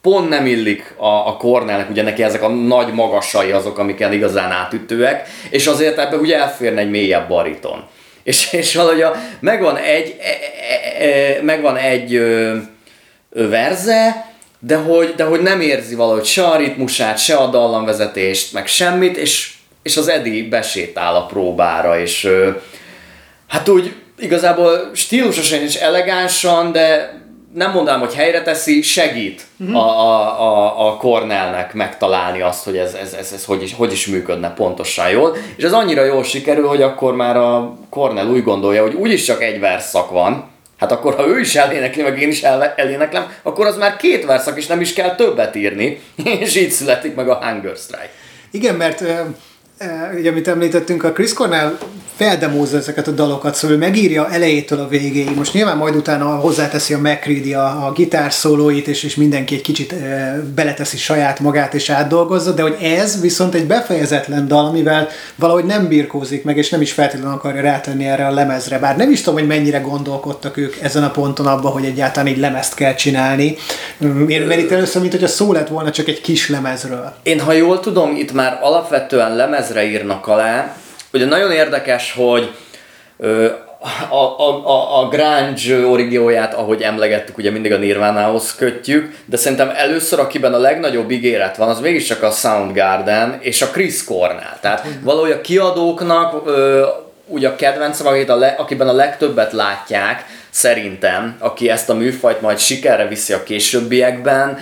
pont 0.01 0.29
nem 0.29 0.45
illik 0.45 0.95
a, 0.97 1.27
a 1.27 1.37
Cornellnek, 1.37 1.89
ugye 1.89 2.03
neki 2.03 2.23
ezek 2.23 2.43
a 2.43 2.47
nagy 2.49 2.93
magasai 2.93 3.51
azok, 3.51 3.77
amiken 3.77 4.13
igazán 4.13 4.51
átütőek, 4.51 5.27
és 5.49 5.67
azért 5.67 5.97
ebbe 5.97 6.15
ugye 6.15 6.37
elférne 6.37 6.79
egy 6.79 6.89
mélyebb 6.89 7.27
bariton. 7.27 7.83
És, 8.23 8.53
és 8.53 8.75
valahogy 8.75 9.01
a, 9.01 9.15
megvan 9.39 9.77
egy, 9.77 10.15
e, 10.19 10.29
e, 10.69 11.05
e, 11.05 11.41
megvan 11.41 11.77
egy 11.77 12.15
ö, 12.15 12.57
ö, 13.29 13.49
verze, 13.49 14.29
de 14.60 14.75
hogy, 14.75 15.13
de 15.15 15.23
hogy 15.23 15.41
nem 15.41 15.62
érzi 15.62 15.95
valahogy 15.95 16.25
se 16.25 16.43
a 16.43 16.57
ritmusát, 16.57 17.17
se 17.17 17.36
a 17.36 17.47
dallamvezetést, 17.47 18.53
meg 18.53 18.67
semmit, 18.67 19.17
és, 19.17 19.53
és 19.84 19.97
az 19.97 20.07
Edi 20.07 20.47
besétál 20.47 21.15
a 21.15 21.25
próbára, 21.25 21.99
és 21.99 22.23
ö, 22.23 22.49
hát 23.47 23.69
úgy 23.69 23.93
igazából 24.19 24.91
stílusosan 24.93 25.60
és 25.60 25.75
elegánsan, 25.75 26.71
de 26.71 27.20
nem 27.53 27.71
mondanám, 27.71 27.99
hogy 27.99 28.13
helyre 28.13 28.41
teszi, 28.41 28.81
segít 28.81 29.45
uh-huh. 29.59 29.77
a, 29.77 29.99
a, 29.99 30.41
a, 30.41 30.87
a 30.87 30.97
Cornellnek 30.97 31.73
megtalálni 31.73 32.41
azt, 32.41 32.63
hogy 32.63 32.77
ez, 32.77 32.93
ez, 32.93 33.13
ez, 33.13 33.31
ez 33.33 33.45
hogy, 33.45 33.63
is, 33.63 33.73
hogy 33.73 33.91
is 33.91 34.07
működne 34.07 34.53
pontosan 34.53 35.09
jól. 35.09 35.35
És 35.55 35.63
ez 35.63 35.73
annyira 35.73 36.03
jól 36.03 36.23
sikerül, 36.23 36.67
hogy 36.67 36.81
akkor 36.81 37.15
már 37.15 37.37
a 37.37 37.77
Cornell 37.89 38.27
úgy 38.27 38.43
gondolja, 38.43 38.81
hogy 38.81 38.93
úgyis 38.93 39.23
csak 39.23 39.43
egy 39.43 39.59
verszak 39.59 40.09
van, 40.09 40.49
hát 40.77 40.91
akkor 40.91 41.15
ha 41.15 41.27
ő 41.27 41.39
is 41.39 41.55
elénekli, 41.55 42.01
meg 42.01 42.21
én 42.21 42.29
is 42.29 42.41
el, 42.41 42.73
eléneklem, 42.75 43.31
akkor 43.43 43.65
az 43.65 43.77
már 43.77 43.95
két 43.95 44.25
verszak, 44.25 44.57
és 44.57 44.67
nem 44.67 44.81
is 44.81 44.93
kell 44.93 45.15
többet 45.15 45.55
írni, 45.55 46.01
és 46.39 46.55
így 46.55 46.69
születik 46.69 47.15
meg 47.15 47.29
a 47.29 47.39
Hunger 47.45 47.75
Strike. 47.75 48.11
Igen, 48.51 48.75
mert 48.75 49.03
ugye, 50.17 50.30
amit 50.30 50.48
említettünk, 50.48 51.04
a 51.04 51.12
Chris 51.12 51.34
Cornell 51.34 51.78
feldemózza 52.22 52.78
ezeket 52.78 53.08
a 53.08 53.12
dalokat, 53.12 53.56
szóval 53.56 53.78
megírja 53.78 54.30
elejétől 54.30 54.80
a 54.80 54.88
végéig. 54.88 55.36
Most 55.36 55.54
nyilván 55.54 55.78
majd 55.78 55.96
utána 55.96 56.26
hozzáteszi 56.26 56.94
a 56.94 56.98
McCready 56.98 57.54
a, 57.54 57.86
a 57.86 57.91
gitár 57.91 58.34
szólóit, 58.34 58.88
és, 58.88 59.04
és 59.04 59.15
mindenki 59.15 59.56
egy 59.56 59.62
kicsit 59.62 59.91
e, 59.91 60.41
beleteszi 60.56 60.98
saját 60.98 61.39
magát 61.39 61.74
és 61.74 61.89
átdolgozza, 61.89 62.52
de 62.52 62.62
hogy 62.62 62.78
ez 62.82 63.22
viszont 63.22 63.54
egy 63.54 63.65
befejezetlen 63.65 64.48
dal, 64.48 64.65
amivel 64.65 65.08
valahogy 65.36 65.65
nem 65.65 65.88
birkózik 65.88 66.44
meg, 66.44 66.58
és 66.58 66.70
nem 66.70 66.82
is 66.82 66.91
feltétlenül 66.91 67.34
akarja 67.34 67.62
rátenni 67.62 68.06
erre 68.06 68.26
a 68.26 68.32
lemezre. 68.32 68.80
Bár 68.80 68.98
nem 68.98 69.12
is 69.12 69.22
tudom, 69.22 69.39
hogy 69.39 69.48
mennyire 69.48 69.80
gondolkodtak 69.80 70.58
ők 70.58 70.76
ezen 70.82 71.04
a 71.04 71.12
ponton 71.12 71.48
abban, 71.48 71.72
hogy 71.72 71.86
egyáltalán 71.86 72.34
így 72.34 72.39
lemezt 72.39 72.74
kell 72.74 72.94
csinálni. 72.94 73.56
Mert 74.48 74.60
itt 74.60 74.72
először, 74.72 75.02
mint 75.02 75.13
hogy 75.13 75.24
a 75.24 75.28
szó 75.28 75.54
lett 75.54 75.67
volna 75.67 75.91
csak 75.91 76.08
egy 76.08 76.22
kis 76.22 76.50
lemezről. 76.50 77.13
Én 77.24 77.39
ha 77.39 77.52
jól 77.52 77.80
tudom, 77.80 78.15
itt 78.15 78.34
már 78.34 78.60
alapvetően 78.62 79.36
lemezre 79.73 79.84
írnak 79.84 80.27
alá, 80.27 80.75
Ugye 81.13 81.25
nagyon 81.25 81.51
érdekes, 81.51 82.13
hogy 82.13 82.51
a, 84.10 84.15
a, 84.15 84.67
a, 84.67 85.01
a 85.01 85.07
grunge 85.07 85.86
origióját, 85.86 86.53
ahogy 86.53 86.81
emlegettük, 86.81 87.38
ugye 87.38 87.51
mindig 87.51 87.71
a 87.71 87.77
Nirvánához 87.77 88.55
kötjük, 88.55 89.15
de 89.25 89.38
szerintem 89.38 89.71
először, 89.75 90.19
akiben 90.19 90.53
a 90.53 90.57
legnagyobb 90.57 91.12
ígéret 91.12 91.57
van, 91.57 91.69
az 91.69 91.79
mégiscsak 91.79 92.23
a 92.23 92.29
Soundgarden 92.29 93.38
és 93.41 93.62
a 93.62 93.67
Chris 93.67 94.03
Cornell. 94.03 94.57
Tehát 94.62 94.88
valahogy 95.01 95.31
a 95.31 95.41
kiadóknak 95.41 96.41
ö, 96.45 96.86
ugye 97.25 97.47
a 97.47 97.55
kedvenc, 97.55 97.99
akit 97.99 98.29
a 98.29 98.36
le, 98.36 98.55
akiben 98.57 98.88
a 98.88 98.93
legtöbbet 98.93 99.51
látják, 99.51 100.25
szerintem, 100.49 101.36
aki 101.39 101.69
ezt 101.69 101.89
a 101.89 101.93
műfajt 101.93 102.41
majd 102.41 102.60
sikerre 102.60 103.07
viszi 103.07 103.34
a 103.34 103.43
későbbiekben, 103.43 104.57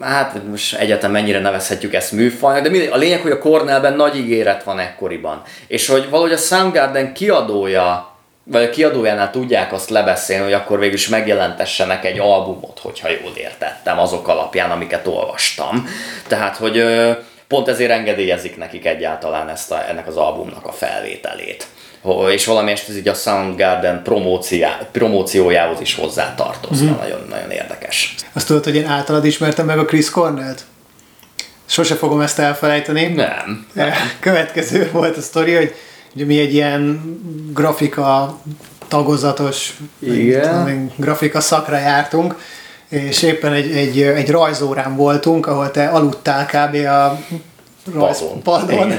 hát 0.00 0.46
most 0.48 0.74
egyetem 0.74 1.10
mennyire 1.10 1.40
nevezhetjük 1.40 1.94
ezt 1.94 2.12
műfajnak, 2.12 2.72
de 2.72 2.90
a 2.90 2.96
lényeg, 2.96 3.20
hogy 3.20 3.30
a 3.30 3.38
Cornellben 3.38 3.94
nagy 3.94 4.16
ígéret 4.16 4.62
van 4.62 4.78
ekkoriban. 4.78 5.42
És 5.66 5.88
hogy 5.88 6.10
valahogy 6.10 6.32
a 6.32 6.36
Soundgarden 6.36 7.12
kiadója, 7.12 8.16
vagy 8.44 8.62
a 8.62 8.70
kiadójánál 8.70 9.30
tudják 9.30 9.72
azt 9.72 9.90
lebeszélni, 9.90 10.44
hogy 10.44 10.52
akkor 10.52 10.78
végül 10.78 10.94
is 10.94 11.08
megjelentessenek 11.08 12.04
egy 12.04 12.18
albumot, 12.18 12.78
hogyha 12.82 13.08
jól 13.08 13.32
értettem, 13.36 13.98
azok 13.98 14.28
alapján, 14.28 14.70
amiket 14.70 15.06
olvastam. 15.06 15.88
Tehát, 16.28 16.56
hogy 16.56 16.84
pont 17.48 17.68
ezért 17.68 17.90
engedélyezik 17.90 18.56
nekik 18.56 18.86
egyáltalán 18.86 19.48
ezt 19.48 19.72
a, 19.72 19.88
ennek 19.88 20.06
az 20.06 20.16
albumnak 20.16 20.66
a 20.66 20.72
felvételét 20.72 21.66
és 22.30 22.46
valamelyest 22.46 22.88
ez 22.88 22.96
így 22.96 23.08
a 23.08 23.14
Soundgarden 23.14 24.02
promóciójához 24.92 25.80
is 25.80 25.94
hozzá 25.94 26.34
tartozna. 26.34 26.90
Mm. 26.90 26.98
Nagyon, 26.98 27.20
nagyon 27.28 27.50
érdekes. 27.50 28.14
Azt 28.32 28.46
tudod, 28.46 28.64
hogy 28.64 28.74
én 28.74 28.86
általad 28.86 29.24
ismertem 29.24 29.66
meg 29.66 29.78
a 29.78 29.84
Chris 29.84 30.10
Cornell-t? 30.10 30.64
Sose 31.66 31.94
fogom 31.94 32.20
ezt 32.20 32.38
elfelejteni. 32.38 33.06
Nem. 33.06 33.66
nem. 33.72 33.92
Következő 34.20 34.90
volt 34.92 35.16
a 35.16 35.20
sztori, 35.20 35.54
hogy 35.54 35.74
ugye 36.14 36.24
mi 36.24 36.38
egy 36.38 36.54
ilyen 36.54 37.00
grafika 37.52 38.38
tagozatos 38.88 39.76
Igen. 39.98 40.42
Tudom, 40.42 40.92
grafika 40.96 41.40
szakra 41.40 41.78
jártunk, 41.78 42.34
és 42.88 43.22
éppen 43.22 43.52
egy, 43.52 43.70
egy, 43.70 44.02
egy 44.02 44.30
rajzórán 44.30 44.96
voltunk, 44.96 45.46
ahol 45.46 45.70
te 45.70 45.86
aludtál 45.86 46.46
kb. 46.46 46.74
a 46.74 47.18
rajzpadon, 47.94 48.92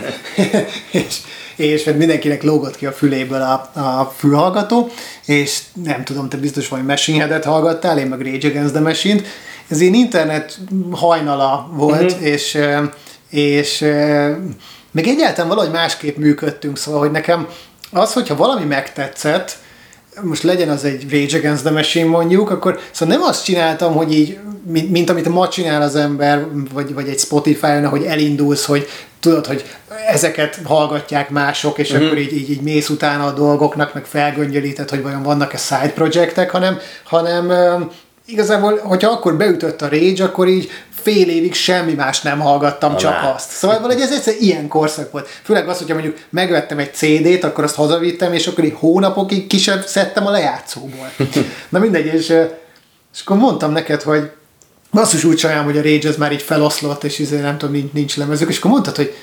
és 0.92 1.22
és 1.60 1.84
mert 1.84 1.98
mindenkinek 1.98 2.44
lógott 2.44 2.76
ki 2.76 2.86
a 2.86 2.92
füléből 2.92 3.42
a, 3.42 3.80
a 3.80 4.14
fülhallgató, 4.18 4.90
és 5.26 5.62
nem 5.84 6.04
tudom, 6.04 6.30
te 6.30 6.38
biztos 6.38 6.68
vagy 6.68 6.86
Machine 6.86 7.18
Head-et 7.18 7.46
hallgattál, 7.46 7.98
én 7.98 8.08
meg 8.08 8.22
Rage 8.22 8.48
Against 8.48 8.74
the 8.74 8.82
Machine-t. 8.82 9.26
Ez 9.68 9.82
én 9.82 9.94
internet 9.94 10.60
hajnala 10.92 11.70
volt, 11.74 12.12
uh-huh. 12.12 12.28
és, 12.28 12.58
és 13.30 13.80
még 14.92 15.08
egyáltalán 15.08 15.50
valahogy 15.50 15.72
másképp 15.72 16.18
működtünk, 16.18 16.78
szóval, 16.78 17.00
hogy 17.00 17.12
nekem 17.12 17.48
az, 17.92 18.14
hogyha 18.14 18.36
valami 18.36 18.66
megtetszett, 18.66 19.58
most 20.24 20.44
legyen 20.44 20.70
az 20.70 20.84
egy 20.84 21.12
Rage 21.12 21.38
Against 21.38 21.64
the 21.64 21.72
Machine 21.72 22.10
mondjuk, 22.10 22.50
akkor 22.50 22.80
szóval 22.92 23.16
nem 23.16 23.24
azt 23.28 23.44
csináltam, 23.44 23.94
hogy 23.94 24.14
így, 24.14 24.38
mint, 24.68 24.92
mint 24.92 25.10
amit 25.10 25.30
ma 25.30 25.48
csinál 25.48 25.82
az 25.82 25.96
ember, 25.96 26.46
vagy, 26.74 26.94
vagy 26.94 27.08
egy 27.08 27.20
Spotify-on, 27.20 27.88
hogy 27.88 28.04
elindulsz, 28.04 28.66
hogy 28.66 28.88
tudod, 29.20 29.46
hogy 29.46 29.66
ezeket 30.08 30.60
hallgatják 30.64 31.30
mások, 31.30 31.78
és 31.78 31.94
mm-hmm. 31.94 32.06
akkor 32.06 32.18
így, 32.18 32.34
így, 32.34 32.50
így 32.50 32.62
mész 32.62 32.90
utána 32.90 33.26
a 33.26 33.32
dolgoknak, 33.32 33.94
meg 33.94 34.06
felgöngyölíted, 34.06 34.90
hogy 34.90 35.02
vajon 35.02 35.24
vannak-e 35.24 35.58
side 35.58 35.92
projektek, 35.96 36.50
hanem, 36.50 36.80
hanem 37.04 37.52
igazából, 38.32 38.78
hogyha 38.78 39.12
akkor 39.12 39.38
beütött 39.38 39.82
a 39.82 39.90
Rage, 39.90 40.24
akkor 40.24 40.48
így 40.48 40.70
fél 41.02 41.30
évig 41.30 41.54
semmi 41.54 41.94
más 41.94 42.22
nem 42.22 42.40
hallgattam, 42.40 42.92
Na, 42.92 42.98
csak 42.98 43.34
azt. 43.36 43.50
Szóval 43.52 43.80
valahogy 43.80 44.02
ez 44.02 44.12
egyszer 44.12 44.34
ilyen 44.40 44.68
korszak 44.68 45.12
volt. 45.12 45.28
Főleg 45.44 45.70
az, 45.70 45.78
hogyha 45.78 45.94
mondjuk 45.94 46.18
megvettem 46.30 46.80
egy 46.80 46.94
CD-t, 46.94 47.44
akkor 47.44 47.64
azt 47.64 47.76
hazavittem, 47.76 48.34
és 48.34 48.48
akkor 48.48 48.64
így 48.64 48.76
hónapokig 48.76 49.48
ki 49.48 49.58
sem 49.58 49.82
szedtem 49.86 50.28
a 50.28 50.32
lejátszóból. 50.32 51.12
Na 51.70 51.80
mindegy, 51.80 52.06
és, 52.06 52.30
és 53.14 53.22
akkor 53.26 53.38
mondtam 53.38 53.72
neked, 53.72 54.02
hogy 54.02 54.30
basszus 54.92 55.24
úgy 55.24 55.40
sajnálom, 55.40 55.66
hogy 55.66 55.78
a 55.78 55.82
Rage 55.82 56.10
az 56.10 56.18
már 56.18 56.32
így 56.32 56.42
feloszlott, 56.42 57.04
és 57.04 57.20
izé, 57.20 57.40
nem 57.40 57.58
tudom, 57.58 57.76
nincs, 57.76 57.92
nincs 57.92 58.18
lemezük, 58.18 58.50
és 58.50 58.58
akkor 58.58 58.72
mondtad, 58.72 58.96
hogy 58.96 59.14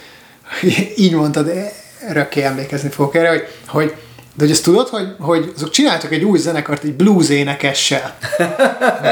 így 0.96 1.12
mondtad, 1.12 1.50
örökké 2.08 2.42
emlékezni 2.42 2.88
fogok 2.88 3.14
erre, 3.14 3.28
hogy, 3.28 3.44
hogy 3.66 3.94
de 4.36 4.42
hogy 4.44 4.50
ezt 4.50 4.64
tudod, 4.64 4.88
hogy, 4.88 5.08
hogy 5.18 5.52
azok 5.56 5.70
csináltak 5.70 6.12
egy 6.12 6.24
új 6.24 6.38
zenekart 6.38 6.84
egy 6.84 6.94
blues 6.94 7.28
énekessel. 7.28 8.16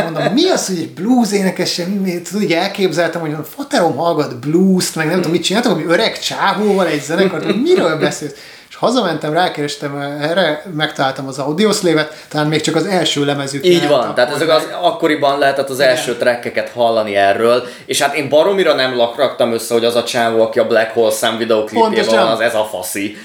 Mondom, 0.02 0.32
mi 0.32 0.48
az, 0.48 0.66
hogy 0.66 0.78
egy 0.78 0.90
blues 0.90 1.32
énekessel? 1.32 1.86
Tudod, 2.28 2.42
így 2.42 2.52
elképzeltem, 2.52 3.20
hogy 3.20 3.32
a 3.32 3.44
faterom 3.56 3.96
hallgat 3.96 4.38
blues-t, 4.38 4.94
meg 4.94 5.06
nem 5.06 5.16
tudom, 5.16 5.30
mit 5.30 5.42
csináltak, 5.42 5.72
hogy 5.72 5.84
öreg 5.88 6.18
csávóval 6.18 6.86
egy 6.86 7.02
zenekart, 7.02 7.44
hogy 7.44 7.62
miről 7.62 7.98
beszélsz? 7.98 8.34
És 8.74 8.80
hazamentem, 8.80 9.32
rákerestem 9.32 9.96
erre, 10.20 10.62
megtaláltam 10.74 11.26
az 11.26 11.38
audioszlévet, 11.38 12.24
talán 12.28 12.46
még 12.46 12.60
csak 12.60 12.76
az 12.76 12.86
első 12.86 13.24
lemezük. 13.24 13.66
Így 13.66 13.88
van, 13.88 14.14
tehát 14.14 14.34
ezek 14.34 14.48
az 14.48 14.62
akkoriban 14.82 15.38
lehetett 15.38 15.68
az 15.70 15.80
első 15.80 16.16
trekkeket 16.16 16.68
hallani 16.68 17.16
erről, 17.16 17.66
és 17.86 18.00
hát 18.00 18.14
én 18.14 18.28
baromira 18.28 18.74
nem 18.74 18.96
lakraktam 18.96 19.52
össze, 19.52 19.74
hogy 19.74 19.84
az 19.84 19.94
a 19.94 20.04
csávó, 20.04 20.42
aki 20.42 20.58
a 20.58 20.66
Black 20.66 20.92
Hole 20.92 21.10
szám 21.10 21.36
videoklipjében 21.38 22.06
van, 22.06 22.28
az 22.28 22.40
ez 22.40 22.54
a 22.54 22.64
faszi. 22.64 23.16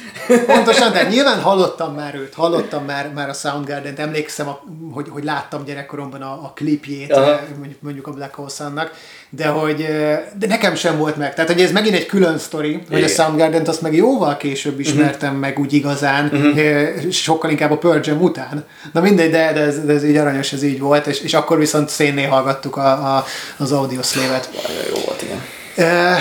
Pontosan, 0.45 0.91
de 0.91 1.07
nyilván 1.07 1.41
hallottam 1.41 1.93
már 1.93 2.15
őt, 2.15 2.33
hallottam 2.33 2.85
már, 2.85 3.11
már 3.13 3.29
a 3.29 3.33
Soundgarden-t, 3.33 3.99
emlékszem, 3.99 4.47
a, 4.47 4.63
hogy, 4.91 5.07
hogy 5.09 5.23
láttam 5.23 5.63
gyerekkoromban 5.63 6.21
a, 6.21 6.31
a 6.31 6.51
klipjét, 6.55 7.13
Aha. 7.13 7.39
mondjuk, 7.57 7.81
mondjuk 7.81 8.07
a 8.07 8.11
Black 8.11 8.33
Hole 8.33 8.89
de 9.29 9.47
hogy 9.47 9.87
de 10.39 10.47
nekem 10.47 10.75
sem 10.75 10.97
volt 10.97 11.15
meg. 11.15 11.33
Tehát, 11.33 11.51
hogy 11.51 11.61
ez 11.61 11.71
megint 11.71 11.95
egy 11.95 12.05
külön 12.05 12.37
sztori, 12.37 12.83
hogy 12.89 13.03
a 13.03 13.07
Soundgarden-t 13.07 13.67
azt 13.67 13.81
meg 13.81 13.95
jóval 13.95 14.37
később 14.37 14.79
ismertem 14.79 15.29
uh-huh. 15.29 15.41
meg 15.41 15.59
úgy 15.59 15.73
igazán, 15.73 16.25
uh-huh. 16.25 17.09
sokkal 17.11 17.49
inkább 17.49 17.71
a 17.71 17.77
Pearl 17.77 17.99
Jam 18.03 18.21
után. 18.21 18.65
Na 18.93 19.01
mindegy, 19.01 19.31
de, 19.31 19.53
de, 19.53 19.59
ez, 19.59 19.85
de 19.85 19.93
ez 19.93 20.03
így 20.03 20.15
aranyos, 20.15 20.53
ez 20.53 20.63
így 20.63 20.79
volt, 20.79 21.07
és, 21.07 21.19
és 21.19 21.33
akkor 21.33 21.57
viszont 21.57 21.89
szénné 21.89 22.23
hallgattuk 22.23 22.77
a, 22.77 23.15
a, 23.15 23.25
az 23.57 23.71
Audio 23.71 24.01
Slave-et. 24.01 24.49
Jó 24.93 25.01
volt, 25.05 25.21
igen. 25.21 25.41
Uh, 25.77 26.17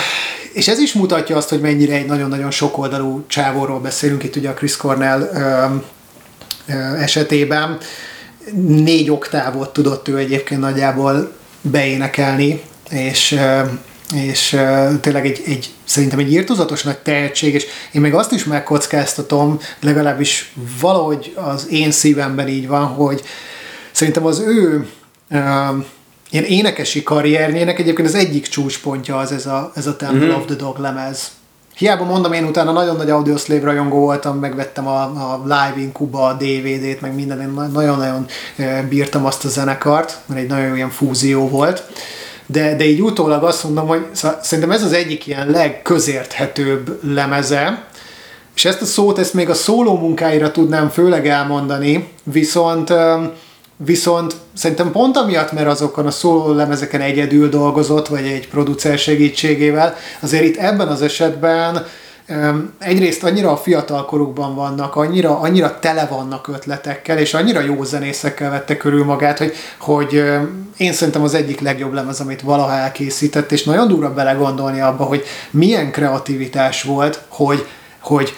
és 0.59 0.69
ez 0.69 0.79
is 0.79 0.93
mutatja 0.93 1.37
azt, 1.37 1.49
hogy 1.49 1.61
mennyire 1.61 1.95
egy 1.95 2.07
nagyon-nagyon 2.07 2.51
sokoldalú 2.51 3.25
csávóról 3.27 3.81
beszélünk 3.81 4.25
itt 4.25 4.37
ugye 4.37 4.49
a 4.49 4.55
Chris 4.55 4.77
Cornell 4.77 5.31
esetében. 6.99 7.79
Négy 8.67 9.11
oktávot 9.11 9.73
tudott 9.73 10.09
ő 10.09 10.17
egyébként 10.17 10.61
nagyjából 10.61 11.33
beénekelni, 11.61 12.63
és 12.91 13.41
és 14.15 14.49
tényleg 15.01 15.27
egy, 15.27 15.43
egy, 15.47 15.71
szerintem 15.85 16.19
egy 16.19 16.33
írtozatos 16.33 16.83
nagy 16.83 16.99
tehetség, 16.99 17.55
és 17.55 17.67
én 17.93 18.01
meg 18.01 18.15
azt 18.15 18.33
is 18.33 18.45
megkockáztatom, 18.45 19.61
legalábbis 19.81 20.53
valahogy 20.81 21.33
az 21.35 21.67
én 21.71 21.91
szívemben 21.91 22.49
így 22.49 22.69
van, 22.69 22.87
hogy 22.87 23.23
szerintem 23.93 24.27
az 24.27 24.39
ő 24.39 24.89
ilyen 26.31 26.45
énekesi 26.45 27.03
karrierjének 27.03 27.79
egyébként 27.79 28.09
az 28.09 28.15
egyik 28.15 28.47
csúcspontja 28.47 29.17
az 29.17 29.33
ez 29.33 29.47
a, 29.47 29.73
ez 29.75 29.87
a 29.87 29.97
Temple 29.97 30.27
mm-hmm. 30.27 30.37
of 30.37 30.45
the 30.45 30.55
Dog 30.55 30.79
lemez. 30.79 31.31
Hiába 31.77 32.05
mondom, 32.05 32.33
én 32.33 32.45
utána 32.45 32.73
nagyon 32.73 32.97
nagy 32.97 33.11
Audioslave 33.11 33.65
rajongó 33.65 33.99
voltam, 33.99 34.39
megvettem 34.39 34.87
a, 34.87 35.03
a 35.03 35.41
Live 35.43 35.75
in 35.77 35.93
Cuba 35.93 36.27
a 36.27 36.33
DVD-t, 36.33 37.01
meg 37.01 37.15
minden, 37.15 37.41
én 37.41 37.71
nagyon-nagyon 37.73 38.27
bírtam 38.89 39.25
azt 39.27 39.45
a 39.45 39.49
zenekart, 39.49 40.19
mert 40.27 40.41
egy 40.41 40.49
nagyon 40.49 40.77
ilyen 40.77 40.91
fúzió 40.91 41.49
volt. 41.49 41.85
De, 42.47 42.77
de 42.77 42.85
így 42.85 43.03
utólag 43.03 43.43
azt 43.43 43.65
mondom, 43.65 43.87
hogy 43.87 44.07
szerintem 44.41 44.71
ez 44.71 44.83
az 44.83 44.93
egyik 44.93 45.27
ilyen 45.27 45.51
legközérthetőbb 45.51 46.99
lemeze, 47.03 47.87
és 48.55 48.65
ezt 48.65 48.83
a 48.83 48.85
szót, 48.85 49.19
ezt 49.19 49.35
még 49.35 49.49
a 49.49 49.55
szóló 49.55 49.99
munkáira 49.99 50.51
tudnám 50.51 50.89
főleg 50.89 51.29
elmondani, 51.29 52.09
viszont 52.23 52.93
Viszont 53.85 54.35
szerintem 54.53 54.91
pont 54.91 55.17
amiatt, 55.17 55.53
mert 55.53 55.67
azokon 55.67 56.07
a 56.07 56.11
szóló 56.11 56.53
lemezeken 56.53 57.01
egyedül 57.01 57.49
dolgozott, 57.49 58.09
vagy 58.09 58.27
egy 58.27 58.49
producer 58.49 58.99
segítségével, 58.99 59.95
azért 60.21 60.45
itt 60.45 60.57
ebben 60.57 60.89
az 60.89 61.03
esetben 61.03 61.87
egyrészt 62.79 63.25
annyira 63.25 63.51
a 63.51 63.57
fiatal 63.57 64.05
korukban 64.05 64.55
vannak, 64.55 64.97
annyira, 64.97 65.39
annyira 65.39 65.79
tele 65.79 66.07
vannak 66.07 66.49
ötletekkel, 66.49 67.19
és 67.19 67.35
annyira 67.35 67.61
jó 67.61 67.83
zenészekkel 67.83 68.51
vette 68.51 68.77
körül 68.77 69.05
magát, 69.05 69.39
hogy, 69.39 69.53
hogy 69.79 70.25
én 70.77 70.93
szerintem 70.93 71.23
az 71.23 71.35
egyik 71.35 71.61
legjobb 71.61 71.93
lemez, 71.93 72.21
amit 72.21 72.41
valaha 72.41 72.73
elkészített, 72.73 73.53
és 73.53 73.65
nagyon 73.65 73.89
durva 73.89 74.15
belegondolni 74.15 74.81
abba, 74.81 75.05
hogy 75.05 75.25
milyen 75.51 75.91
kreativitás 75.91 76.83
volt, 76.83 77.21
hogy, 77.29 77.67
hogy 78.01 78.35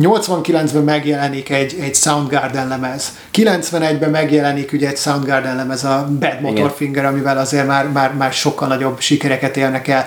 89-ben 0.00 0.82
megjelenik 0.82 1.50
egy, 1.50 1.76
egy 1.80 1.94
Soundgarden 1.94 2.68
lemez. 2.68 3.12
91-ben 3.34 4.10
megjelenik 4.10 4.72
ugye 4.72 4.88
egy 4.88 4.96
Soundgarden 4.96 5.56
lemez, 5.56 5.84
a 5.84 6.08
Bad 6.20 6.40
Motorfinger, 6.40 7.04
amivel 7.04 7.38
azért 7.38 7.66
már, 7.66 7.88
már, 7.88 8.14
már 8.14 8.32
sokkal 8.32 8.68
nagyobb 8.68 9.00
sikereket 9.00 9.56
élnek 9.56 9.88
el. 9.88 10.06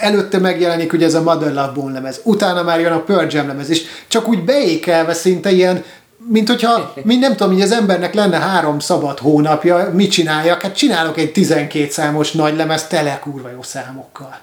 Előtte 0.00 0.38
megjelenik 0.38 0.92
ugye 0.92 1.06
ez 1.06 1.14
a 1.14 1.22
Mother 1.22 1.52
Love 1.52 1.72
Bone 1.74 1.92
lemez, 1.92 2.20
utána 2.22 2.62
már 2.62 2.80
jön 2.80 2.92
a 2.92 3.00
Pearl 3.00 3.26
Jam 3.30 3.46
lemez, 3.46 3.70
és 3.70 3.82
csak 4.08 4.28
úgy 4.28 4.44
beékelve 4.44 5.14
szinte 5.14 5.50
ilyen 5.50 5.84
mint 6.28 6.48
hogyha, 6.48 6.94
mint 7.02 7.20
nem 7.20 7.36
tudom, 7.36 7.52
hogy 7.52 7.62
az 7.62 7.72
embernek 7.72 8.14
lenne 8.14 8.38
három 8.38 8.78
szabad 8.78 9.18
hónapja, 9.18 9.90
mit 9.92 10.10
csináljak? 10.10 10.62
Hát 10.62 10.76
csinálok 10.76 11.18
egy 11.18 11.32
12 11.32 11.90
számos 11.90 12.32
nagy 12.32 12.56
lemez 12.56 12.86
tele 12.86 13.18
kurva 13.22 13.50
jó 13.50 13.62
számokkal. 13.62 14.38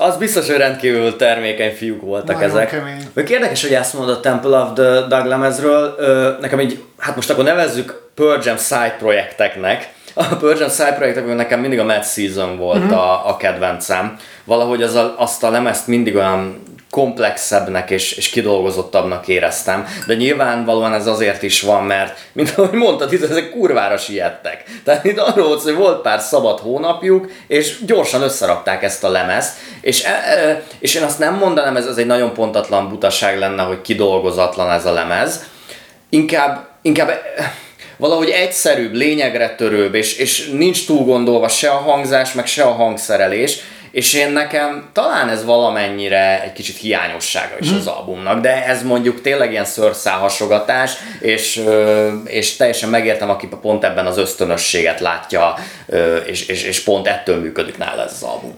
Az 0.00 0.16
biztos, 0.16 0.46
hogy 0.46 0.56
rendkívül 0.56 1.16
termékeny 1.16 1.74
fiúk 1.74 2.02
voltak 2.02 2.34
Nagyon 2.34 2.50
ezek. 2.50 2.70
Kemény. 2.70 3.08
Ők 3.14 3.30
érdekes, 3.30 3.62
hogy 3.62 3.72
ezt 3.72 3.94
mondod 3.94 4.16
a 4.16 4.20
Temple 4.20 4.58
of 4.58 4.68
the 4.74 5.00
Dog 5.00 5.24
lemezről. 5.24 5.96
Nekem 6.40 6.58
egy, 6.58 6.82
hát 6.98 7.16
most 7.16 7.30
akkor 7.30 7.44
nevezzük 7.44 8.10
Pearl 8.14 8.40
Jam 8.44 8.56
side 8.56 8.96
projekteknek. 8.98 9.92
A 10.14 10.24
Pearl 10.24 10.58
Jam 10.58 10.68
side 10.68 10.92
projektek, 10.92 11.34
nekem 11.34 11.60
mindig 11.60 11.78
a 11.78 11.84
Mad 11.84 12.04
Season 12.04 12.56
volt 12.58 12.82
uh-huh. 12.82 12.98
a, 12.98 13.28
a 13.28 13.36
kedvencem. 13.36 14.16
Valahogy 14.44 14.82
az 14.82 14.94
a, 14.94 15.14
azt 15.18 15.44
a 15.44 15.50
lemezt 15.50 15.86
mindig 15.86 16.16
olyan 16.16 16.62
komplexebbnek 16.90 17.90
és, 17.90 18.12
és 18.12 18.28
kidolgozottabbnak 18.28 19.28
éreztem, 19.28 19.86
de 20.06 20.14
nyilvánvalóan 20.14 20.94
ez 20.94 21.06
azért 21.06 21.42
is 21.42 21.62
van, 21.62 21.84
mert, 21.84 22.18
mint 22.32 22.52
ahogy 22.56 22.78
mondtad, 22.78 23.12
itt 23.12 23.30
ezek 23.30 23.50
kurvára 23.50 23.96
siettek. 23.96 24.64
Tehát 24.84 25.04
itt 25.04 25.18
arról 25.18 25.46
volt, 25.46 25.62
hogy 25.62 25.74
volt 25.74 26.02
pár 26.02 26.20
szabad 26.20 26.58
hónapjuk, 26.58 27.30
és 27.46 27.76
gyorsan 27.86 28.22
összerakták 28.22 28.82
ezt 28.82 29.04
a 29.04 29.08
lemezt, 29.08 29.56
és, 29.80 30.04
e, 30.04 30.08
e, 30.10 30.62
és 30.78 30.94
én 30.94 31.02
azt 31.02 31.18
nem 31.18 31.34
mondanám, 31.34 31.76
ez, 31.76 31.86
ez 31.86 31.96
egy 31.96 32.06
nagyon 32.06 32.34
pontatlan 32.34 32.88
butaság 32.88 33.38
lenne, 33.38 33.62
hogy 33.62 33.80
kidolgozatlan 33.80 34.70
ez 34.70 34.86
a 34.86 34.92
lemez, 34.92 35.44
inkább, 36.08 36.68
inkább 36.82 37.08
e, 37.08 37.52
valahogy 37.96 38.28
egyszerűbb, 38.28 38.94
lényegre 38.94 39.54
törőbb, 39.54 39.94
és, 39.94 40.16
és 40.16 40.48
nincs 40.48 40.86
túl 40.86 41.04
gondolva 41.04 41.48
se 41.48 41.70
a 41.70 41.76
hangzás, 41.76 42.32
meg 42.32 42.46
se 42.46 42.62
a 42.62 42.72
hangszerelés, 42.72 43.58
és 43.90 44.14
én 44.14 44.30
nekem 44.32 44.88
talán 44.92 45.28
ez 45.28 45.44
valamennyire 45.44 46.42
egy 46.42 46.52
kicsit 46.52 46.76
hiányossága 46.76 47.54
is 47.60 47.72
az 47.72 47.86
albumnak, 47.86 48.40
de 48.40 48.64
ez 48.66 48.82
mondjuk 48.82 49.20
tényleg 49.20 49.50
ilyen 49.50 49.64
szőrszálhasogatás, 49.64 50.92
és, 51.20 51.64
és 52.24 52.56
teljesen 52.56 52.88
megértem, 52.88 53.30
aki 53.30 53.48
pont 53.60 53.84
ebben 53.84 54.06
az 54.06 54.18
ösztönösséget 54.18 55.00
látja, 55.00 55.54
és, 56.26 56.46
és, 56.46 56.62
és 56.62 56.82
pont 56.82 57.06
ettől 57.06 57.40
működik 57.40 57.78
nála 57.78 58.02
ez 58.02 58.12
az 58.12 58.22
album 58.22 58.54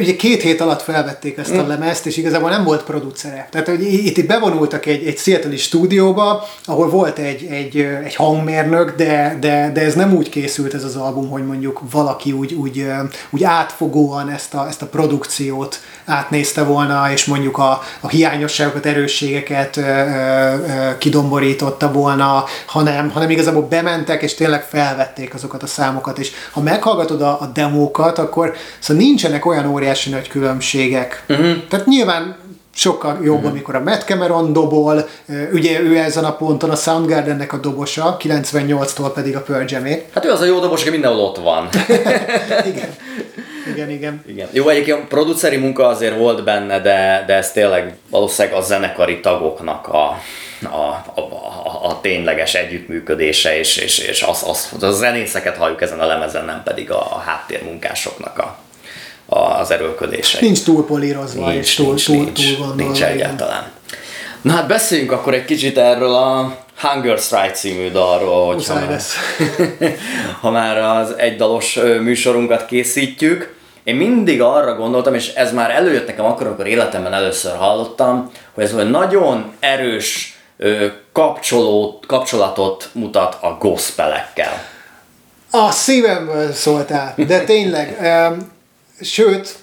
ugye 0.00 0.16
két 0.16 0.42
hét 0.42 0.60
alatt 0.60 0.82
felvették 0.82 1.38
ezt 1.38 1.56
a 1.56 1.62
mm. 1.62 1.68
lemezt, 1.68 2.06
és 2.06 2.16
igazából 2.16 2.50
nem 2.50 2.64
volt 2.64 2.82
producere. 2.82 3.48
Tehát, 3.50 3.68
hogy 3.68 3.82
itt, 3.82 4.16
itt 4.16 4.26
bevonultak 4.26 4.86
egy, 4.86 5.06
egy 5.06 5.18
seattle 5.18 5.56
stúdióba, 5.56 6.48
ahol 6.64 6.90
volt 6.90 7.18
egy, 7.18 7.46
egy, 7.50 7.76
egy 8.04 8.14
hangmérnök, 8.14 8.94
de, 8.96 9.36
de, 9.40 9.70
de 9.74 9.80
ez 9.80 9.94
nem 9.94 10.14
úgy 10.14 10.28
készült 10.28 10.74
ez 10.74 10.84
az 10.84 10.96
album, 10.96 11.30
hogy 11.30 11.46
mondjuk 11.46 11.80
valaki 11.90 12.32
úgy, 12.32 12.52
úgy, 12.52 12.86
úgy 13.30 13.44
átfogóan 13.44 14.30
ezt 14.30 14.54
a, 14.54 14.66
ezt 14.68 14.82
a 14.82 14.86
produkciót 14.86 15.80
átnézte 16.04 16.62
volna, 16.62 17.12
és 17.12 17.24
mondjuk 17.24 17.58
a, 17.58 17.82
a 18.00 18.08
hiányosságokat, 18.08 18.86
erősségeket 18.86 19.76
ö, 19.76 19.82
ö, 19.82 20.98
kidomborította 20.98 21.92
volna, 21.92 22.44
hanem, 22.66 23.10
hanem 23.10 23.30
igazából 23.30 23.62
bementek, 23.62 24.22
és 24.22 24.34
tényleg 24.34 24.62
felvették 24.62 25.34
azokat 25.34 25.62
a 25.62 25.66
számokat, 25.66 26.18
és 26.18 26.30
ha 26.52 26.60
meghallgatod 26.60 27.22
a, 27.22 27.40
a 27.40 27.50
demókat, 27.54 28.18
akkor 28.18 28.54
szóval 28.78 29.02
nincsenek 29.02 29.46
olyan 29.46 29.61
óriási 29.66 30.10
nagy 30.10 30.28
különbségek. 30.28 31.24
Uh-huh. 31.28 31.68
Tehát 31.68 31.86
nyilván 31.86 32.36
sokkal 32.74 33.18
jobb, 33.22 33.36
uh-huh. 33.36 33.50
amikor 33.50 33.74
a 33.74 33.80
Matt 33.80 34.02
Cameron 34.02 34.52
dobol, 34.52 35.08
ugye 35.52 35.80
ő 35.80 35.98
ezen 35.98 36.24
a 36.24 36.36
ponton 36.36 36.70
a 36.70 36.76
Soundgardennek 36.76 37.52
a 37.52 37.56
dobosa, 37.56 38.16
98-tól 38.20 39.10
pedig 39.14 39.36
a 39.36 39.40
Pearl 39.40 39.64
Jam-é. 39.68 40.06
Hát 40.14 40.24
ő 40.24 40.30
az 40.30 40.40
a 40.40 40.44
jó 40.44 40.58
dobos, 40.58 40.80
aki 40.80 40.90
mindenhol 40.90 41.20
ott 41.20 41.36
van. 41.36 41.68
Igen. 42.72 42.94
Igen, 43.72 43.90
igen. 43.90 44.22
igen. 44.26 44.48
Jó, 44.52 44.68
egyébként 44.68 44.98
a 44.98 45.06
produceri 45.08 45.56
munka 45.56 45.86
azért 45.86 46.16
volt 46.16 46.44
benne, 46.44 46.80
de, 46.80 47.24
de 47.26 47.34
ez 47.34 47.52
tényleg 47.52 47.94
valószínűleg 48.10 48.58
a 48.58 48.60
zenekari 48.60 49.20
tagoknak 49.20 49.88
a, 49.88 50.18
a, 50.62 50.76
a, 51.14 51.20
a, 51.64 51.88
a 51.88 52.00
tényleges 52.00 52.54
együttműködése, 52.54 53.58
és, 53.58 53.76
és, 53.76 53.98
és 53.98 54.22
az, 54.22 54.44
az, 54.46 54.68
az, 54.76 54.82
a 54.82 54.90
zenészeket 54.90 55.56
halljuk 55.56 55.82
ezen 55.82 56.00
a 56.00 56.06
lemezen, 56.06 56.44
nem 56.44 56.62
pedig 56.64 56.90
a, 56.90 57.00
a 57.00 57.18
háttérmunkásoknak 57.18 58.38
a, 58.38 58.56
az 59.32 59.70
erőlködése. 59.70 60.38
Nincs 60.40 60.62
túl 60.62 60.86
polírozva, 60.86 61.48
nincs, 61.48 61.66
és 61.66 61.74
túl, 61.74 61.86
nincs, 61.86 62.06
túl, 62.06 62.16
nincs, 62.16 62.56
túl 62.56 62.66
gondolva. 62.66 62.82
Nincs 62.82 63.02
egyáltalán. 63.02 63.70
Na 64.42 64.52
hát 64.52 64.66
beszéljünk 64.66 65.12
akkor 65.12 65.34
egy 65.34 65.44
kicsit 65.44 65.78
erről 65.78 66.14
a 66.14 66.56
Hunger 66.80 67.18
Strike 67.18 67.50
című 67.50 67.90
dalról, 67.90 68.46
hogyha 68.54 68.74
már, 68.74 69.00
ha 70.40 70.50
már 70.50 70.78
az 70.78 71.14
egydalos 71.16 71.78
műsorunkat 72.00 72.66
készítjük. 72.66 73.54
Én 73.84 73.96
mindig 73.96 74.42
arra 74.42 74.74
gondoltam, 74.74 75.14
és 75.14 75.28
ez 75.28 75.52
már 75.52 75.70
előjött 75.70 76.06
nekem 76.06 76.24
akkor, 76.24 76.46
amikor 76.46 76.66
életemben 76.66 77.12
először 77.12 77.56
hallottam, 77.56 78.30
hogy 78.54 78.64
ez 78.64 78.74
olyan 78.74 78.86
nagyon 78.86 79.52
erős 79.60 80.36
kapcsoló, 81.12 82.00
kapcsolatot 82.06 82.88
mutat 82.92 83.38
a 83.40 83.56
gospelekkel. 83.60 84.64
A 85.50 85.70
szívemből 85.70 86.52
szóltál, 86.52 87.14
de 87.26 87.44
tényleg. 87.44 87.98
Sőt, 89.02 89.56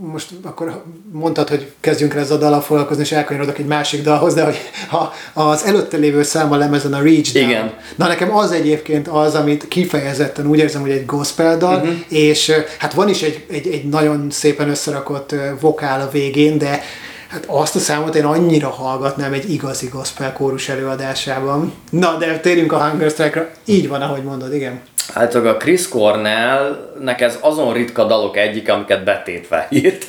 most 0.00 0.30
akkor 0.42 0.84
mondtad, 1.12 1.48
hogy 1.48 1.72
kezdjünk 1.80 2.14
el 2.14 2.20
ezzel 2.20 2.36
a 2.36 2.38
dallal 2.38 2.60
foglalkozni, 2.60 3.02
és 3.02 3.12
elkanyarodok 3.12 3.58
egy 3.58 3.66
másik 3.66 4.02
dalhoz, 4.02 4.34
de 4.34 4.44
hogy 4.44 4.56
ha 4.88 5.12
az 5.32 5.64
előtte 5.64 5.96
lévő 5.96 6.22
szám 6.22 6.52
a 6.52 6.56
lemezen 6.56 6.92
a 6.92 7.02
Reach 7.02 7.32
Down. 7.32 7.48
Igen. 7.48 7.72
Na 7.96 8.06
nekem 8.06 8.36
az 8.36 8.50
egyébként 8.50 9.08
az, 9.08 9.34
amit 9.34 9.68
kifejezetten 9.68 10.46
úgy 10.46 10.58
érzem, 10.58 10.80
hogy 10.80 10.90
egy 10.90 11.06
gospel 11.06 11.58
dal, 11.58 11.76
uh-huh. 11.76 11.94
és 12.08 12.52
hát 12.78 12.94
van 12.94 13.08
is 13.08 13.22
egy, 13.22 13.44
egy, 13.50 13.66
egy 13.66 13.84
nagyon 13.84 14.30
szépen 14.30 14.68
összerakott 14.68 15.34
vokál 15.60 16.00
a 16.00 16.10
végén, 16.10 16.58
de 16.58 16.82
Hát 17.28 17.44
azt 17.46 17.76
a 17.76 17.78
számot 17.78 18.14
én 18.14 18.24
annyira 18.24 18.68
hallgatnám 18.68 19.32
egy 19.32 19.50
igazi 19.50 19.88
gospel 19.88 20.32
kórus 20.32 20.68
előadásában. 20.68 21.74
Na, 21.90 22.16
de 22.16 22.38
térjünk 22.38 22.72
a 22.72 22.88
Hunger 22.88 23.10
Strike-ra. 23.10 23.48
Így 23.64 23.88
van, 23.88 24.02
ahogy 24.02 24.22
mondod, 24.22 24.54
igen. 24.54 24.80
Hát 25.14 25.34
a 25.34 25.56
Chris 25.56 25.88
Cornellnek 25.88 27.20
ez 27.20 27.38
azon 27.40 27.72
ritka 27.72 28.04
dalok 28.04 28.36
egyik, 28.36 28.70
amiket 28.70 29.04
betétve 29.04 29.66
írt. 29.70 30.06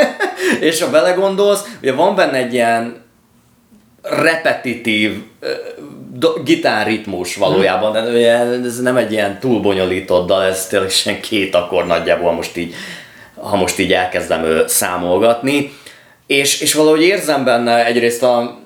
és 0.60 0.82
ha 0.82 0.90
belegondolsz, 0.90 1.76
ugye 1.82 1.92
van 1.92 2.14
benne 2.14 2.36
egy 2.36 2.52
ilyen 2.52 3.04
repetitív 4.02 5.22
gitárritmus 6.44 7.36
valójában, 7.36 7.92
de 7.92 8.30
ez 8.64 8.80
nem 8.80 8.96
egy 8.96 9.12
ilyen 9.12 9.38
túl 9.40 9.60
bonyolított 9.60 10.26
dal, 10.26 10.42
ez 10.42 10.66
tényleg 10.66 11.20
két 11.20 11.54
akkor 11.54 11.86
nagyjából 11.86 12.32
most 12.32 12.56
így, 12.56 12.74
ha 13.34 13.56
most 13.56 13.78
így 13.78 13.92
elkezdem 13.92 14.62
számolgatni. 14.66 15.72
És, 16.26 16.60
és 16.60 16.74
valahogy 16.74 17.02
érzem 17.02 17.44
benne 17.44 17.86
egyrészt 17.86 18.22
a 18.22 18.58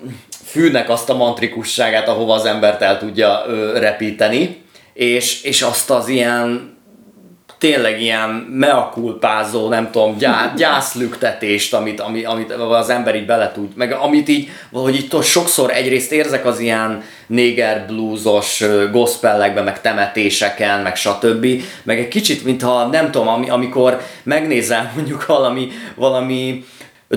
fűnek 0.45 0.89
azt 0.89 1.09
a 1.09 1.15
mantrikusságát, 1.15 2.07
ahova 2.07 2.33
az 2.33 2.45
embert 2.45 2.81
el 2.81 2.99
tudja 2.99 3.43
repíteni, 3.73 4.61
és, 4.93 5.43
és 5.43 5.61
azt 5.61 5.89
az 5.89 6.07
ilyen 6.07 6.71
tényleg 7.61 8.01
ilyen 8.01 8.29
meakulpázó, 8.49 9.67
nem 9.69 9.91
tudom, 9.91 10.17
gyá, 10.17 10.51
gyászlüktetést, 10.57 11.73
amit, 11.73 11.99
amit, 11.99 12.25
amit 12.25 12.51
az 12.51 12.89
ember 12.89 13.15
így 13.15 13.25
bele 13.25 13.51
tud, 13.51 13.67
meg 13.75 13.91
amit 13.91 14.29
így, 14.29 14.49
valahogy 14.69 14.95
így 14.95 15.23
sokszor 15.23 15.71
egyrészt 15.71 16.11
érzek 16.11 16.45
az 16.45 16.59
ilyen 16.59 17.03
néger 17.27 17.85
bluesos 17.87 18.63
gospellekben, 18.91 19.63
meg 19.63 19.81
temetéseken, 19.81 20.81
meg 20.81 20.95
stb. 20.95 21.47
Meg 21.83 21.99
egy 21.99 22.07
kicsit, 22.07 22.43
mintha 22.43 22.85
nem 22.85 23.11
tudom, 23.11 23.45
amikor 23.49 24.01
megnézel 24.23 24.91
mondjuk 24.95 25.25
valami, 25.25 25.67
valami 25.95 26.63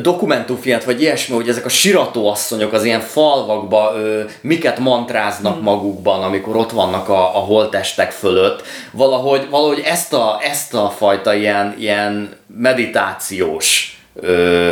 dokumentumfilmet, 0.01 0.84
vagy 0.84 1.01
ilyesmi, 1.01 1.34
hogy 1.34 1.49
ezek 1.49 1.64
a 1.64 1.68
sirató 1.68 2.28
asszonyok 2.28 2.72
az 2.72 2.84
ilyen 2.84 3.01
falvakba 3.01 3.92
ö, 3.97 4.22
miket 4.40 4.78
mantráznak 4.78 5.55
hmm. 5.55 5.62
magukban, 5.62 6.22
amikor 6.22 6.57
ott 6.57 6.70
vannak 6.70 7.09
a, 7.09 7.36
a 7.36 7.38
holtestek 7.38 8.11
fölött. 8.11 8.62
Valahogy, 8.90 9.47
valahogy 9.51 9.82
ezt, 9.84 10.12
a, 10.12 10.40
ezt 10.42 10.74
a 10.74 10.90
fajta 10.90 11.34
ilyen, 11.34 11.74
ilyen 11.78 12.36
meditációs 12.47 13.99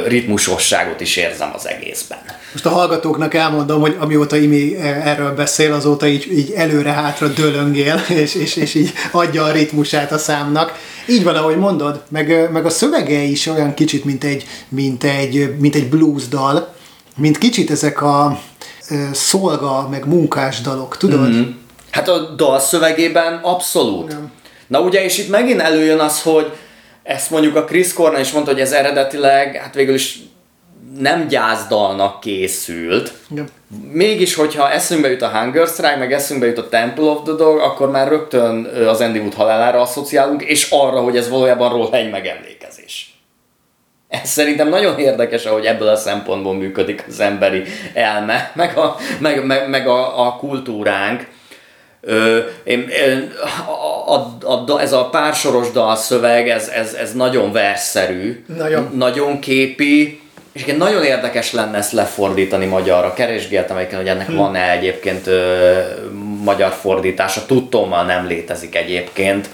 ritmusosságot 0.06 1.00
is 1.00 1.16
érzem 1.16 1.50
az 1.54 1.68
egészben. 1.68 2.18
Most 2.52 2.66
a 2.66 2.70
hallgatóknak 2.70 3.34
elmondom, 3.34 3.80
hogy 3.80 3.96
amióta 4.00 4.36
Imi 4.36 4.76
erről 4.80 5.34
beszél, 5.34 5.72
azóta 5.72 6.06
így, 6.06 6.32
így 6.32 6.50
előre-hátra 6.50 7.28
dölöngél, 7.28 8.04
és, 8.22 8.34
és, 8.34 8.56
és 8.56 8.74
így 8.74 8.92
adja 9.10 9.44
a 9.44 9.52
ritmusát 9.52 10.12
a 10.12 10.18
számnak. 10.18 10.78
Így 11.06 11.24
van, 11.24 11.34
ahogy 11.34 11.56
mondod, 11.56 12.02
meg, 12.08 12.50
meg 12.52 12.66
a 12.66 12.70
szövege 12.70 13.18
is 13.22 13.46
olyan 13.46 13.74
kicsit, 13.74 14.04
mint 14.04 14.24
egy, 14.24 14.46
mint 14.68 15.04
egy, 15.04 15.54
mint 15.58 15.74
egy 15.74 15.88
blues 15.88 16.28
dal, 16.28 16.74
mint 17.16 17.38
kicsit 17.38 17.70
ezek 17.70 18.02
a 18.02 18.40
szolga, 19.12 19.88
meg 19.90 20.06
munkás 20.06 20.60
dalok, 20.60 20.96
tudod? 20.96 21.28
Mm-hmm. 21.28 21.50
Hát 21.90 22.08
a 22.08 22.18
dal 22.36 22.60
szövegében 22.60 23.40
abszolút. 23.42 24.10
Igen. 24.10 24.32
Na 24.66 24.80
ugye, 24.80 25.04
és 25.04 25.18
itt 25.18 25.28
megint 25.28 25.60
előjön 25.60 25.98
az, 25.98 26.22
hogy 26.22 26.52
ezt 27.02 27.30
mondjuk 27.30 27.56
a 27.56 27.64
Chris 27.64 27.92
Cornell 27.92 28.20
is 28.20 28.32
mondta, 28.32 28.50
hogy 28.50 28.60
ez 28.60 28.72
eredetileg, 28.72 29.56
hát 29.56 29.74
végül 29.74 29.94
is 29.94 30.18
nem 30.98 31.28
gyászdalnak 31.28 32.20
készült. 32.20 33.12
Igen. 33.30 33.48
Mégis, 33.92 34.34
hogyha 34.34 34.70
eszünkbe 34.70 35.10
jut 35.10 35.22
a 35.22 35.28
Hunger 35.28 35.66
Strike, 35.66 35.96
meg 35.96 36.12
eszünkbe 36.12 36.46
jut 36.46 36.58
a 36.58 36.68
Temple 36.68 37.04
of 37.04 37.22
the 37.22 37.32
Dog, 37.32 37.58
akkor 37.58 37.90
már 37.90 38.08
rögtön 38.08 38.64
az 38.64 39.00
Andy 39.00 39.18
Wood 39.18 39.34
halálára 39.34 39.80
asszociálunk, 39.80 40.42
és 40.42 40.70
arra, 40.70 41.00
hogy 41.00 41.16
ez 41.16 41.28
valójában 41.28 41.70
róla 41.70 41.92
egy 41.92 42.10
megemlékezés. 42.10 43.16
Ez 44.08 44.28
szerintem 44.28 44.68
nagyon 44.68 44.98
érdekes, 44.98 45.44
ahogy 45.44 45.64
ebből 45.64 45.88
a 45.88 45.96
szempontból 45.96 46.54
működik 46.54 47.04
az 47.08 47.20
emberi 47.20 47.62
elme, 47.94 48.52
meg 48.54 48.76
a, 48.76 48.96
meg, 49.18 49.44
meg, 49.44 49.68
meg 49.68 49.86
a, 49.86 50.26
a 50.26 50.36
kultúránk. 50.36 51.28
Ö, 52.04 52.38
én, 52.64 52.88
a, 53.66 54.12
a, 54.12 54.72
a, 54.72 54.80
ez 54.80 54.92
a 54.92 55.08
pársoros 55.08 55.70
dalszöveg, 55.70 56.48
ez, 56.48 56.68
ez, 56.68 56.94
ez 56.94 57.12
nagyon 57.12 57.52
versszerű, 57.52 58.44
nagyon, 58.56 58.90
nagyon 58.94 59.38
képi, 59.38 60.20
és 60.52 60.62
igen, 60.62 60.76
nagyon 60.76 61.04
érdekes 61.04 61.52
lenne 61.52 61.76
ezt 61.76 61.92
lefordítani 61.92 62.66
magyarra. 62.66 63.14
Keresgéltem 63.14 63.76
egyébként, 63.76 64.00
hogy 64.00 64.10
ennek 64.10 64.26
hmm. 64.26 64.36
van-e 64.36 64.70
egyébként 64.70 65.26
ö, 65.26 65.78
magyar 66.44 66.72
fordítása. 66.72 67.46
Tudtommal 67.46 68.04
nem 68.04 68.26
létezik 68.26 68.74
egyébként. 68.74 69.48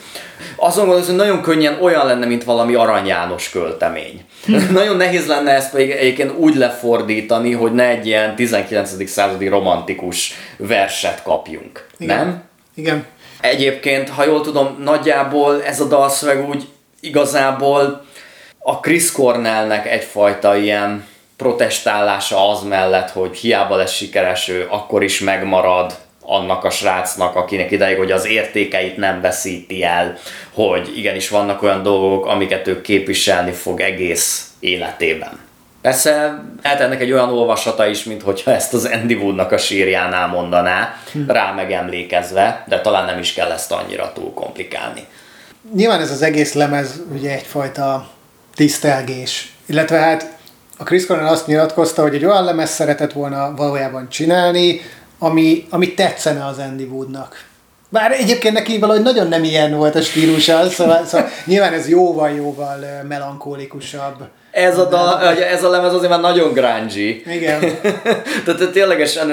Azon 0.57 0.85
gondolom, 0.85 1.07
hogy 1.07 1.17
nagyon 1.17 1.43
könnyen 1.43 1.79
olyan 1.83 2.07
lenne, 2.07 2.27
mint 2.27 2.45
valami 2.45 2.75
Arany 2.75 3.07
János 3.07 3.51
költemény. 3.51 4.25
Hmm. 4.45 4.69
nagyon 4.81 4.97
nehéz 4.97 5.27
lenne 5.27 5.51
ezt 5.51 5.71
pedig 5.71 5.91
egyébként 5.91 6.33
úgy 6.37 6.55
lefordítani, 6.55 7.53
hogy 7.53 7.73
ne 7.73 7.89
egy 7.89 8.07
ilyen 8.07 8.37
19. 8.37 9.09
századi 9.11 9.49
romantikus 9.49 10.35
verset 10.57 11.23
kapjunk. 11.23 11.87
Igen. 11.99 12.17
Nem? 12.17 12.43
Igen. 12.75 13.07
Egyébként, 13.41 14.09
ha 14.09 14.25
jól 14.25 14.41
tudom, 14.41 14.77
nagyjából 14.83 15.63
ez 15.63 15.81
a 15.81 15.85
dalszöveg 15.85 16.49
úgy 16.49 16.69
igazából 17.01 18.07
a 18.59 18.81
Chris 18.81 19.13
Cornellnek 19.13 19.87
egyfajta 19.87 20.57
ilyen 20.57 21.07
protestálása 21.37 22.51
az 22.51 22.63
mellett, 22.63 23.11
hogy 23.11 23.37
hiába 23.37 23.77
lesz 23.77 23.93
sikeres, 23.93 24.49
ő 24.49 24.67
akkor 24.71 25.03
is 25.03 25.21
megmarad 25.21 25.99
annak 26.31 26.65
a 26.65 26.71
srácnak, 26.71 27.37
akinek 27.37 27.71
ideig, 27.71 27.97
hogy 27.97 28.11
az 28.11 28.27
értékeit 28.27 28.97
nem 28.97 29.21
veszíti 29.21 29.85
el, 29.85 30.19
hogy 30.53 30.93
igenis 30.97 31.29
vannak 31.29 31.63
olyan 31.63 31.83
dolgok, 31.83 32.27
amiket 32.27 32.67
ő 32.67 32.81
képviselni 32.81 33.53
fog 33.53 33.81
egész 33.81 34.51
életében. 34.61 35.39
Persze 35.83 36.43
lehet 36.63 36.81
ennek 36.81 37.01
egy 37.01 37.13
olyan 37.13 37.33
olvasata 37.33 37.87
is, 37.87 38.05
mint 38.05 38.23
hogyha 38.23 38.51
ezt 38.51 38.75
az 38.75 38.85
Andy 38.85 39.15
Woodnak 39.15 39.53
a 39.53 39.59
sírjánál 39.59 40.27
mondaná, 40.27 40.95
hm. 41.13 41.31
rá 41.31 41.53
megemlékezve, 41.53 42.65
de 42.69 42.81
talán 42.81 43.05
nem 43.05 43.19
is 43.19 43.33
kell 43.33 43.51
ezt 43.51 43.73
annyira 43.73 44.13
túl 44.13 44.35
komplikálni. 44.35 45.07
Nyilván 45.75 46.01
ez 46.01 46.11
az 46.11 46.23
egész 46.23 46.53
lemez 46.53 47.03
ugye 47.13 47.31
egyfajta 47.31 48.09
tisztelgés. 48.55 49.53
Illetve 49.67 49.99
hát 49.99 50.37
a 50.79 50.85
Chris 50.85 51.07
Cornell 51.07 51.27
azt 51.27 51.47
nyilatkozta, 51.47 52.03
hogy 52.03 52.15
egy 52.15 52.25
olyan 52.25 52.45
lemez 52.45 52.71
szeretett 52.71 53.13
volna 53.13 53.55
valójában 53.57 54.09
csinálni, 54.09 54.81
ami, 55.19 55.67
ami 55.71 55.95
tetszene 55.95 56.47
az 56.47 56.59
Andy 56.59 56.85
Woodnak. 56.85 57.47
Bár 57.91 58.13
egyébként 58.13 58.55
neki 58.55 58.79
valahogy 58.79 59.03
nagyon 59.03 59.29
nem 59.29 59.45
ilyen 59.45 59.77
volt 59.77 59.95
a 59.95 60.01
stílusa, 60.01 60.69
szóval, 60.69 61.05
szóval 61.05 61.29
nyilván 61.45 61.73
ez 61.73 61.89
jóval-jóval 61.89 62.79
melankólikusabb. 63.09 64.29
Ez 64.51 64.79
a, 64.79 64.85
dal, 64.85 65.21
ez 65.43 65.65
a 65.65 65.71
lemez 65.71 65.95
azért 65.95 66.11
már 66.11 66.21
nagyon 66.21 66.53
grungy. 66.53 67.23
Igen. 67.27 67.61
Tehát 68.45 68.71
ténylegesen 68.73 69.31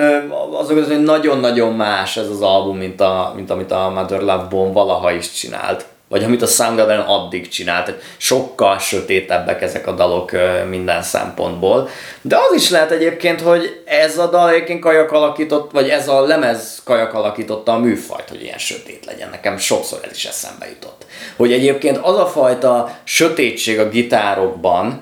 azok 0.52 0.78
az, 0.78 0.88
hogy 0.88 1.04
nagyon-nagyon 1.04 1.74
más 1.74 2.18
ez 2.18 2.30
az 2.30 2.42
album, 2.42 2.78
mint, 2.78 3.02
a, 3.02 3.34
mint 3.36 3.50
amit 3.50 3.72
a 3.72 3.90
Mother 3.90 4.20
Love 4.20 4.48
Bone 4.50 4.72
valaha 4.72 5.12
is 5.12 5.32
csinált 5.32 5.86
vagy 6.16 6.24
amit 6.24 6.42
a 6.42 6.46
Soundgarden 6.46 7.00
addig 7.00 7.48
csinált. 7.48 7.94
Sokkal 8.18 8.80
sötétebbek 8.80 9.62
ezek 9.62 9.88
a 9.88 9.92
dalok 9.92 10.32
minden 10.70 11.02
szempontból. 11.02 11.90
De 12.22 12.36
az 12.36 12.56
is 12.56 12.70
lehet 12.70 12.92
egyébként, 12.92 13.42
hogy 13.42 13.82
ez 13.86 14.18
a 14.18 14.30
dal 14.30 14.50
egyébként 14.50 14.80
kajak 14.80 15.12
alakított, 15.12 15.72
vagy 15.72 15.90
ez 15.90 16.08
a 16.08 16.22
lemez 16.22 16.82
kajak 16.84 17.14
alakította 17.14 17.74
a 17.74 17.78
műfajt, 17.78 18.30
hogy 18.30 18.44
ilyen 18.44 18.58
sötét 18.58 19.06
legyen. 19.06 19.30
Nekem 19.30 19.58
sokszor 19.58 20.00
ez 20.04 20.12
is 20.16 20.26
eszembe 20.26 20.68
jutott. 20.70 21.06
Hogy 21.36 21.54
egyébként 21.54 21.98
az 21.98 22.18
a 22.18 22.28
fajta 22.28 22.98
sötétség 23.04 23.80
a 23.80 23.90
gitárokban, 23.90 25.02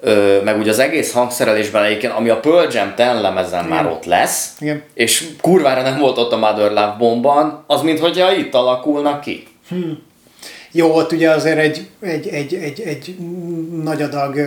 Ö, 0.00 0.40
meg 0.44 0.58
ugye 0.58 0.70
az 0.70 0.78
egész 0.78 1.12
hangszerelésben 1.12 1.84
egyébként, 1.84 2.12
ami 2.12 2.28
a 2.28 2.40
Pearl 2.40 2.72
Jam 2.72 2.94
10 2.94 3.06
lemezen 3.20 3.64
Igen. 3.64 3.76
már 3.76 3.86
ott 3.86 4.04
lesz, 4.04 4.52
Igen. 4.60 4.82
és 4.94 5.26
kurvára 5.40 5.82
nem 5.82 5.98
volt 5.98 6.18
ott 6.18 6.32
a 6.32 6.36
Mother 6.36 6.68
Love 6.68 6.94
Bomban, 6.98 7.64
az 7.66 7.82
mintha 7.82 8.32
itt 8.32 8.54
alakulnak 8.54 9.20
ki. 9.20 9.46
Hmm. 9.68 10.12
Jó, 10.76 10.94
ott 10.94 11.12
ugye 11.12 11.30
azért 11.30 11.58
egy, 11.58 11.88
egy, 12.00 12.28
egy, 12.28 12.54
egy, 12.54 12.80
egy 12.80 13.16
nagy 13.82 14.02
adag 14.02 14.38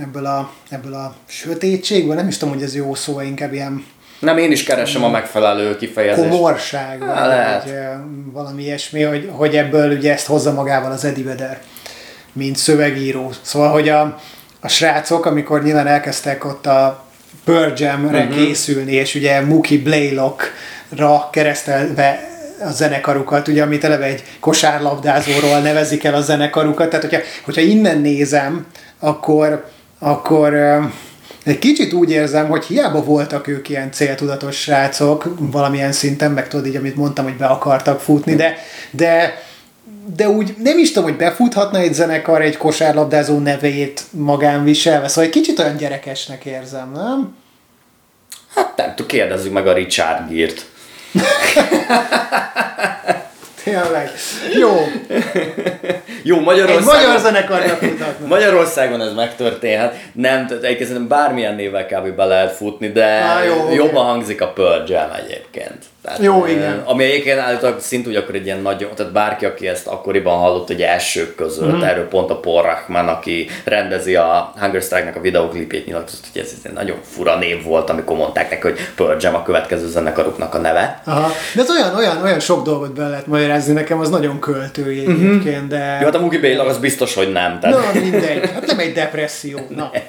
ebből 0.00 0.26
a, 0.26 0.52
ebből 0.70 0.94
a 0.94 1.14
sötétségből, 1.26 2.14
nem 2.14 2.28
is 2.28 2.36
tudom, 2.36 2.54
hogy 2.54 2.62
ez 2.62 2.74
jó 2.74 2.94
szó, 2.94 3.20
inkább 3.20 3.52
ilyen 3.52 3.84
nem, 4.18 4.38
én 4.38 4.50
is 4.50 4.62
keresem 4.62 5.04
a 5.04 5.08
megfelelő 5.08 5.76
kifejezést. 5.76 6.28
Komorság, 6.28 6.98
vagy, 6.98 7.08
vagy 7.08 7.74
valami 8.32 8.62
ilyesmi, 8.62 9.02
hogy, 9.02 9.28
hogy 9.32 9.56
ebből 9.56 9.96
ugye 9.96 10.12
ezt 10.12 10.26
hozza 10.26 10.52
magával 10.52 10.92
az 10.92 11.04
Eddie 11.04 11.24
Vedder, 11.24 11.60
mint 12.32 12.56
szövegíró. 12.56 13.32
Szóval, 13.40 13.70
hogy 13.70 13.88
a, 13.88 14.18
a 14.60 14.68
srácok, 14.68 15.26
amikor 15.26 15.62
nyilván 15.62 15.86
elkezdtek 15.86 16.44
ott 16.44 16.66
a 16.66 17.04
Pearl 17.44 17.72
Jam-re 17.76 18.18
uh-huh. 18.18 18.34
készülni, 18.34 18.92
és 18.92 19.14
ugye 19.14 19.40
Mookie 19.40 19.82
Blaylock-ra 19.82 21.28
keresztelve 21.32 22.31
a 22.64 22.70
zenekarukat, 22.70 23.48
ugye, 23.48 23.62
amit 23.62 23.84
eleve 23.84 24.04
egy 24.04 24.22
kosárlabdázóról 24.40 25.58
nevezik 25.60 26.04
el 26.04 26.14
a 26.14 26.20
zenekarukat, 26.20 26.88
tehát 26.88 27.04
hogyha, 27.04 27.20
hogyha 27.44 27.60
innen 27.60 27.98
nézem, 27.98 28.66
akkor, 28.98 29.64
akkor 29.98 30.54
egy 31.44 31.58
kicsit 31.58 31.92
úgy 31.92 32.10
érzem, 32.10 32.48
hogy 32.48 32.64
hiába 32.64 33.04
voltak 33.04 33.46
ők 33.46 33.68
ilyen 33.68 33.92
céltudatos 33.92 34.56
srácok, 34.56 35.34
valamilyen 35.38 35.92
szinten, 35.92 36.30
meg 36.30 36.48
tudod 36.48 36.66
így, 36.66 36.76
amit 36.76 36.96
mondtam, 36.96 37.24
hogy 37.24 37.36
be 37.36 37.46
akartak 37.46 38.00
futni, 38.00 38.34
de, 38.34 38.56
de 38.90 39.42
de 40.16 40.28
úgy 40.28 40.54
nem 40.58 40.78
is 40.78 40.92
tudom, 40.92 41.08
hogy 41.08 41.18
befuthatna 41.18 41.78
egy 41.78 41.94
zenekar 41.94 42.42
egy 42.42 42.56
kosárlabdázó 42.56 43.38
nevét 43.38 44.02
magán 44.10 44.64
viselve, 44.64 45.08
szóval 45.08 45.24
egy 45.24 45.30
kicsit 45.30 45.58
olyan 45.58 45.76
gyerekesnek 45.76 46.44
érzem, 46.44 46.92
nem? 46.92 47.36
Hát 48.54 48.76
nem 48.76 48.88
tudom, 48.88 49.06
kérdezzük 49.06 49.52
meg 49.52 49.66
a 49.66 49.72
Richard 49.72 50.28
Gírt. 50.28 50.66
Tényleg. 53.64 54.10
Jó. 54.58 54.86
Jó, 56.22 56.40
Magyarországon... 56.40 56.96
Egy 56.96 57.06
magyar 57.06 57.18
zenekarnak 57.20 57.80
mutatnak. 57.80 58.28
Magyarországon 58.28 59.00
ez 59.00 59.14
megtörténhet. 59.14 59.94
Nem, 60.12 60.46
egyébként 60.62 61.08
bármilyen 61.08 61.54
névvel 61.54 61.86
kb. 61.86 62.08
be 62.16 62.24
lehet 62.24 62.52
futni, 62.56 62.88
de 62.88 63.04
Á, 63.04 63.44
jó, 63.44 63.72
jobban 63.74 64.04
hangzik 64.04 64.40
a 64.40 64.48
Pearl 64.48 64.92
Jam 64.92 65.10
egyébként. 65.24 65.84
Tehát, 66.02 66.18
Jó, 66.22 66.46
igen. 66.46 66.82
Ami 66.84 67.04
egyébként 67.04 67.38
állítólag 67.38 67.80
szintúgy 67.80 68.16
akkor 68.16 68.34
egy 68.34 68.44
ilyen 68.44 68.60
nagy, 68.60 68.88
tehát 68.96 69.12
bárki, 69.12 69.44
aki 69.44 69.68
ezt 69.68 69.86
akkoriban 69.86 70.38
hallott, 70.38 70.66
hogy 70.66 70.82
elsők 70.82 71.34
között, 71.34 71.66
Mhm. 71.68 71.76
mm. 71.76 71.82
erről 71.82 72.08
pont 72.08 72.30
a 72.30 72.36
Paul 72.40 72.62
Rahman, 72.62 73.08
aki 73.08 73.48
rendezi 73.64 74.14
a 74.16 74.52
Hunger 74.60 74.82
Strike-nak 74.82 75.16
a 75.16 75.20
videoklipjét 75.20 75.86
nyilatkozott, 75.86 76.24
hogy 76.32 76.40
ez 76.42 76.52
egy 76.64 76.72
nagyon 76.72 76.96
fura 77.14 77.38
név 77.38 77.64
volt, 77.64 77.90
amikor 77.90 78.16
mondták 78.16 78.50
neki, 78.50 78.62
hogy 78.62 78.78
Pearl 78.96 79.16
Jam 79.20 79.34
a 79.34 79.42
következő 79.42 79.86
zenekaruknak 79.88 80.54
a 80.54 80.58
neve. 80.58 81.02
Aha. 81.04 81.30
De 81.54 81.62
ez 81.62 81.70
olyan, 81.70 81.94
olyan, 81.96 82.22
olyan 82.22 82.40
sok 82.40 82.64
dolgot 82.64 82.92
be 82.94 83.08
lehet 83.08 83.26
magyarázni 83.26 83.72
nekem, 83.72 84.00
az 84.00 84.08
nagyon 84.10 84.38
költői 84.38 85.00
egyébként, 85.00 85.68
de... 85.68 85.96
Jó, 86.00 86.04
hát 86.06 86.14
a 86.14 86.20
Mugi 86.20 86.38
Bélag 86.38 86.66
az 86.66 86.78
biztos, 86.78 87.14
hogy 87.14 87.32
nem. 87.32 87.60
Tehát... 87.60 87.94
Na, 87.94 88.00
mindegy. 88.00 88.50
Hát 88.50 88.66
nem 88.66 88.78
egy 88.78 88.92
depresszió. 88.92 89.58
Na. 89.76 89.90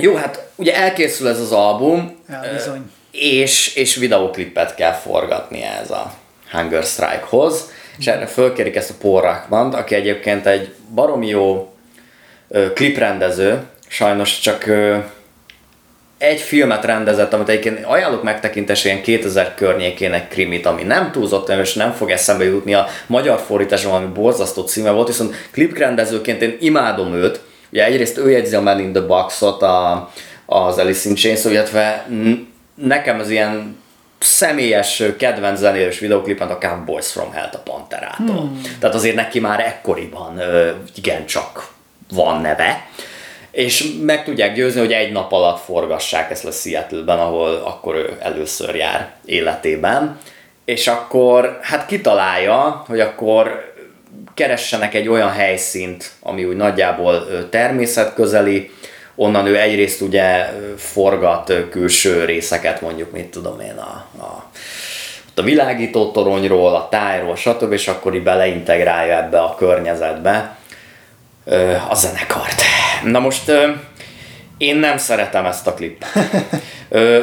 Jó, 0.00 0.14
hát 0.14 0.46
ugye 0.56 0.74
elkészül 0.76 1.28
ez 1.28 1.40
az 1.40 1.52
album, 1.52 2.16
Ja, 2.28 2.40
bizony. 2.56 2.90
És, 3.20 3.74
és 3.74 3.96
videoklipet 3.96 4.74
kell 4.74 4.92
forgatni 4.92 5.62
ez 5.62 5.90
a 5.90 6.12
Hunger 6.50 6.82
Strike-hoz, 6.82 7.70
és 7.98 8.06
erre 8.06 8.26
fölkérik 8.26 8.76
ezt 8.76 8.90
a 8.90 8.94
Paul 9.00 9.20
Rahmant, 9.20 9.74
aki 9.74 9.94
egyébként 9.94 10.46
egy 10.46 10.74
baromi 10.94 11.26
jó 11.26 11.72
kliprendező, 12.74 13.62
sajnos 13.88 14.38
csak 14.38 14.64
egy 16.18 16.40
filmet 16.40 16.84
rendezett, 16.84 17.32
amit 17.32 17.48
egyébként 17.48 17.84
ajánlok 17.84 18.22
megtekintésre 18.22 18.90
ilyen 18.90 19.02
2000 19.02 19.54
környékének 19.54 20.28
krimit, 20.28 20.66
ami 20.66 20.82
nem 20.82 21.10
túlzott, 21.12 21.48
és 21.48 21.74
nem 21.74 21.92
fog 21.92 22.10
eszembe 22.10 22.44
jutni 22.44 22.74
a 22.74 22.86
magyar 23.06 23.40
fordításon, 23.46 23.92
ami 23.92 24.06
borzasztó 24.06 24.62
címe 24.62 24.90
volt, 24.90 25.06
viszont 25.06 25.34
kliprendezőként 25.50 26.42
én 26.42 26.56
imádom 26.60 27.14
őt. 27.14 27.40
Ugye 27.72 27.84
egyrészt 27.84 28.18
ő 28.18 28.30
jegyzi 28.30 28.54
a 28.54 28.60
Man 28.60 28.80
in 28.80 28.92
the 28.92 29.02
Box-ot 29.02 29.62
a, 29.62 30.10
az 30.46 30.78
Alice 30.78 31.08
in 31.08 31.14
Chains, 31.14 31.44
illetve 31.44 32.06
nekem 32.80 33.18
az 33.20 33.30
ilyen 33.30 33.76
személyes 34.18 35.02
kedvenc 35.18 35.58
zenélős 35.58 35.98
videoklipet 35.98 36.50
a 36.50 36.58
Cowboys 36.58 37.10
from 37.10 37.32
Hell 37.32 37.48
a 37.52 37.58
Panterától. 37.58 38.36
Hmm. 38.36 38.60
Tehát 38.80 38.94
azért 38.94 39.14
neki 39.14 39.40
már 39.40 39.60
ekkoriban 39.60 40.40
igencsak 40.94 41.68
van 42.12 42.40
neve. 42.40 42.86
És 43.50 43.92
meg 44.02 44.24
tudják 44.24 44.54
győzni, 44.54 44.80
hogy 44.80 44.92
egy 44.92 45.12
nap 45.12 45.32
alatt 45.32 45.64
forgassák 45.64 46.30
ezt 46.30 46.42
le 46.42 46.50
Seattle-ben, 46.50 47.18
ahol 47.18 47.54
akkor 47.54 47.94
ő 47.94 48.16
először 48.20 48.74
jár 48.74 49.12
életében. 49.24 50.18
És 50.64 50.86
akkor 50.86 51.58
hát 51.62 51.86
kitalálja, 51.86 52.84
hogy 52.86 53.00
akkor 53.00 53.74
keressenek 54.34 54.94
egy 54.94 55.08
olyan 55.08 55.30
helyszínt, 55.30 56.10
ami 56.20 56.44
úgy 56.44 56.56
nagyjából 56.56 57.26
természetközeli, 57.50 58.70
onnan 59.20 59.46
ő 59.46 59.58
egyrészt 59.58 60.00
ugye 60.00 60.52
forgat 60.76 61.52
külső 61.70 62.24
részeket, 62.24 62.80
mondjuk 62.80 63.12
mit 63.12 63.26
tudom 63.26 63.60
én, 63.60 63.76
a, 63.76 64.06
a, 64.22 64.44
a 65.34 65.42
világító 65.42 66.10
toronyról, 66.10 66.74
a 66.74 66.88
tájról, 66.90 67.36
stb. 67.36 67.72
és 67.72 67.88
akkor 67.88 68.14
így 68.14 68.22
beleintegrálja 68.22 69.16
ebbe 69.16 69.40
a 69.40 69.54
környezetbe 69.54 70.56
a 71.88 71.94
zenekart. 71.94 72.62
Na 73.04 73.18
most 73.18 73.52
én 74.58 74.76
nem 74.76 74.96
szeretem 74.96 75.46
ezt 75.46 75.66
a 75.66 75.74
klipet. 75.74 76.08
Ö, 76.88 77.20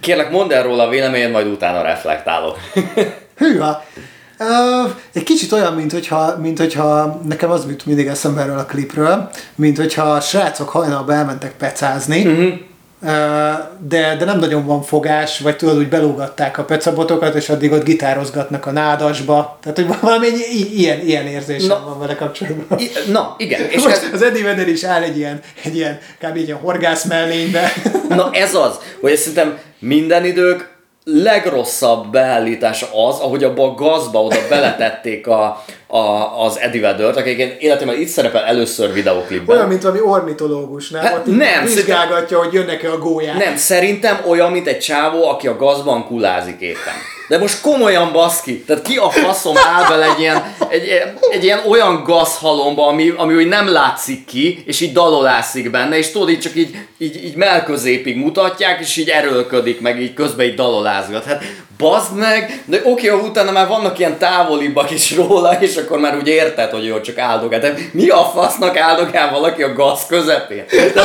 kérlek, 0.00 0.30
mondd 0.30 0.52
el 0.52 0.62
róla 0.62 0.82
a 0.82 0.88
véleményed, 0.88 1.30
majd 1.30 1.46
utána 1.46 1.82
reflektálok. 1.82 2.58
Hűha! 3.36 3.84
Uh, 4.48 4.90
egy 5.12 5.22
kicsit 5.22 5.52
olyan, 5.52 5.72
mint 5.74 5.92
hogyha, 5.92 6.36
mint 6.40 6.58
hogyha 6.58 7.20
nekem 7.28 7.50
az 7.50 7.64
jut 7.68 7.86
mindig 7.86 8.06
eszembe 8.06 8.40
erről 8.40 8.58
a 8.58 8.64
klipről, 8.64 9.30
mint 9.54 9.76
hogyha 9.76 10.02
a 10.02 10.20
srácok 10.20 10.68
hajnalba 10.68 11.12
elmentek 11.12 11.52
pecázni, 11.56 12.26
uh-huh. 12.26 12.44
uh, 13.02 13.10
de, 13.88 14.16
de 14.16 14.24
nem 14.24 14.38
nagyon 14.38 14.66
van 14.66 14.82
fogás, 14.82 15.38
vagy 15.40 15.56
tudod, 15.56 15.76
úgy 15.78 15.88
belógatták 15.88 16.58
a 16.58 16.64
pecabotokat, 16.64 17.34
és 17.34 17.48
addig 17.48 17.72
ott 17.72 17.84
gitározgatnak 17.84 18.66
a 18.66 18.70
nádasba. 18.70 19.58
Tehát, 19.62 19.76
hogy 19.78 20.00
valami 20.00 20.26
egy 20.26 20.46
i- 20.54 20.78
ilyen, 20.80 21.00
ilyen 21.00 21.26
érzésem 21.26 21.68
Na. 21.68 21.84
van 21.84 21.98
vele 21.98 22.14
kapcsolatban. 22.14 22.78
I- 22.78 22.90
Na, 23.10 23.34
igen. 23.38 23.60
És 23.70 23.82
Most 23.82 23.96
ez, 23.96 24.02
az 24.12 24.22
Eddie 24.22 24.42
Vedder 24.44 24.68
is 24.68 24.82
áll 24.84 25.02
egy 25.02 25.16
ilyen, 25.16 25.40
egy 25.62 25.76
ilyen, 25.76 25.98
kb. 26.18 26.36
egy 26.36 26.46
ilyen 26.46 26.58
horgász 26.58 27.04
mellénybe. 27.04 27.72
na 28.08 28.30
ez 28.32 28.54
az, 28.54 28.78
hogy 29.00 29.16
szerintem 29.16 29.58
minden 29.78 30.24
idők 30.24 30.72
legrosszabb 31.04 32.10
beállítása 32.10 33.06
az, 33.06 33.18
ahogy 33.18 33.44
abba 33.44 33.64
a 33.64 33.74
gazba 33.74 34.22
oda 34.22 34.48
beletették 34.48 35.26
a, 35.26 35.64
a, 35.86 36.42
az 36.44 36.58
Eddie 36.58 36.80
Vedder-t, 36.80 37.16
aki 37.16 37.28
egyébként 37.28 37.62
életemben 37.62 38.00
itt 38.00 38.08
szerepel 38.08 38.44
először 38.44 38.92
videoklipben. 38.92 39.56
Olyan, 39.56 39.68
mint 39.68 39.82
valami 39.82 40.00
ornitológus, 40.00 40.90
nem? 40.90 41.02
Hát 41.02 41.14
Ott 41.14 41.36
nem, 41.36 41.64
Vizsgálgatja, 41.64 42.38
hogy 42.38 42.52
jönnek-e 42.52 42.90
a 42.90 42.98
gólyák. 42.98 43.36
Nem, 43.36 43.56
szerintem 43.56 44.20
olyan, 44.26 44.50
mint 44.50 44.66
egy 44.66 44.78
csávó, 44.78 45.28
aki 45.28 45.46
a 45.46 45.56
gazban 45.56 46.06
kulázik 46.06 46.60
éppen. 46.60 46.94
De 47.28 47.38
most 47.38 47.60
komolyan 47.60 48.12
baszki, 48.12 48.60
tehát 48.60 48.82
ki 48.82 48.96
a 48.96 49.10
faszom 49.10 49.56
áll 49.56 49.88
bele 49.88 50.04
egy 50.04 50.18
ilyen, 50.18 50.54
egy, 50.68 50.88
egy 51.30 51.44
ilyen 51.44 51.60
olyan 51.68 52.02
gazhalomba, 52.02 52.86
ami, 52.86 53.12
ami 53.16 53.34
úgy 53.34 53.48
nem 53.48 53.68
látszik 53.68 54.24
ki, 54.24 54.62
és 54.66 54.80
így 54.80 54.92
dalolászik 54.92 55.70
benne, 55.70 55.96
és 55.96 56.10
tudod, 56.10 56.30
így 56.30 56.40
csak 56.40 56.54
így, 56.54 56.76
így, 56.98 57.24
így 57.24 57.34
melközépig 57.34 58.16
mutatják, 58.16 58.80
és 58.80 58.96
így 58.96 59.08
erőlködik, 59.08 59.80
meg 59.80 60.00
így 60.00 60.14
közben 60.14 60.46
így 60.46 60.54
dalolázgat. 60.54 61.24
Hát 61.24 61.42
bazd 61.78 62.16
meg, 62.16 62.62
de 62.64 62.80
oké, 62.84 63.10
okay, 63.10 63.28
utána 63.28 63.50
már 63.50 63.68
vannak 63.68 63.98
ilyen 63.98 64.18
távolibbak 64.18 64.90
is 64.90 65.16
róla, 65.16 65.60
és 65.60 65.76
akkor 65.76 65.98
már 65.98 66.16
úgy 66.16 66.28
érted, 66.28 66.70
hogy 66.70 66.84
jó, 66.84 67.00
csak 67.00 67.18
áldogál. 67.18 67.60
De 67.60 67.74
mi 67.92 68.08
a 68.08 68.30
fasznak 68.34 68.76
áldogál 68.76 69.30
valaki 69.30 69.62
a 69.62 69.72
gaz 69.72 70.06
közepén? 70.08 70.64
De, 70.70 71.02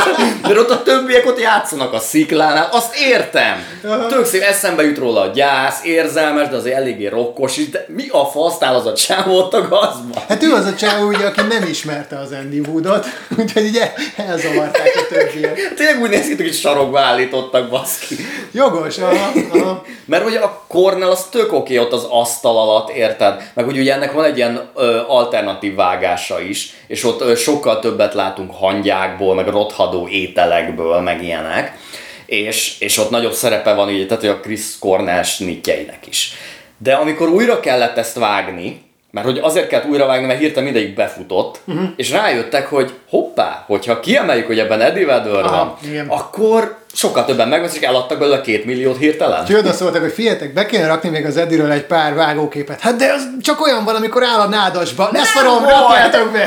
de 0.53 0.59
ott 0.59 0.69
a 0.69 0.83
többiek 0.83 1.25
ott 1.25 1.39
játszanak 1.39 1.93
a 1.93 1.99
sziklánál, 1.99 2.69
azt 2.71 2.95
értem. 2.95 3.63
Tök 4.09 4.25
szép 4.25 4.41
eszembe 4.41 4.83
jut 4.83 4.97
róla 4.97 5.21
a 5.21 5.27
gyász, 5.27 5.83
érzelmes, 5.83 6.47
de 6.47 6.55
azért 6.55 6.77
eléggé 6.77 7.07
rokkos 7.07 7.57
is, 7.57 7.69
de 7.69 7.85
mi 7.87 8.07
a 8.11 8.25
fasz 8.25 8.61
áll 8.61 8.75
az 8.75 8.85
a 8.85 8.93
csávó 8.93 9.37
ott 9.37 9.53
a 9.53 9.67
gazban? 9.67 10.23
Hát 10.27 10.43
ő 10.43 10.53
az 10.53 10.65
a 10.65 10.75
csávó, 10.75 11.07
ugye, 11.07 11.25
aki 11.25 11.41
nem 11.41 11.63
ismerte 11.69 12.17
az 12.17 12.31
Andy 12.31 12.59
Woodot, 12.59 13.05
úgyhogy 13.37 13.67
ugye 13.67 13.93
elzavarták 14.15 14.91
a 14.95 15.13
többiek. 15.13 15.73
Tényleg 15.75 16.01
úgy 16.01 16.09
néz 16.09 16.27
ki, 16.27 16.35
hogy 16.35 16.53
sarokba 16.53 16.99
állítottak, 16.99 17.69
baszki. 17.69 18.15
Jogos, 18.51 18.97
aha, 18.97 19.31
aha. 19.53 19.85
Mert 20.05 20.25
ugye 20.25 20.39
a 20.39 20.58
Cornell 20.69 21.09
az 21.09 21.25
tök 21.25 21.53
oké 21.53 21.77
ott 21.77 21.91
az 21.91 22.07
asztal 22.09 22.57
alatt, 22.57 22.89
érted? 22.89 23.51
Meg 23.53 23.65
hogy 23.65 23.77
ugye 23.77 23.93
ennek 23.93 24.11
van 24.11 24.23
egy 24.23 24.37
ilyen 24.37 24.69
ö, 24.75 25.01
alternatív 25.07 25.75
vágása 25.75 26.41
is, 26.41 26.73
és 26.87 27.03
ott 27.03 27.21
ö, 27.21 27.35
sokkal 27.35 27.79
többet 27.79 28.13
látunk 28.13 28.51
hangyákból, 28.55 29.35
meg 29.35 29.47
rothadó 29.47 30.07
ételekből, 30.07 30.99
meg 30.99 31.23
ilyenek. 31.23 31.77
És, 32.25 32.79
és 32.79 32.97
ott 32.97 33.09
nagyobb 33.09 33.33
szerepe 33.33 33.73
van 33.73 33.87
ugye, 33.87 34.05
tehát 34.05 34.23
hogy 34.23 34.31
a 34.31 34.39
Chris 34.39 34.79
Cornell 34.79 35.23
snitjeinek 35.23 36.07
is. 36.07 36.33
De 36.77 36.93
amikor 36.93 37.29
újra 37.29 37.59
kellett 37.59 37.97
ezt 37.97 38.17
vágni, 38.17 38.81
mert 39.11 39.25
hogy 39.25 39.37
azért 39.37 39.67
kellett 39.67 39.87
újra 39.89 40.05
vágni, 40.05 40.25
mert 40.25 40.39
hirtelen 40.39 40.71
mindegyik 40.71 40.95
befutott, 40.95 41.59
uh-huh. 41.65 41.89
és 41.95 42.11
rájöttek, 42.11 42.67
hogy 42.67 42.93
hoppá, 43.09 43.63
hogyha 43.67 43.99
kiemeljük, 43.99 44.47
hogy 44.47 44.59
ebben 44.59 44.81
Eddie 44.81 45.05
Vedder 45.05 45.43
van, 45.43 45.77
igen. 45.83 46.07
akkor 46.07 46.77
sokkal 46.93 47.25
többen 47.25 47.47
megveszik, 47.47 47.83
eladtak 47.83 48.19
belőle 48.19 48.41
két 48.41 48.65
milliót 48.65 48.97
hirtelen. 48.97 49.41
Úgyhogy 49.41 49.55
oda 49.55 49.73
szóltak, 49.73 50.01
hogy 50.01 50.11
figyeljetek, 50.11 50.53
be 50.53 50.65
kéne 50.65 50.87
rakni 50.87 51.09
még 51.09 51.25
az 51.25 51.37
Ediről 51.37 51.71
egy 51.71 51.85
pár 51.85 52.13
vágóképet. 52.13 52.79
Hát 52.79 52.95
de 52.95 53.13
az 53.13 53.27
csak 53.41 53.61
olyan 53.61 53.83
van, 53.83 53.95
amikor 53.95 54.23
áll 54.23 54.39
a 54.39 54.47
nádasba. 54.47 55.09
Ne 55.11 55.23
szarom, 55.23 55.63
rakjátok 55.63 56.31
be! 56.31 56.45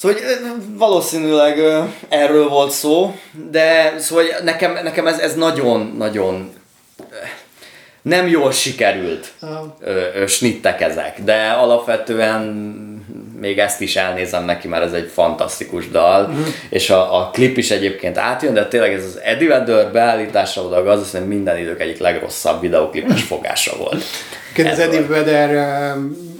Szóval 0.00 0.18
valószínűleg 0.76 1.58
erről 2.08 2.48
volt 2.48 2.70
szó, 2.70 3.14
de 3.50 3.94
szóval 3.98 4.24
nekem, 4.44 4.78
nekem 4.82 5.06
ez, 5.06 5.18
ez 5.18 5.34
nagyon-nagyon 5.34 6.52
nem 8.08 8.28
jól 8.28 8.52
sikerült 8.52 9.32
ö, 9.80 10.00
ö, 10.14 10.26
snittek 10.26 10.80
ezek, 10.80 11.22
de 11.24 11.50
alapvetően 11.50 12.42
még 13.40 13.58
ezt 13.58 13.80
is 13.80 13.96
elnézem 13.96 14.44
neki, 14.44 14.68
mert 14.68 14.84
ez 14.84 14.92
egy 14.92 15.10
fantasztikus 15.14 15.88
dal, 15.88 16.22
uh-huh. 16.22 16.46
és 16.68 16.90
a, 16.90 17.18
a 17.18 17.30
klip 17.30 17.56
is 17.56 17.70
egyébként 17.70 18.18
átjön, 18.18 18.54
de 18.54 18.66
tényleg 18.66 18.92
ez 18.92 19.04
az 19.04 19.20
Eddie 19.24 19.48
Vedder 19.48 19.92
beállítása 19.92 20.62
oda 20.62 20.76
a 20.76 20.82
gaz, 20.82 21.00
azt 21.00 21.10
hiszem 21.10 21.26
minden 21.26 21.58
idők 21.58 21.80
egyik 21.80 21.98
legrosszabb 21.98 22.60
videoklipes 22.60 23.22
fogása 23.22 23.76
volt. 23.76 24.04
Igen, 24.56 24.72
az. 24.72 24.78
Eddie 24.78 25.06
Vedder 25.06 25.94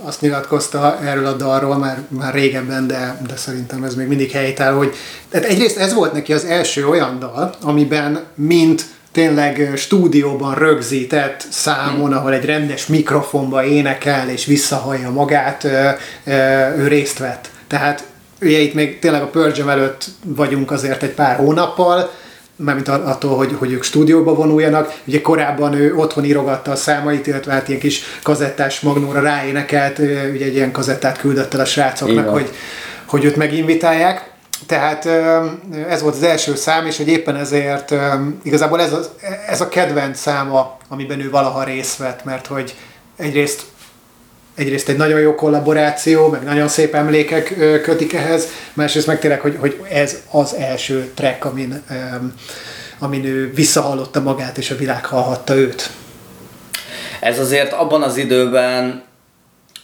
azt 0.05 0.21
nyilatkozta 0.21 0.99
erről 1.05 1.27
a 1.27 1.33
dalról 1.33 1.77
már, 1.77 1.99
már 2.09 2.35
régebben, 2.35 2.87
de, 2.87 3.21
de 3.29 3.37
szerintem 3.37 3.85
ez 3.85 3.95
még 3.95 4.07
mindig 4.07 4.31
helytáll, 4.31 4.73
hogy 4.73 4.95
tehát 5.29 5.47
egyrészt 5.47 5.79
ez 5.79 5.95
volt 5.95 6.13
neki 6.13 6.33
az 6.33 6.45
első 6.45 6.89
olyan 6.89 7.19
dal, 7.19 7.55
amiben 7.63 8.25
mint 8.35 8.85
tényleg 9.13 9.73
stúdióban 9.77 10.55
rögzített 10.55 11.47
számon, 11.51 12.13
ahol 12.13 12.35
egy 12.35 12.45
rendes 12.45 12.87
mikrofonba 12.87 13.65
énekel 13.65 14.29
és 14.29 14.45
visszahallja 14.47 15.11
magát, 15.11 15.65
ő 16.77 16.87
részt 16.87 17.19
vett. 17.19 17.51
Tehát 17.67 18.05
ugye 18.41 18.59
itt 18.59 18.75
még 18.75 18.99
tényleg 18.99 19.23
a 19.23 19.27
Pearl 19.27 19.71
előtt 19.71 20.05
vagyunk 20.25 20.71
azért 20.71 21.03
egy 21.03 21.15
pár 21.15 21.37
hónappal, 21.37 22.11
mármint 22.57 22.89
attól, 22.89 23.37
hogy, 23.37 23.55
hogy 23.59 23.73
ők 23.73 23.83
stúdióba 23.83 24.35
vonuljanak. 24.35 24.95
Ugye 25.05 25.21
korábban 25.21 25.75
ő 25.75 25.95
otthon 25.95 26.25
írogatta 26.25 26.71
a 26.71 26.77
számait, 26.77 27.27
illetve 27.27 27.53
hát 27.53 27.69
ilyen 27.69 27.81
kis 27.81 28.03
kazettás 28.23 28.81
magnóra 28.81 29.21
ráénekelt, 29.21 29.99
ugye 29.99 30.45
egy 30.45 30.55
ilyen 30.55 30.73
kazettát 30.73 31.19
küldött 31.19 31.55
el 31.55 31.61
a 31.61 31.65
srácoknak, 31.65 32.29
hogy, 32.29 32.51
hogy 33.07 33.25
őt 33.25 33.37
meginvitálják. 33.37 34.31
Tehát 34.69 35.07
ez 35.89 36.03
volt 36.03 36.15
az 36.15 36.23
első 36.23 36.55
szám, 36.55 36.87
és 36.87 36.97
hogy 36.97 37.09
éppen 37.09 37.37
ezért 37.37 37.95
igazából 38.43 38.81
ez 38.81 38.93
a, 38.93 39.01
ez 39.47 39.61
a 39.61 39.69
kedvenc 39.69 40.19
száma, 40.19 40.77
amiben 40.89 41.21
ő 41.21 41.31
valaha 41.31 41.65
részt 41.65 41.97
vett, 41.97 42.25
mert 42.25 42.47
hogy 42.47 42.75
egyrészt 43.17 43.63
egyrészt 44.55 44.89
egy 44.89 44.97
nagyon 44.97 45.21
jó 45.21 45.35
kollaboráció, 45.35 46.29
meg 46.29 46.43
nagyon 46.43 46.69
szép 46.69 46.95
emlékek 46.95 47.55
kötik 47.83 48.13
ehhez, 48.13 48.49
másrészt 48.73 49.07
meg 49.07 49.19
tényleg, 49.19 49.41
hogy, 49.41 49.57
hogy 49.61 49.81
ez 49.91 50.17
az 50.31 50.55
első 50.55 51.11
track, 51.15 51.45
amin, 51.45 51.83
amin 52.99 53.25
ő 53.25 53.53
visszahallotta 53.53 54.21
magát, 54.21 54.59
és 54.59 54.71
a 54.71 54.77
világ 54.77 55.05
hallhatta 55.05 55.55
őt. 55.55 55.91
Ez 57.21 57.39
azért 57.39 57.73
abban 57.73 58.03
az 58.03 58.17
időben 58.17 59.08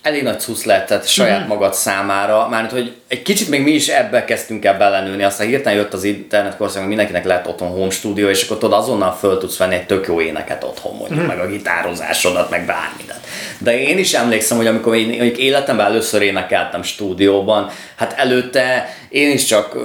elég 0.04 0.22
nagy 0.22 0.40
cusz 0.40 0.64
lehetett 0.64 1.06
saját 1.06 1.38
mm-hmm. 1.38 1.48
magad 1.48 1.74
számára, 1.74 2.48
mert 2.48 2.70
hogy 2.70 2.92
egy 3.08 3.22
kicsit 3.22 3.48
még 3.48 3.62
mi 3.62 3.70
is 3.70 3.88
ebbe 3.88 4.24
kezdtünk 4.24 4.64
el 4.64 4.76
belenőni, 4.76 5.22
aztán 5.22 5.46
hirtelen 5.46 5.78
jött 5.78 5.92
az 5.92 6.04
internet 6.04 6.56
korszak, 6.56 6.86
mindenkinek 6.86 7.24
lett 7.24 7.48
otthon 7.48 7.68
home 7.68 7.90
studio, 7.90 8.28
és 8.28 8.44
akkor 8.44 8.58
tudod 8.58 8.78
azonnal 8.78 9.12
föl 9.12 9.38
tudsz 9.38 9.56
venni 9.56 9.74
egy 9.74 9.86
tök 9.86 10.06
jó 10.06 10.20
éneket 10.20 10.64
otthon, 10.64 10.96
mondjuk, 10.96 11.18
mm-hmm. 11.18 11.28
meg 11.28 11.38
a 11.38 11.46
gitározásodat, 11.46 12.50
meg 12.50 12.66
bármit. 12.66 13.14
De 13.58 13.80
én 13.80 13.98
is 13.98 14.12
emlékszem, 14.12 14.56
hogy 14.56 14.66
amikor 14.66 14.94
én 14.94 15.06
mondjuk 15.06 15.36
életemben 15.36 15.86
először 15.86 16.22
énekeltem 16.22 16.82
stúdióban, 16.82 17.70
hát 17.96 18.14
előtte 18.16 18.96
én 19.08 19.30
is 19.30 19.44
csak 19.44 19.76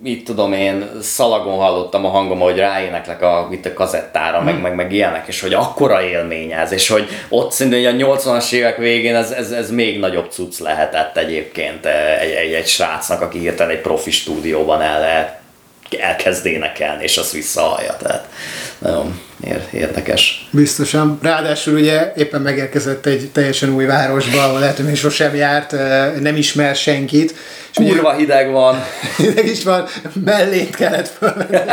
mit 0.00 0.24
tudom 0.24 0.52
én, 0.52 0.90
szalagon 1.00 1.58
hallottam 1.58 2.04
a 2.04 2.08
hangom, 2.08 2.38
hogy 2.38 2.56
ráéneklek 2.56 3.22
a, 3.22 3.48
itt 3.50 3.66
a 3.66 3.72
kazettára, 3.72 4.40
mm. 4.40 4.44
meg, 4.44 4.60
meg, 4.60 4.74
meg 4.74 4.92
ilyenek, 4.92 5.26
és 5.26 5.40
hogy 5.40 5.54
akkora 5.54 6.02
élmény 6.02 6.52
ez, 6.52 6.72
és 6.72 6.88
hogy 6.88 7.08
ott 7.28 7.52
szerintem 7.52 8.00
a 8.00 8.16
80-as 8.16 8.52
évek 8.52 8.76
végén 8.76 9.14
ez, 9.14 9.30
ez, 9.30 9.50
ez 9.50 9.70
még 9.70 9.98
nagyobb 9.98 10.30
cucc 10.30 10.58
lehetett 10.58 11.16
egyébként 11.16 11.86
egy, 12.20 12.30
egy, 12.30 12.52
egy 12.52 12.66
srácnak, 12.66 13.20
aki 13.20 13.38
hirtelen 13.38 13.76
egy 13.76 13.80
profi 13.80 14.10
stúdióban 14.10 14.80
el 14.80 15.00
lehet 15.00 15.38
elkezd 15.94 16.46
énekelni, 16.46 17.02
és 17.02 17.16
azt 17.16 17.32
visszahallja. 17.32 17.96
Tehát 17.96 18.28
nagyon 18.78 19.14
érdekes. 19.72 20.48
Biztosan. 20.50 21.18
Ráadásul 21.22 21.74
ugye 21.74 22.12
éppen 22.16 22.40
megérkezett 22.40 23.06
egy 23.06 23.30
teljesen 23.32 23.74
új 23.74 23.84
városba, 23.84 24.44
ahol 24.44 24.58
lehet, 24.58 24.76
hogy 24.76 24.96
sosem 24.96 25.34
járt, 25.34 25.72
nem 26.20 26.36
ismer 26.36 26.76
senkit. 26.76 27.34
És 27.70 27.76
Kurva 27.76 28.08
ugye, 28.08 28.18
hideg 28.18 28.50
van. 28.50 28.84
hideg 29.16 29.46
is 29.46 29.64
van, 29.64 29.86
mellénk 30.24 30.70
kellett 30.70 31.08
fölvenni. 31.08 31.70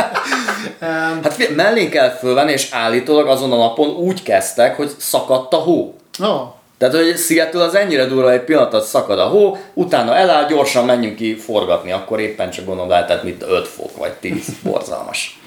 hát 1.22 1.54
mellénk 1.56 1.90
kell 1.90 2.10
fölvenni, 2.10 2.52
és 2.52 2.68
állítólag 2.70 3.26
azon 3.26 3.52
a 3.52 3.56
napon 3.56 3.88
úgy 3.88 4.22
kezdtek, 4.22 4.76
hogy 4.76 4.90
szakadt 4.98 5.52
a 5.52 5.56
hó. 5.56 5.94
Oh. 6.18 6.55
Tehát, 6.78 6.94
hogy 6.94 7.16
Seattle 7.16 7.62
az 7.62 7.74
ennyire 7.74 8.06
durva, 8.06 8.32
egy 8.32 8.40
pillanatot 8.40 8.84
szakad 8.84 9.18
a 9.18 9.24
hó, 9.24 9.58
utána 9.74 10.16
eláll, 10.16 10.46
gyorsan 10.48 10.84
menjünk 10.84 11.16
ki 11.16 11.36
forgatni, 11.36 11.92
akkor 11.92 12.20
éppen 12.20 12.50
csak 12.50 12.64
gondolom 12.64 12.90
lehetett, 12.90 13.22
mint 13.22 13.42
5 13.48 13.68
fok 13.68 13.96
vagy 13.96 14.12
10, 14.12 14.34
borzalmas. 14.64 15.40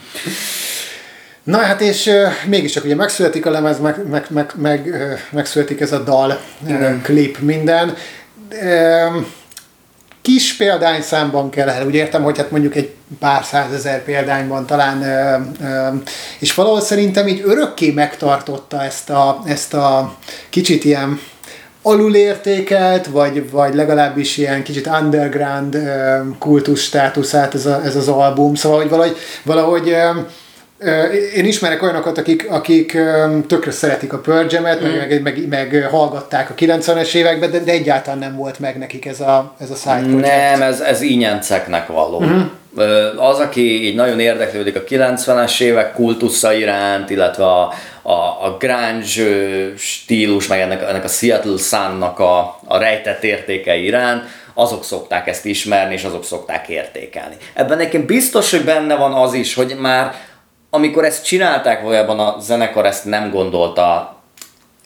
Na 1.43 1.57
hát 1.57 1.81
és 1.81 2.05
uh, 2.05 2.27
mégiscsak 2.47 2.83
ugye 2.83 2.95
megszületik 2.95 3.45
a 3.45 3.51
lemez, 3.51 3.79
meg, 3.79 4.07
meg, 4.07 4.25
meg, 4.29 4.51
meg 4.55 4.89
megszületik 5.31 5.79
ez 5.79 5.91
a 5.91 5.99
dal, 5.99 6.39
klip, 7.03 7.39
minden. 7.39 7.95
Uh, 8.51 9.25
kis 10.21 10.55
példányszámban 10.55 11.49
kell 11.49 11.69
el, 11.69 11.85
úgy 11.85 11.95
értem, 11.95 12.23
hogy 12.23 12.37
hát 12.37 12.51
mondjuk 12.51 12.75
egy 12.75 12.93
pár 13.19 13.43
százezer 13.43 14.03
példányban 14.03 14.65
talán, 14.65 15.01
ö, 15.01 15.37
ö, 15.65 15.87
és 16.39 16.53
valahol 16.53 16.81
szerintem 16.81 17.27
így 17.27 17.41
örökké 17.45 17.91
megtartotta 17.91 18.83
ezt 18.83 19.09
a, 19.09 19.41
ezt 19.45 19.73
a 19.73 20.15
kicsit 20.49 20.83
ilyen 20.83 21.19
alulértékelt, 21.81 23.07
vagy, 23.07 23.51
vagy 23.51 23.73
legalábbis 23.73 24.37
ilyen 24.37 24.63
kicsit 24.63 24.87
underground 24.87 25.77
kultusz 26.39 26.81
státuszát 26.81 27.55
ez, 27.55 27.65
a, 27.65 27.81
ez 27.83 27.95
az 27.95 28.07
album, 28.07 28.55
szóval 28.55 28.79
hogy 28.79 28.89
valahogy, 28.89 29.17
valahogy 29.43 29.95
én 31.35 31.45
ismerek 31.45 31.81
olyanokat, 31.81 32.17
akik, 32.17 32.47
akik 32.49 32.97
tökre 33.47 33.71
szeretik 33.71 34.13
a 34.13 34.17
Pearl 34.17 34.47
Jam-et, 34.49 34.81
mm. 34.81 34.97
meg, 34.97 35.21
meg, 35.21 35.47
meg, 35.47 35.87
hallgatták 35.89 36.49
a 36.49 36.53
90-es 36.53 37.13
években, 37.13 37.51
de, 37.51 37.59
de 37.59 37.71
egyáltalán 37.71 38.19
nem 38.19 38.35
volt 38.35 38.59
meg 38.59 38.77
nekik 38.77 39.05
ez 39.05 39.19
a, 39.19 39.55
ez 39.59 39.69
a 39.69 39.75
side 39.75 40.09
project. 40.09 40.21
Nem, 40.21 40.61
ez, 40.61 40.79
ez 40.79 41.01
ínyenceknek 41.01 41.87
való. 41.87 42.21
Mm. 42.21 42.41
Az, 43.17 43.39
aki 43.39 43.85
így 43.85 43.95
nagyon 43.95 44.19
érdeklődik 44.19 44.75
a 44.75 44.83
90-es 44.83 45.61
évek 45.61 45.93
kultusza 45.93 46.53
iránt, 46.53 47.09
illetve 47.09 47.45
a, 47.45 47.73
a, 48.01 48.11
a 48.45 48.57
grunge 48.59 49.75
stílus, 49.77 50.47
meg 50.47 50.59
ennek, 50.59 50.81
ennek 50.81 51.03
a 51.03 51.07
Seattle 51.07 51.57
Sun-nak 51.57 52.19
a, 52.19 52.59
a 52.65 52.77
rejtett 52.77 53.23
értékei 53.23 53.83
iránt, 53.83 54.23
azok 54.53 54.83
szokták 54.83 55.27
ezt 55.27 55.45
ismerni, 55.45 55.93
és 55.93 56.03
azok 56.03 56.25
szokták 56.25 56.69
értékelni. 56.69 57.35
Ebben 57.53 57.77
nekem 57.77 58.05
biztos, 58.05 58.51
hogy 58.51 58.63
benne 58.63 58.95
van 58.95 59.13
az 59.13 59.33
is, 59.33 59.53
hogy 59.53 59.75
már 59.79 60.13
amikor 60.69 61.05
ezt 61.05 61.25
csinálták, 61.25 61.81
valójában 61.81 62.19
a 62.19 62.39
zenekar 62.39 62.85
ezt 62.85 63.05
nem 63.05 63.31
gondolta 63.31 64.17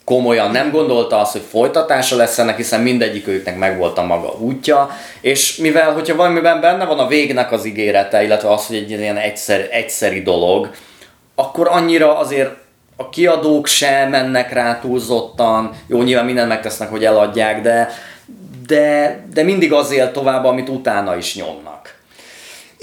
komolyan 0.06 0.52
nem 0.52 0.72
gondolta 0.72 1.20
azt, 1.20 1.32
hogy 1.32 1.46
folytatása 1.50 2.16
lesz 2.16 2.38
ennek, 2.38 2.56
hiszen 2.56 2.82
mindegyik 2.82 3.28
őknek 3.28 3.58
megvolt 3.58 3.98
a 3.98 4.06
maga 4.06 4.34
útja, 4.40 4.90
és 5.22 5.56
mivel, 5.56 5.94
hogyha 5.94 6.16
valamiben 6.16 6.62
benne 6.62 6.86
van 6.86 7.00
a 7.00 7.08
végnek 7.08 7.52
az 7.52 7.66
ígérete, 7.66 8.24
illetve 8.24 8.52
az, 8.52 8.68
hogy 8.68 8.76
egy 8.76 8.90
ilyen 8.90 9.18
egyszer, 9.18 9.68
egyszeri 9.72 10.22
dolog, 10.22 10.70
akkor 11.36 11.68
annyira 11.68 12.18
azért 12.18 12.50
a 12.98 13.10
kiadók 13.10 13.68
sem 13.68 14.10
mennek 14.10 14.54
rá 14.54 14.80
túlzottan, 14.80 15.76
jó, 15.88 16.02
nyilván 16.02 16.26
mindent 16.26 16.48
megtesznek, 16.48 16.90
hogy 16.90 17.06
eladják, 17.06 17.62
de, 17.62 17.90
de, 18.68 19.20
de 19.34 19.44
mindig 19.44 19.74
azért 19.74 20.14
tovább, 20.14 20.46
amit 20.46 20.70
utána 20.70 21.16
is 21.18 21.36
nyomnak. 21.36 21.93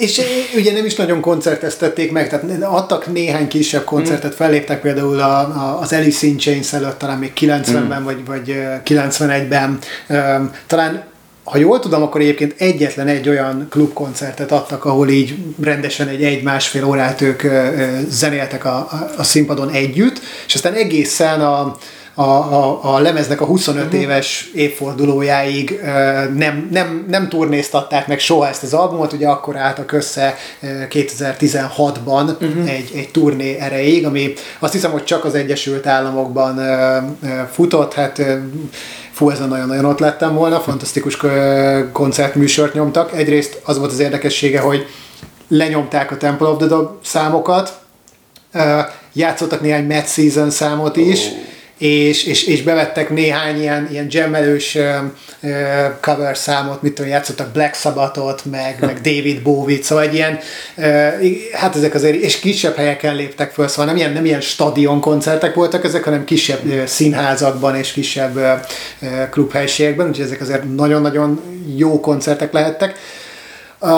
És 0.01 0.21
ugye 0.57 0.73
nem 0.73 0.85
is 0.85 0.95
nagyon 0.95 1.21
koncerteztették 1.21 2.13
meg, 2.13 2.29
tehát 2.29 2.63
adtak 2.63 3.13
néhány 3.13 3.49
kisebb 3.49 3.85
koncertet, 3.85 4.35
felléptek 4.35 4.81
például 4.81 5.21
a, 5.21 5.39
a, 5.39 5.79
az 5.81 5.93
Alice 5.93 6.27
in 6.27 6.39
Chains 6.39 6.73
előtt, 6.73 6.99
talán 6.99 7.19
még 7.19 7.33
90-ben, 7.41 8.01
mm. 8.01 8.05
vagy, 8.05 8.25
vagy 8.27 8.57
91-ben. 8.85 9.79
Talán 10.67 11.09
ha 11.45 11.59
jól 11.59 11.79
tudom, 11.79 12.03
akkor 12.03 12.21
egyébként 12.21 12.55
egyetlen 12.59 13.07
egy 13.07 13.29
olyan 13.29 13.67
klubkoncertet 13.71 14.53
adtak, 14.53 14.85
ahol 14.85 15.09
így 15.09 15.35
rendesen 15.63 16.09
egy 16.09 16.23
egy-másfél 16.23 16.85
órát 16.85 17.21
ők 17.21 17.43
zenéltek 18.09 18.65
a, 18.65 18.77
a, 18.77 19.11
a 19.17 19.23
színpadon 19.23 19.71
együtt, 19.71 20.21
és 20.47 20.55
aztán 20.55 20.75
egészen 20.75 21.41
a, 21.41 21.77
a, 22.21 22.55
a, 22.55 22.95
a 22.95 22.99
lemeznek 22.99 23.41
a 23.41 23.45
25 23.45 23.85
uh-huh. 23.85 24.01
éves 24.01 24.51
évfordulójáig 24.55 25.81
nem, 26.35 26.69
nem, 26.71 27.07
nem 27.09 27.29
turnéztatták 27.29 28.07
meg 28.07 28.19
soha 28.19 28.49
ezt 28.49 28.63
az 28.63 28.75
albumot, 28.75 29.13
ugye 29.13 29.29
akkor 29.29 29.57
álltak 29.57 29.93
össze 29.93 30.37
2016-ban 30.63 32.33
uh-huh. 32.41 32.71
egy, 32.71 32.91
egy 32.95 33.09
turné 33.13 33.57
erejéig, 33.57 34.07
ami 34.07 34.33
azt 34.59 34.73
hiszem, 34.73 34.91
hogy 34.91 35.05
csak 35.05 35.25
az 35.25 35.35
Egyesült 35.35 35.87
Államokban 35.87 36.61
futott, 37.53 37.95
hát 37.95 38.23
fú, 39.13 39.31
ezen 39.31 39.49
nagyon-nagyon 39.49 39.85
ott 39.85 39.99
lettem 39.99 40.35
volna, 40.35 40.61
fantasztikus 40.61 41.19
koncertműsort 41.93 42.75
nyomtak. 42.75 43.13
Egyrészt 43.13 43.61
az 43.65 43.79
volt 43.79 43.93
az 43.93 43.99
érdekessége, 43.99 44.61
hogy 44.61 44.87
lenyomták 45.49 46.11
a 46.11 46.17
Temple 46.17 46.49
of 46.49 46.59
the 46.59 46.67
Dog 46.67 46.99
számokat, 47.05 47.81
játszottak 49.13 49.61
néhány 49.61 49.87
Mad 49.87 50.07
Season 50.07 50.51
számot 50.51 50.97
is, 50.97 51.19
oh 51.27 51.50
és, 51.81 52.25
és, 52.25 52.47
és 52.47 52.63
bevettek 52.63 53.11
néhány 53.11 53.61
ilyen, 53.61 53.89
ilyen 53.91 54.07
jammelős 54.09 54.79
cover 56.01 56.37
számot, 56.37 56.83
mit 56.83 56.95
tudom, 56.95 57.11
játszottak 57.11 57.53
Black 57.53 57.75
Sabbathot, 57.75 58.45
meg, 58.45 58.77
meg 58.81 59.01
David 59.01 59.43
Bowie-t, 59.43 59.83
szóval 59.83 60.05
egy 60.05 60.15
ilyen, 60.15 60.39
hát 61.53 61.77
ezek 61.77 61.95
azért, 61.95 62.15
és 62.15 62.39
kisebb 62.39 62.77
helyeken 62.77 63.17
léptek 63.17 63.53
föl, 63.53 63.69
szóval 63.69 63.85
nem 63.85 63.97
ilyen, 63.97 64.13
nem 64.13 64.25
ilyen 64.25 64.41
stadion 64.41 65.01
koncertek 65.01 65.55
voltak 65.55 65.85
ezek, 65.85 66.05
hanem 66.05 66.25
kisebb 66.25 66.87
színházakban 66.87 67.77
és 67.77 67.93
kisebb 67.93 68.67
klubhelyiségekben, 69.31 70.09
úgyhogy 70.09 70.25
ezek 70.25 70.41
azért 70.41 70.75
nagyon-nagyon 70.75 71.41
jó 71.77 72.01
koncertek 72.01 72.53
lehettek. 72.53 72.99
A, 73.79 73.89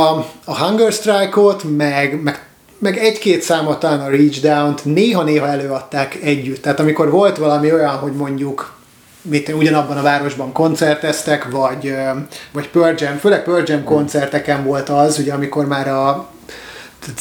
a 0.45 0.65
Hunger 0.65 0.93
Strike-ot, 0.93 1.77
meg, 1.77 2.23
meg 2.23 2.41
meg 2.83 2.99
egy-két 2.99 3.43
számot 3.43 3.79
talán 3.79 4.01
a 4.01 4.09
Reach 4.09 4.41
Down-t 4.41 4.85
néha-néha 4.85 5.47
előadták 5.47 6.19
együtt. 6.23 6.63
Tehát 6.63 6.81
amikor 6.81 7.11
volt 7.11 7.37
valami 7.37 7.73
olyan, 7.73 7.95
hogy 7.95 8.13
mondjuk 8.13 8.73
mit, 9.23 9.49
ugyanabban 9.49 9.97
a 9.97 10.03
városban 10.03 10.53
koncerteztek, 10.53 11.51
vagy, 11.51 11.95
vagy 12.53 12.69
Pearl 12.69 12.95
Jam, 12.99 13.17
főleg 13.17 13.43
Pearl 13.43 13.63
Jam 13.67 13.85
koncerteken 13.85 14.65
volt 14.65 14.89
az, 14.89 15.19
ugye 15.19 15.33
amikor 15.33 15.67
már 15.67 15.89
a 15.89 16.29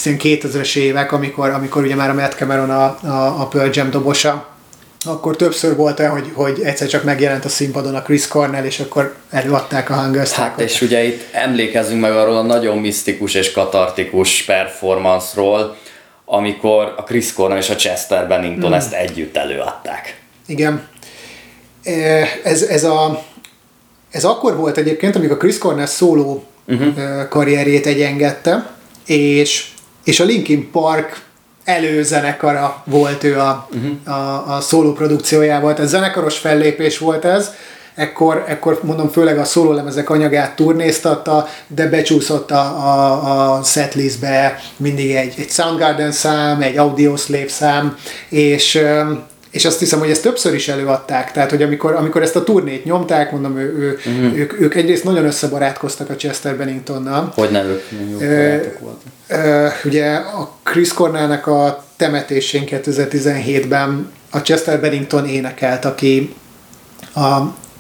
2000-es 0.05 0.75
évek, 0.75 1.11
amikor, 1.11 1.49
amikor 1.49 1.83
ugye 1.83 1.95
már 1.95 2.09
a 2.09 2.13
Matt 2.13 2.33
Cameron 2.33 2.69
a, 2.69 2.97
a, 3.03 3.41
a 3.41 3.47
Pearl 3.47 3.69
Jam 3.73 3.89
dobosa, 3.89 4.50
akkor 5.05 5.35
többször 5.35 5.75
volt 5.75 5.99
olyan, 5.99 6.11
hogy, 6.11 6.31
hogy 6.33 6.61
egyszer 6.63 6.87
csak 6.87 7.03
megjelent 7.03 7.45
a 7.45 7.49
színpadon 7.49 7.95
a 7.95 8.01
Chris 8.01 8.27
Cornell, 8.27 8.65
és 8.65 8.79
akkor 8.79 9.15
előadták 9.29 9.89
a 9.89 9.93
Hunger 9.93 10.27
Hát 10.27 10.59
és 10.59 10.81
ugye 10.81 11.03
itt 11.03 11.21
emlékezzünk 11.31 12.01
meg 12.01 12.11
arról 12.11 12.35
a 12.35 12.41
nagyon 12.41 12.77
misztikus 12.77 13.33
és 13.33 13.51
katartikus 13.51 14.43
performance-ról, 14.43 15.75
amikor 16.25 16.93
a 16.97 17.03
Chris 17.03 17.33
Cornell 17.33 17.57
és 17.57 17.69
a 17.69 17.75
Chester 17.75 18.27
Bennington 18.27 18.69
hmm. 18.69 18.79
ezt 18.79 18.93
együtt 18.93 19.37
előadták. 19.37 20.21
Igen. 20.47 20.87
Ez, 22.43 22.61
ez, 22.61 22.83
a, 22.83 23.23
ez 24.11 24.23
akkor 24.23 24.55
volt 24.55 24.77
egyébként, 24.77 25.15
amikor 25.15 25.35
a 25.35 25.39
Chris 25.39 25.57
Cornell 25.57 25.85
szóló 25.85 26.43
uh-huh. 26.67 27.27
karrierjét 27.29 27.85
egyengedte, 27.85 28.69
és, 29.05 29.67
és 30.03 30.19
a 30.19 30.23
Linkin 30.23 30.71
Park 30.71 31.21
előzenekara 31.63 32.83
volt 32.85 33.23
ő 33.23 33.39
a, 33.39 33.67
uh-huh. 33.73 34.17
a, 34.17 34.55
a 34.55 34.61
szóló 34.61 34.93
produkciójával, 34.93 35.73
tehát 35.73 35.89
zenekaros 35.89 36.37
fellépés 36.37 36.97
volt 36.97 37.25
ez, 37.25 37.51
ekkor, 37.95 38.43
ekkor 38.47 38.79
mondom 38.83 39.09
főleg 39.09 39.37
a 39.37 39.43
szólólemezek 39.43 40.09
anyagát 40.09 40.55
turnéztatta, 40.55 41.47
de 41.67 41.87
becsúszott 41.87 42.51
a, 42.51 42.61
a, 42.61 43.57
a 43.57 43.63
setlistbe 43.63 44.59
mindig 44.77 45.15
egy, 45.15 45.33
egy 45.37 45.49
Soundgarden 45.49 46.11
szám, 46.11 46.61
egy 46.61 46.77
Audioslave 46.77 47.49
szám, 47.49 47.97
és 48.29 48.81
és 49.51 49.65
azt 49.65 49.79
hiszem, 49.79 49.99
hogy 49.99 50.09
ezt 50.09 50.21
többször 50.21 50.53
is 50.53 50.67
előadták, 50.67 51.31
tehát 51.31 51.49
hogy 51.49 51.61
amikor, 51.61 51.93
amikor 51.93 52.21
ezt 52.21 52.35
a 52.35 52.43
turnét 52.43 52.85
nyomták, 52.85 53.31
mondom, 53.31 53.57
ő, 53.57 53.77
ő, 53.77 53.99
uh-huh. 54.05 54.37
ők, 54.37 54.61
ők 54.61 54.75
egyrészt 54.75 55.03
nagyon 55.03 55.25
összebarátkoztak 55.25 56.09
a 56.09 56.15
Chester 56.15 56.55
Benningtonnal. 56.55 57.31
Hogy 57.35 57.51
ne 57.51 57.63
ők 57.63 58.79
voltak. 58.79 59.83
Ugye 59.85 60.13
a 60.13 60.55
Chris 60.63 60.93
Cornellnek 60.93 61.47
a 61.47 61.83
temetésén 61.97 62.63
2017-ben 62.67 64.11
a 64.29 64.41
Chester 64.41 64.81
Bennington 64.81 65.27
énekelt, 65.27 65.85
aki 65.85 66.35
a, 67.13 67.19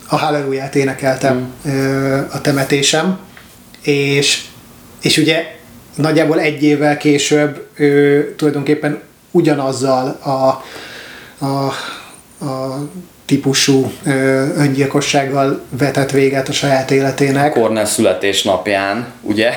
a 0.07 0.15
Hallelujah-t 0.15 0.75
énekelte 0.75 1.35
uh-huh. 1.65 2.35
a 2.35 2.41
temetésem, 2.41 3.19
és, 3.81 4.41
és 5.01 5.17
ugye 5.17 5.55
nagyjából 5.95 6.39
egy 6.39 6.63
évvel 6.63 6.97
később 6.97 7.67
ő 7.75 8.33
tulajdonképpen 8.37 9.01
ugyanazzal 9.31 10.07
a 10.07 10.63
a, 11.41 11.73
a 12.45 12.77
típusú 13.25 13.91
ö, 14.05 14.11
öngyilkossággal 14.57 15.61
vetett 15.69 16.11
véget 16.11 16.49
a 16.49 16.51
saját 16.51 16.91
életének. 16.91 17.51
Cornell 17.51 17.85
születésnapján, 17.85 19.07
ugye? 19.21 19.51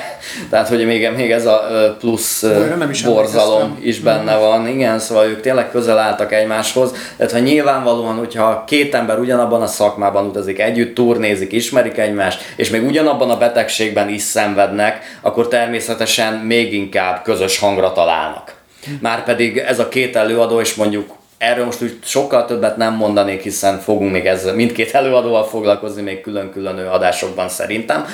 Tehát, 0.51 0.69
hogy 0.69 0.87
még, 0.87 1.11
még 1.17 1.31
ez 1.31 1.47
a 1.47 1.61
plusz 2.01 2.43
nem 2.79 2.91
is 2.91 3.03
borzalom 3.03 3.79
is 3.83 4.01
benne 4.01 4.37
van. 4.37 4.69
Igen, 4.69 4.99
szóval 4.99 5.27
ők 5.27 5.41
tényleg 5.41 5.71
közel 5.71 5.99
álltak 5.99 6.33
egymáshoz. 6.33 6.91
Tehát, 7.17 7.33
ha 7.33 7.39
nyilvánvalóan, 7.39 8.17
hogyha 8.17 8.65
két 8.67 8.95
ember 8.95 9.19
ugyanabban 9.19 9.63
a 9.63 9.67
szakmában 9.67 10.27
utazik, 10.27 10.59
együtt 10.59 10.95
turnézik, 10.95 11.53
ismerik 11.53 11.99
egymást, 11.99 12.41
és 12.57 12.71
még 12.71 12.87
ugyanabban 12.87 13.31
a 13.31 13.39
betegségben 13.39 14.09
is 14.09 14.23
szenvednek, 14.23 15.19
akkor 15.21 15.49
természetesen 15.49 16.33
még 16.33 16.73
inkább 16.73 17.23
közös 17.23 17.59
hangra 17.59 17.93
találnak. 17.93 18.55
Márpedig 19.01 19.57
ez 19.57 19.79
a 19.79 19.89
két 19.89 20.17
előadó, 20.17 20.61
és 20.61 20.75
mondjuk 20.75 21.23
erről 21.45 21.65
most 21.65 21.83
úgy 21.83 21.99
sokkal 22.05 22.45
többet 22.45 22.77
nem 22.77 22.95
mondanék, 22.95 23.43
hiszen 23.43 23.79
fogunk 23.79 24.13
még 24.13 24.27
ezzel 24.27 24.55
mindkét 24.55 24.95
előadóval 24.95 25.45
foglalkozni 25.45 26.03
még 26.03 26.21
külön-külön 26.21 26.79
adásokban 26.79 27.49
szerintem. 27.49 28.07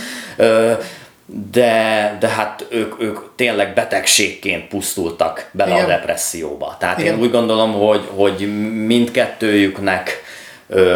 De, 1.51 2.16
de 2.20 2.28
hát 2.28 2.66
ők, 2.70 3.03
ők 3.03 3.18
tényleg 3.37 3.74
betegségként 3.74 4.68
pusztultak 4.68 5.49
bele 5.53 5.72
Igen. 5.72 5.85
a 5.85 5.89
depresszióba. 5.89 6.76
Tehát 6.78 6.99
Igen. 6.99 7.14
én 7.14 7.20
úgy 7.20 7.31
gondolom, 7.31 7.72
hogy, 7.72 8.09
hogy 8.14 8.68
mindkettőjüknek 8.87 10.22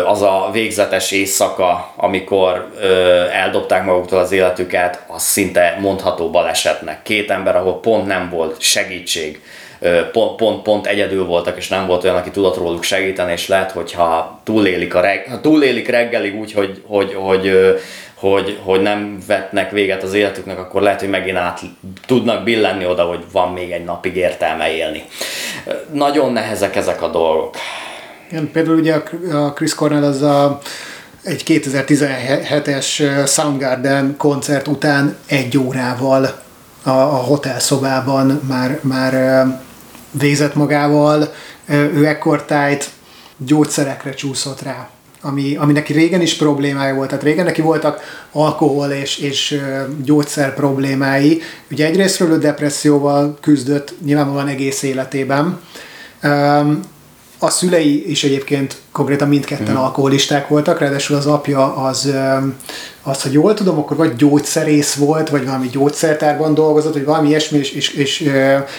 az 0.07 0.23
a 0.23 0.49
végzetes 0.53 1.11
éjszaka, 1.11 1.93
amikor 1.97 2.71
eldobták 3.33 3.85
maguktól 3.85 4.19
az 4.19 4.33
életüket, 4.33 5.05
az 5.07 5.23
szinte 5.23 5.79
mondható 5.81 6.31
balesetnek. 6.31 7.03
Két 7.03 7.31
ember, 7.31 7.57
ahol 7.57 7.81
pont 7.81 8.07
nem 8.07 8.31
volt 8.31 8.61
segítség, 8.61 9.41
pont, 10.13 10.37
pont, 10.37 10.63
pont 10.63 10.87
egyedül 10.87 11.25
voltak, 11.25 11.57
és 11.57 11.69
nem 11.69 11.87
volt 11.87 12.05
olyan, 12.05 12.17
aki 12.17 12.31
tudott 12.31 12.57
róluk 12.57 12.83
segíteni, 12.83 13.33
és 13.33 13.49
lehet, 13.49 13.71
hogyha 13.71 14.41
túlélik, 14.45 14.95
a 14.95 15.01
reg, 15.01 15.27
ha 15.31 15.41
túlélik 15.41 15.89
reggelig 15.89 16.35
úgy, 16.35 16.53
hogy, 16.53 16.83
hogy, 16.87 17.15
hogy, 17.15 17.53
hogy, 18.15 18.59
hogy 18.63 18.81
nem 18.81 19.19
vetnek 19.27 19.71
véget 19.71 20.03
az 20.03 20.15
életüknek, 20.15 20.59
akkor 20.59 20.83
lehet, 20.83 21.01
hogy 21.01 21.09
megint 21.09 21.37
át 21.37 21.61
tudnak 22.07 22.45
billenni 22.45 22.87
oda, 22.87 23.03
hogy 23.03 23.25
van 23.33 23.53
még 23.53 23.71
egy 23.71 23.85
napig 23.85 24.17
értelme 24.17 24.75
élni. 24.75 25.05
Nagyon 25.93 26.33
nehezek 26.33 26.77
ezek 26.77 27.03
a 27.03 27.09
dolgok. 27.09 27.55
Igen, 28.31 28.51
például 28.53 28.79
ugye 28.79 28.95
a 29.33 29.53
Chris 29.53 29.75
Cornell 29.75 30.05
az 30.05 30.23
a 30.23 30.61
egy 31.23 31.43
2017-es 31.47 33.03
Soundgarden 33.27 34.15
koncert 34.17 34.69
után 34.69 35.17
egy 35.27 35.59
órával 35.59 36.25
a, 36.83 36.91
a 36.91 37.17
hotelszobában 37.17 38.41
már, 38.49 38.79
már 38.83 39.47
végzett 40.19 40.55
magával, 40.55 41.33
ő 41.69 42.07
ekkortájt 42.07 42.91
gyógyszerekre 43.37 44.15
csúszott 44.15 44.63
rá, 44.63 44.89
ami, 45.21 45.57
ami 45.57 45.73
neki 45.73 45.93
régen 45.93 46.21
is 46.21 46.35
problémája 46.35 46.95
volt. 46.95 47.09
Tehát 47.09 47.25
régen 47.25 47.45
neki 47.45 47.61
voltak 47.61 48.01
alkohol 48.33 48.89
és, 48.91 49.19
és 49.19 49.61
gyógyszer 50.05 50.55
problémái. 50.55 51.43
Ugye 51.71 51.87
egyrésztről 51.87 52.31
ő 52.31 52.39
depresszióval 52.39 53.39
küzdött 53.41 53.95
nyilvánvalóan 54.05 54.49
egész 54.49 54.83
életében. 54.83 55.61
A 57.45 57.51
szülei 57.51 58.11
is 58.11 58.25
egyébként 58.25 58.77
konkrétan 58.93 59.29
mindketten 59.29 59.75
mm. 59.75 59.79
alkoholisták 59.79 60.49
voltak, 60.49 60.79
ráadásul 60.79 61.17
az 61.17 61.27
apja 61.27 61.77
az, 61.77 62.13
az, 63.03 63.23
hogy 63.23 63.33
jól 63.33 63.55
tudom, 63.55 63.79
akkor 63.79 63.97
vagy 63.97 64.17
gyógyszerész 64.17 64.95
volt, 64.95 65.29
vagy 65.29 65.45
valami 65.45 65.69
gyógyszertárban 65.69 66.55
dolgozott, 66.55 66.93
vagy 66.93 67.05
valami 67.05 67.29
ilyesmi, 67.29 67.59
és, 67.59 67.71
és, 67.71 67.89
és 67.89 68.31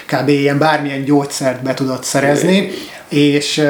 kb. 0.06 0.30
ilyen 0.30 0.58
bármilyen 0.58 1.04
gyógyszert 1.04 1.64
be 1.64 1.74
tudott 1.74 2.04
szerezni, 2.04 2.70
és 3.10 3.64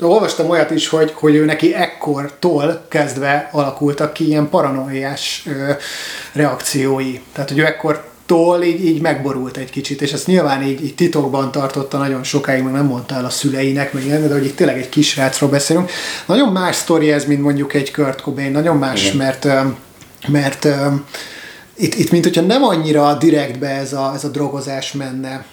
olvastam 0.00 0.50
olyat 0.50 0.70
is, 0.70 0.88
hogy, 0.88 1.12
hogy 1.14 1.34
ő 1.34 1.44
neki 1.44 1.74
ekkortól 1.74 2.84
kezdve 2.88 3.48
alakultak 3.52 4.12
ki 4.12 4.26
ilyen 4.26 4.48
paranoiás 4.48 5.48
reakciói. 6.32 7.20
Tehát, 7.32 7.48
hogy 7.48 7.58
ő 7.58 7.64
ekkor 7.64 8.09
tól 8.30 8.62
így, 8.62 8.84
így 8.84 9.00
megborult 9.00 9.56
egy 9.56 9.70
kicsit, 9.70 10.02
és 10.02 10.12
ezt 10.12 10.26
nyilván 10.26 10.62
így, 10.62 10.84
így 10.84 10.94
titokban 10.94 11.50
tartotta 11.50 11.98
nagyon 11.98 12.22
sokáig, 12.22 12.62
meg 12.62 12.72
nem 12.72 12.86
mondta 12.86 13.14
el 13.14 13.24
a 13.24 13.30
szüleinek, 13.30 13.92
meg 13.92 14.04
ilyen, 14.04 14.28
de 14.28 14.34
hogy 14.34 14.44
itt 14.44 14.56
tényleg 14.56 14.78
egy 14.78 14.88
kisrácról 14.88 15.50
beszélünk. 15.50 15.90
Nagyon 16.26 16.52
más 16.52 16.76
sztori 16.76 17.12
ez, 17.12 17.24
mint 17.24 17.42
mondjuk 17.42 17.74
egy 17.74 17.92
Kurt 17.92 18.20
Cobain, 18.20 18.50
nagyon 18.50 18.76
más, 18.76 19.04
Igen. 19.04 19.16
mert 19.16 19.46
mert 20.28 20.68
itt, 21.76 21.94
itt 21.94 22.10
mint 22.10 22.24
hogyha 22.24 22.42
nem 22.42 22.62
annyira 22.62 23.14
direktbe 23.14 23.68
ez 23.68 23.92
a, 23.92 24.12
ez 24.14 24.24
a 24.24 24.28
drogozás 24.28 24.92
menne. 24.92 25.44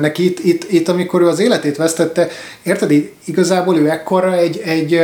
Neki 0.00 0.24
itt, 0.24 0.38
itt, 0.38 0.72
itt, 0.72 0.88
amikor 0.88 1.20
ő 1.22 1.26
az 1.26 1.38
életét 1.38 1.76
vesztette, 1.76 2.28
érted, 2.62 2.92
igazából 3.24 3.76
ő 3.76 3.90
ekkora 3.90 4.34
egy, 4.34 4.60
egy, 4.64 4.94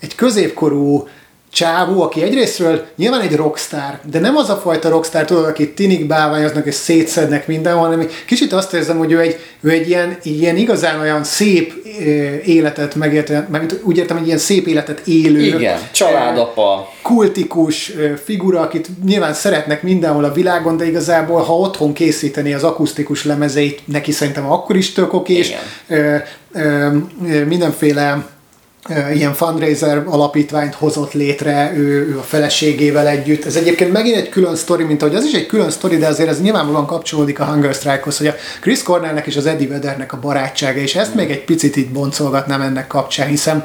egy 0.00 0.14
középkorú 0.14 1.08
csávó, 1.52 2.02
aki 2.02 2.22
egyrésztről 2.22 2.84
nyilván 2.96 3.20
egy 3.20 3.36
rockstar, 3.36 3.98
de 4.10 4.18
nem 4.18 4.36
az 4.36 4.50
a 4.50 4.56
fajta 4.56 4.88
rockstar, 4.88 5.24
tudod, 5.24 5.44
aki 5.44 5.72
tinik 5.72 6.06
bálványoznak 6.06 6.66
és 6.66 6.74
szétszednek 6.74 7.46
mindenhol, 7.46 7.88
hanem 7.88 8.08
kicsit 8.26 8.52
azt 8.52 8.74
érzem, 8.74 8.98
hogy 8.98 9.12
ő 9.12 9.20
egy, 9.20 9.38
ő 9.60 9.70
egy 9.70 9.88
ilyen, 9.88 10.16
ilyen 10.22 10.56
igazán 10.56 11.00
olyan 11.00 11.24
szép 11.24 11.72
életet 12.44 12.94
megérte, 12.94 13.46
mert 13.50 13.74
úgy 13.82 13.96
értem, 13.96 14.16
hogy 14.16 14.26
ilyen 14.26 14.38
szép 14.38 14.66
életet 14.66 15.06
élő. 15.06 15.40
Igen, 15.40 15.78
családapa. 15.92 16.88
Kultikus 17.02 17.92
figura, 18.24 18.60
akit 18.60 18.88
nyilván 19.04 19.34
szeretnek 19.34 19.82
mindenhol 19.82 20.24
a 20.24 20.32
világon, 20.32 20.76
de 20.76 20.86
igazából, 20.86 21.40
ha 21.40 21.58
otthon 21.58 21.92
készíteni 21.92 22.54
az 22.54 22.64
akusztikus 22.64 23.24
lemezeit, 23.24 23.80
neki 23.84 24.12
szerintem 24.12 24.50
akkor 24.50 24.76
is 24.76 24.92
tök 24.92 25.12
okés. 25.12 25.52
Mindenféle 27.46 28.26
ilyen 29.14 29.34
fundraiser 29.34 30.02
alapítványt 30.06 30.74
hozott 30.74 31.12
létre 31.12 31.72
ő, 31.76 32.08
ő 32.08 32.18
a 32.18 32.22
feleségével 32.22 33.06
együtt. 33.06 33.44
Ez 33.44 33.56
egyébként 33.56 33.92
megint 33.92 34.16
egy 34.16 34.28
külön 34.28 34.56
sztori, 34.56 34.84
mint 34.84 35.02
ahogy 35.02 35.14
az 35.14 35.24
is 35.24 35.32
egy 35.32 35.46
külön 35.46 35.70
sztori, 35.70 35.96
de 35.96 36.06
azért 36.06 36.28
ez 36.28 36.40
nyilvánvalóan 36.40 36.86
kapcsolódik 36.86 37.40
a 37.40 37.44
Hunger 37.44 37.74
Strike-hoz, 37.74 38.18
hogy 38.18 38.26
a 38.26 38.34
Chris 38.60 38.82
Cornellnek 38.82 39.26
és 39.26 39.36
az 39.36 39.46
Eddie 39.46 39.68
Veddernek 39.68 40.12
a 40.12 40.18
barátsága, 40.20 40.80
és 40.80 40.94
ezt 40.94 41.14
még 41.14 41.30
egy 41.30 41.44
picit 41.44 41.76
itt 41.76 41.92
boncolgatnám 41.92 42.60
ennek 42.60 42.86
kapcsán, 42.86 43.28
hiszen 43.28 43.64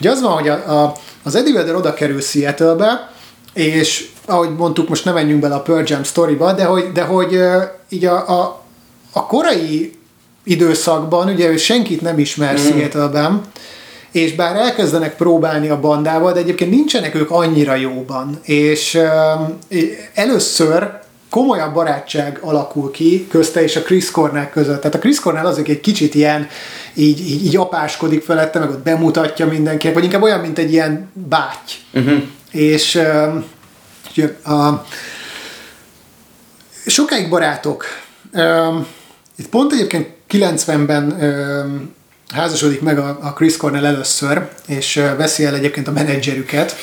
ugye 0.00 0.10
az 0.10 0.22
van, 0.22 0.32
hogy 0.32 0.48
a, 0.48 0.82
a, 0.82 0.94
az 1.22 1.34
Eddie 1.34 1.54
Vedder 1.54 1.74
oda 1.74 1.94
kerül 1.94 2.20
Seattle-be, 2.20 3.10
és 3.54 4.08
ahogy 4.26 4.56
mondtuk, 4.56 4.88
most 4.88 5.04
nem 5.04 5.14
menjünk 5.14 5.40
bele 5.40 5.54
a 5.54 5.60
Pearl 5.60 5.82
Jam 5.86 6.02
sztoriba, 6.02 6.52
de 6.52 6.64
hogy, 6.64 6.92
de 6.92 7.02
hogy 7.02 7.40
így 7.88 8.04
a, 8.04 8.40
a, 8.40 8.62
a 9.12 9.26
korai 9.26 9.92
időszakban, 10.44 11.28
ugye 11.28 11.48
ő 11.48 11.56
senkit 11.56 12.00
nem 12.00 12.18
ismer 12.18 12.52
mm. 12.52 12.56
Seattle-ben, 12.56 13.42
és 14.16 14.34
bár 14.34 14.56
elkezdenek 14.56 15.16
próbálni 15.16 15.68
a 15.68 15.80
bandával, 15.80 16.32
de 16.32 16.38
egyébként 16.38 16.70
nincsenek 16.70 17.14
ők 17.14 17.30
annyira 17.30 17.74
jóban, 17.74 18.38
és 18.42 19.00
először 20.14 20.98
komolyabb 21.30 21.74
barátság 21.74 22.38
alakul 22.40 22.90
ki 22.90 23.26
közte 23.30 23.62
és 23.62 23.76
a 23.76 23.82
Chris 23.82 24.10
Cornell 24.10 24.48
között. 24.48 24.80
Tehát 24.80 24.94
a 24.94 24.98
Chris 24.98 25.20
Cornell 25.20 25.46
azért 25.46 25.68
egy 25.68 25.80
kicsit 25.80 26.14
ilyen, 26.14 26.48
így, 26.94 27.20
így, 27.20 27.44
így 27.44 27.56
apáskodik 27.56 28.22
felette, 28.22 28.58
meg 28.58 28.70
ott 28.70 28.82
bemutatja 28.82 29.46
mindenkinek, 29.46 29.94
vagy 29.94 30.04
inkább 30.04 30.22
olyan, 30.22 30.40
mint 30.40 30.58
egy 30.58 30.72
ilyen 30.72 31.10
báty. 31.12 31.72
Uh-huh. 31.94 32.22
És 32.50 33.00
uh, 34.14 34.54
a, 34.54 34.84
sokáig 36.86 37.28
barátok. 37.28 37.84
Itt 39.36 39.48
pont 39.48 39.72
egyébként 39.72 40.08
90-ben 40.30 41.06
uh, 41.06 41.80
házasodik 42.32 42.80
meg 42.80 42.98
a, 42.98 43.18
a 43.22 43.32
Chris 43.32 43.56
Cornell 43.56 43.84
először, 43.84 44.48
és 44.66 44.94
veszi 45.16 45.44
el 45.44 45.54
egyébként 45.54 45.88
a 45.88 45.92
menedzserüket. 45.92 46.76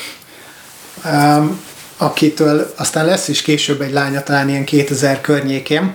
Akitől 1.96 2.72
aztán 2.76 3.06
lesz 3.06 3.28
is 3.28 3.42
később 3.42 3.80
egy 3.80 3.92
lánya, 3.92 4.22
talán 4.22 4.48
ilyen 4.48 4.64
2000 4.64 5.20
környékén, 5.20 5.94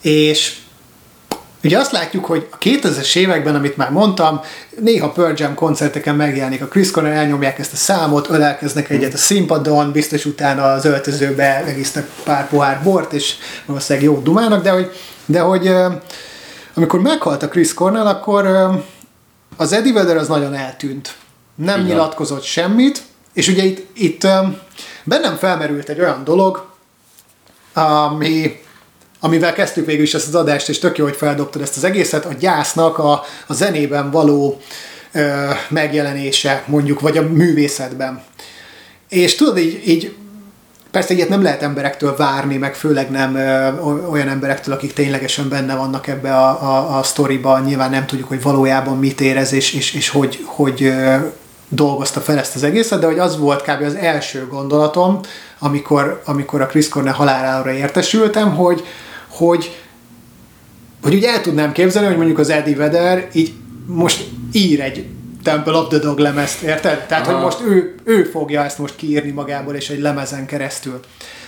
és 0.00 0.54
Ugye 1.64 1.78
azt 1.78 1.92
látjuk, 1.92 2.24
hogy 2.24 2.48
a 2.50 2.58
2000-es 2.58 3.16
években, 3.16 3.54
amit 3.54 3.76
már 3.76 3.90
mondtam, 3.90 4.40
néha 4.78 5.10
Pearl 5.10 5.32
Jam 5.36 5.54
koncerteken 5.54 6.14
megjelenik 6.14 6.62
a 6.62 6.66
Chris 6.66 6.90
Cornell, 6.90 7.12
elnyomják 7.12 7.58
ezt 7.58 7.72
a 7.72 7.76
számot, 7.76 8.30
ölelkeznek 8.30 8.90
egyet 8.90 9.14
a 9.14 9.16
színpadon, 9.16 9.92
biztos 9.92 10.24
utána 10.24 10.72
az 10.72 10.84
öltözőbe 10.84 11.62
megisznak 11.66 12.08
pár 12.24 12.48
pohár 12.48 12.82
bort, 12.82 13.12
és 13.12 13.34
valószínűleg 13.66 14.08
jó 14.08 14.20
dumának, 14.20 14.62
de 14.62 14.70
hogy, 14.70 14.90
de 15.26 15.40
hogy 15.40 15.72
amikor 16.80 17.00
meghalt 17.00 17.42
a 17.42 17.48
Chris 17.48 17.74
Cornell, 17.74 18.06
akkor 18.06 18.46
az 19.56 19.72
Eddie 19.72 19.92
Vedder 19.92 20.16
az 20.16 20.28
nagyon 20.28 20.54
eltűnt. 20.54 21.14
Nem 21.54 21.80
Igen. 21.80 21.90
nyilatkozott 21.90 22.42
semmit, 22.42 23.02
és 23.32 23.48
ugye 23.48 23.64
itt, 23.64 23.96
itt 23.96 24.26
bennem 25.04 25.36
felmerült 25.36 25.88
egy 25.88 26.00
olyan 26.00 26.24
dolog, 26.24 26.66
ami, 27.72 28.60
amivel 29.20 29.52
kezdtük 29.52 29.86
végül 29.86 30.02
is 30.02 30.14
ezt 30.14 30.26
az 30.28 30.34
adást, 30.34 30.68
és 30.68 30.78
tök 30.78 30.98
jó, 30.98 31.04
hogy 31.04 31.16
feldobtad 31.16 31.62
ezt 31.62 31.76
az 31.76 31.84
egészet, 31.84 32.24
a 32.24 32.32
gyásznak 32.32 32.98
a, 32.98 33.24
a 33.46 33.52
zenében 33.52 34.10
való 34.10 34.60
ö, 35.12 35.50
megjelenése, 35.68 36.64
mondjuk, 36.66 37.00
vagy 37.00 37.18
a 37.18 37.22
művészetben. 37.22 38.22
És 39.08 39.34
tudod, 39.34 39.58
így, 39.58 39.88
így 39.88 40.14
persze 40.90 41.14
ilyet 41.14 41.28
nem 41.28 41.42
lehet 41.42 41.62
emberektől 41.62 42.16
várni, 42.16 42.56
meg 42.56 42.74
főleg 42.74 43.10
nem 43.10 43.34
ö, 43.34 43.78
olyan 44.10 44.28
emberektől, 44.28 44.74
akik 44.74 44.92
ténylegesen 44.92 45.48
benne 45.48 45.74
vannak 45.74 46.06
ebbe 46.06 46.36
a, 46.36 46.48
a, 46.48 46.98
a 46.98 47.02
sztoriba, 47.02 47.58
nyilván 47.58 47.90
nem 47.90 48.06
tudjuk, 48.06 48.28
hogy 48.28 48.42
valójában 48.42 48.98
mit 48.98 49.20
érez, 49.20 49.52
és, 49.52 49.72
és, 49.72 49.94
és 49.94 50.08
hogy, 50.08 50.44
hogy 50.44 50.82
ö, 50.82 51.16
dolgozta 51.68 52.20
fel 52.20 52.38
ezt 52.38 52.54
az 52.54 52.62
egészet, 52.62 53.00
de 53.00 53.06
hogy 53.06 53.18
az 53.18 53.38
volt 53.38 53.62
kb. 53.62 53.82
az 53.82 53.94
első 53.94 54.46
gondolatom, 54.46 55.20
amikor, 55.58 56.22
amikor 56.24 56.60
a 56.60 56.66
Chris 56.66 56.88
Cornell 56.88 57.12
halálára 57.12 57.72
értesültem, 57.72 58.54
hogy, 58.56 58.84
hogy, 59.28 59.80
hogy 61.02 61.14
úgy 61.14 61.24
el 61.24 61.40
tudnám 61.40 61.72
képzelni, 61.72 62.08
hogy 62.08 62.16
mondjuk 62.16 62.38
az 62.38 62.50
Eddie 62.50 62.76
Vedder 62.76 63.28
így 63.32 63.52
most 63.86 64.28
ír 64.52 64.80
egy 64.80 65.06
Temple 65.42 65.72
of 65.72 65.88
the 65.88 65.98
Dog 65.98 66.18
lemezt, 66.18 66.62
érted? 66.62 67.06
Tehát, 67.06 67.26
Aha. 67.26 67.34
hogy 67.34 67.44
most 67.44 67.58
ő, 67.66 67.94
ő 68.04 68.24
fogja 68.24 68.64
ezt 68.64 68.78
most 68.78 68.96
kiírni 68.96 69.30
magából, 69.30 69.74
és 69.74 69.90
egy 69.90 70.00
lemezen 70.00 70.46
keresztül. 70.46 71.00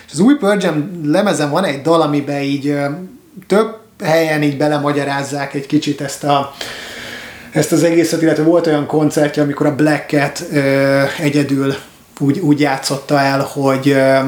És 0.07 0.13
az 0.13 0.19
új 0.19 0.35
Pearl 0.35 0.67
lemezen 1.05 1.51
van 1.51 1.65
egy 1.65 1.83
dal, 1.83 2.01
amiben 2.03 2.41
így 2.41 2.77
több 3.47 3.77
helyen 4.03 4.43
így 4.43 4.57
belemagyarázzák 4.57 5.55
egy 5.55 5.67
kicsit 5.67 6.01
ezt 6.01 6.25
a, 6.25 6.55
ezt 7.53 7.73
az 7.73 7.83
egészet, 7.83 8.23
illetve 8.23 8.43
volt 8.43 8.67
olyan 8.67 8.87
koncertje, 8.87 9.43
amikor 9.43 9.67
a 9.67 9.75
Black 9.75 10.09
Cat 10.09 10.45
ö, 10.53 11.03
egyedül 11.19 11.75
úgy, 12.19 12.39
úgy 12.39 12.61
játszotta 12.61 13.21
el, 13.21 13.41
hogy, 13.53 13.89
ö, 13.89 14.19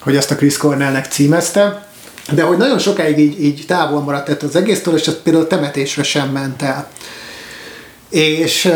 hogy 0.00 0.16
azt 0.16 0.30
a 0.30 0.34
Chris 0.34 0.56
Cornellnek 0.56 1.06
címezte, 1.06 1.86
de 2.32 2.42
hogy 2.42 2.56
nagyon 2.56 2.78
sokáig 2.78 3.18
így, 3.18 3.44
így 3.44 3.64
távol 3.66 4.00
maradt 4.00 4.28
ettől 4.28 4.48
az 4.48 4.56
egésztől, 4.56 4.94
és 4.94 5.06
ez 5.06 5.22
például 5.22 5.46
temetésre 5.46 6.02
sem 6.02 6.28
ment 6.28 6.62
el. 6.62 6.88
És 8.08 8.72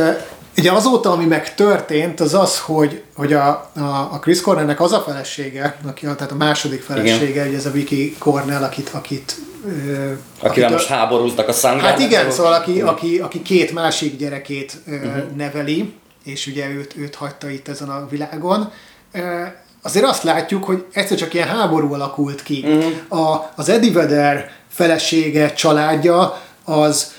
Ugye 0.59 0.73
azóta, 0.73 1.13
ami 1.13 1.25
meg 1.25 1.55
történt, 1.55 2.21
az 2.21 2.35
az, 2.35 2.59
hogy, 2.59 3.03
hogy 3.15 3.33
a, 3.33 3.71
a, 3.77 4.09
a 4.13 4.19
Chris 4.21 4.41
Cornellnek 4.41 4.81
az 4.81 4.93
a 4.93 5.01
felesége, 5.01 5.77
aki, 5.87 6.05
tehát 6.05 6.31
a 6.31 6.35
második 6.35 6.83
felesége, 6.83 7.29
igen. 7.29 7.47
ugye 7.49 7.57
ez 7.57 7.67
a 7.67 7.71
Vicky 7.71 8.17
Cornell, 8.19 8.63
akit, 8.63 8.91
akit 8.93 9.37
Akivel 10.39 10.67
akit, 10.67 10.69
most 10.69 10.87
háborúztak 10.87 11.49
a 11.49 11.53
szangán. 11.53 11.85
Hát 11.85 11.99
igen, 11.99 12.31
szóval 12.31 12.53
aki, 12.53 12.81
aki, 12.81 13.19
aki 13.19 13.43
két 13.43 13.73
másik 13.73 14.17
gyerekét 14.17 14.77
uh-huh. 14.87 15.31
neveli, 15.37 15.95
és 16.25 16.47
ugye 16.47 16.69
őt, 16.69 16.95
őt 16.97 17.15
hagyta 17.15 17.51
itt 17.51 17.69
ezen 17.69 17.89
a 17.89 18.07
világon. 18.11 18.73
Azért 19.83 20.05
azt 20.05 20.23
látjuk, 20.23 20.65
hogy 20.65 20.85
egyszer 20.93 21.19
csak 21.19 21.35
ilyen 21.35 21.49
háború 21.49 21.93
alakult 21.93 22.43
ki. 22.43 22.65
Uh-huh. 22.67 23.23
A, 23.23 23.53
az 23.57 23.69
Eddie 23.69 23.93
Vedder 23.93 24.51
felesége, 24.69 25.53
családja, 25.53 26.41
az 26.65 27.13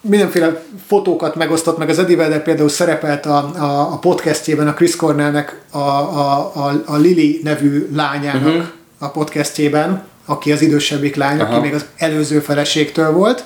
mindenféle 0.00 0.62
fotókat 0.86 1.34
megosztott, 1.34 1.78
meg 1.78 1.88
az 1.88 1.98
Eddie 1.98 2.16
Vedder 2.16 2.42
például 2.42 2.68
szerepelt 2.68 3.26
a, 3.26 3.36
a, 3.56 3.92
a 3.92 3.98
podcastjében 3.98 4.68
a 4.68 4.74
Chris 4.74 4.96
Cornellnek 4.96 5.60
a, 5.70 5.78
a, 5.78 6.52
a, 6.54 6.82
a 6.86 6.96
Lily 6.96 7.40
nevű 7.42 7.88
lányának 7.94 8.46
uh-huh. 8.46 8.64
a 8.98 9.08
podcastjében, 9.08 10.06
aki 10.26 10.52
az 10.52 10.62
idősebbik 10.62 11.16
lány, 11.16 11.40
Aha. 11.40 11.52
aki 11.52 11.60
még 11.60 11.74
az 11.74 11.84
előző 11.96 12.40
feleségtől 12.40 13.12
volt. 13.12 13.44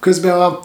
Közben 0.00 0.40
a, 0.40 0.60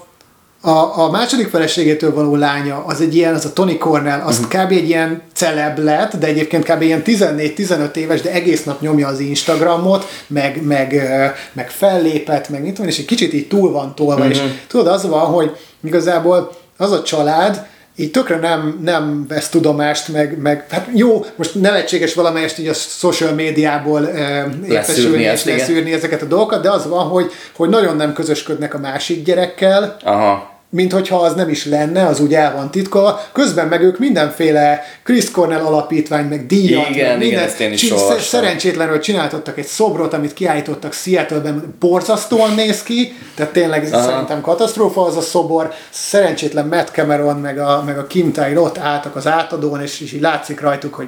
a, 0.66 0.99
a 0.99 1.09
második 1.11 1.49
feleségétől 1.49 2.14
való 2.14 2.36
lánya, 2.36 2.84
az 2.86 3.01
egy 3.01 3.16
ilyen, 3.16 3.34
az 3.34 3.45
a 3.45 3.53
Tony 3.53 3.78
Cornell, 3.78 4.20
az 4.20 4.39
uh-huh. 4.39 4.64
kb. 4.64 4.72
egy 4.72 4.88
ilyen 4.88 5.22
celeb 5.34 5.78
lett, 5.78 6.16
de 6.16 6.28
egyébként 6.28 6.64
kb. 6.64 6.82
ilyen 6.82 7.01
14-15 7.05 7.95
éves, 7.95 8.22
de 8.22 8.32
egész 8.32 8.64
nap 8.64 8.82
nyomja 8.82 9.07
az 9.07 9.20
Instagramot, 9.20 10.07
meg, 10.28 10.61
meg, 10.66 11.11
meg 11.53 11.70
fellépett, 11.70 12.49
meg 12.49 12.64
mit 12.64 12.78
van, 12.78 12.88
és 12.88 12.97
egy 12.97 13.05
kicsit 13.05 13.34
így 13.34 13.47
túl 13.47 13.72
van 13.72 13.95
tolva, 13.95 14.14
uh-huh. 14.14 14.30
és 14.30 14.41
tudod, 14.68 14.88
az 14.88 15.07
van, 15.07 15.26
hogy 15.26 15.51
igazából 15.84 16.51
az 16.78 16.91
a 16.91 17.03
család, 17.03 17.66
így 17.95 18.11
tökre 18.11 18.38
nem, 18.38 18.80
nem 18.84 19.26
vesz 19.28 19.49
tudomást, 19.49 20.07
meg, 20.07 20.38
meg 20.41 20.66
hát 20.70 20.88
jó, 20.93 21.26
most 21.36 21.55
nevetséges 21.55 22.14
valamelyest 22.14 22.59
így 22.59 22.68
a 22.68 22.74
social 22.74 23.34
médiából 23.34 24.09
e, 24.09 24.49
értesülni 24.68 25.24
és 25.24 25.43
leszűrni 25.43 25.93
ezeket 25.93 26.22
a 26.22 26.26
dolgokat, 26.26 26.61
de 26.61 26.72
az 26.72 26.88
van, 26.88 27.07
hogy, 27.07 27.32
hogy 27.55 27.70
nagyon 27.70 27.95
nem 27.95 28.14
közösködnek 28.14 28.74
a 28.74 28.80
másik 28.80 29.24
gyerekkel, 29.24 29.95
Aha 30.03 30.51
mint 30.74 30.91
hogyha 30.91 31.17
az 31.17 31.34
nem 31.34 31.49
is 31.49 31.65
lenne, 31.65 32.05
az 32.05 32.19
úgy 32.19 32.34
el 32.34 32.53
van 32.55 32.71
titkolva. 32.71 33.21
Közben 33.32 33.67
meg 33.67 33.82
ők 33.82 33.99
mindenféle 33.99 34.84
Chris 35.03 35.32
Cornell 35.32 35.61
alapítvány, 35.61 36.26
meg 36.26 36.45
díjat, 36.45 36.89
igen, 36.89 37.07
meg 37.07 37.17
minden, 37.17 37.49
igen, 37.49 37.67
én 37.67 37.74
is 37.74 37.93
szerencsétlenül 38.19 38.99
csináltattak 38.99 39.57
egy 39.57 39.65
szobrot, 39.65 40.13
amit 40.13 40.34
kiállítottak 40.34 40.93
Seattle-ben, 40.93 41.76
borzasztóan 41.80 42.53
néz 42.53 42.84
ki, 42.84 43.17
tehát 43.36 43.51
tényleg 43.51 43.88
Aha. 43.91 44.03
szerintem 44.03 44.41
katasztrófa 44.41 45.01
az 45.05 45.17
a 45.17 45.21
szobor. 45.21 45.74
Szerencsétlen 45.89 46.67
Matt 46.67 46.89
Cameron, 46.91 47.38
meg 47.38 47.59
a, 47.59 47.84
meg 47.86 47.97
a 47.97 48.07
Kim 48.07 48.32
Tyle 48.32 48.59
ott 48.59 48.78
álltak 48.78 49.15
az 49.15 49.28
átadón, 49.28 49.82
és, 49.82 50.01
és 50.01 50.13
így 50.13 50.21
látszik 50.21 50.59
rajtuk, 50.59 50.93
hogy 50.93 51.07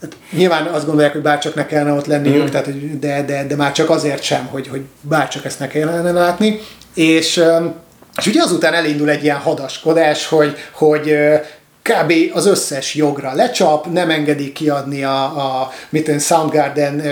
Hát 0.00 0.16
nyilván 0.30 0.66
azt 0.66 0.86
gondolják, 0.86 1.12
hogy 1.12 1.22
bárcsak 1.22 1.54
ne 1.54 1.66
kellene 1.66 1.92
ott 1.92 2.06
lenniük, 2.06 2.42
mm. 2.42 2.46
tehát, 2.46 2.98
de, 2.98 3.24
de, 3.24 3.46
de 3.46 3.56
már 3.56 3.72
csak 3.72 3.90
azért 3.90 4.22
sem, 4.22 4.46
hogy, 4.46 4.68
hogy 4.68 4.80
bárcsak 5.00 5.44
ezt 5.44 5.58
ne 5.58 5.66
kellene 5.66 6.12
látni. 6.12 6.60
És 6.94 7.42
és 8.18 8.26
ugye 8.26 8.42
azután 8.42 8.74
elindul 8.74 9.10
egy 9.10 9.22
ilyen 9.22 9.36
hadaskodás, 9.36 10.26
hogy, 10.26 10.56
hogy 10.72 11.16
kb. 11.82 12.12
az 12.32 12.46
összes 12.46 12.94
jogra 12.94 13.34
lecsap, 13.34 13.86
nem 13.86 14.10
engedik 14.10 14.52
kiadni 14.52 15.04
a, 15.04 15.22
a 15.22 15.72
mit 15.88 16.20
Soundgarden 16.20 17.02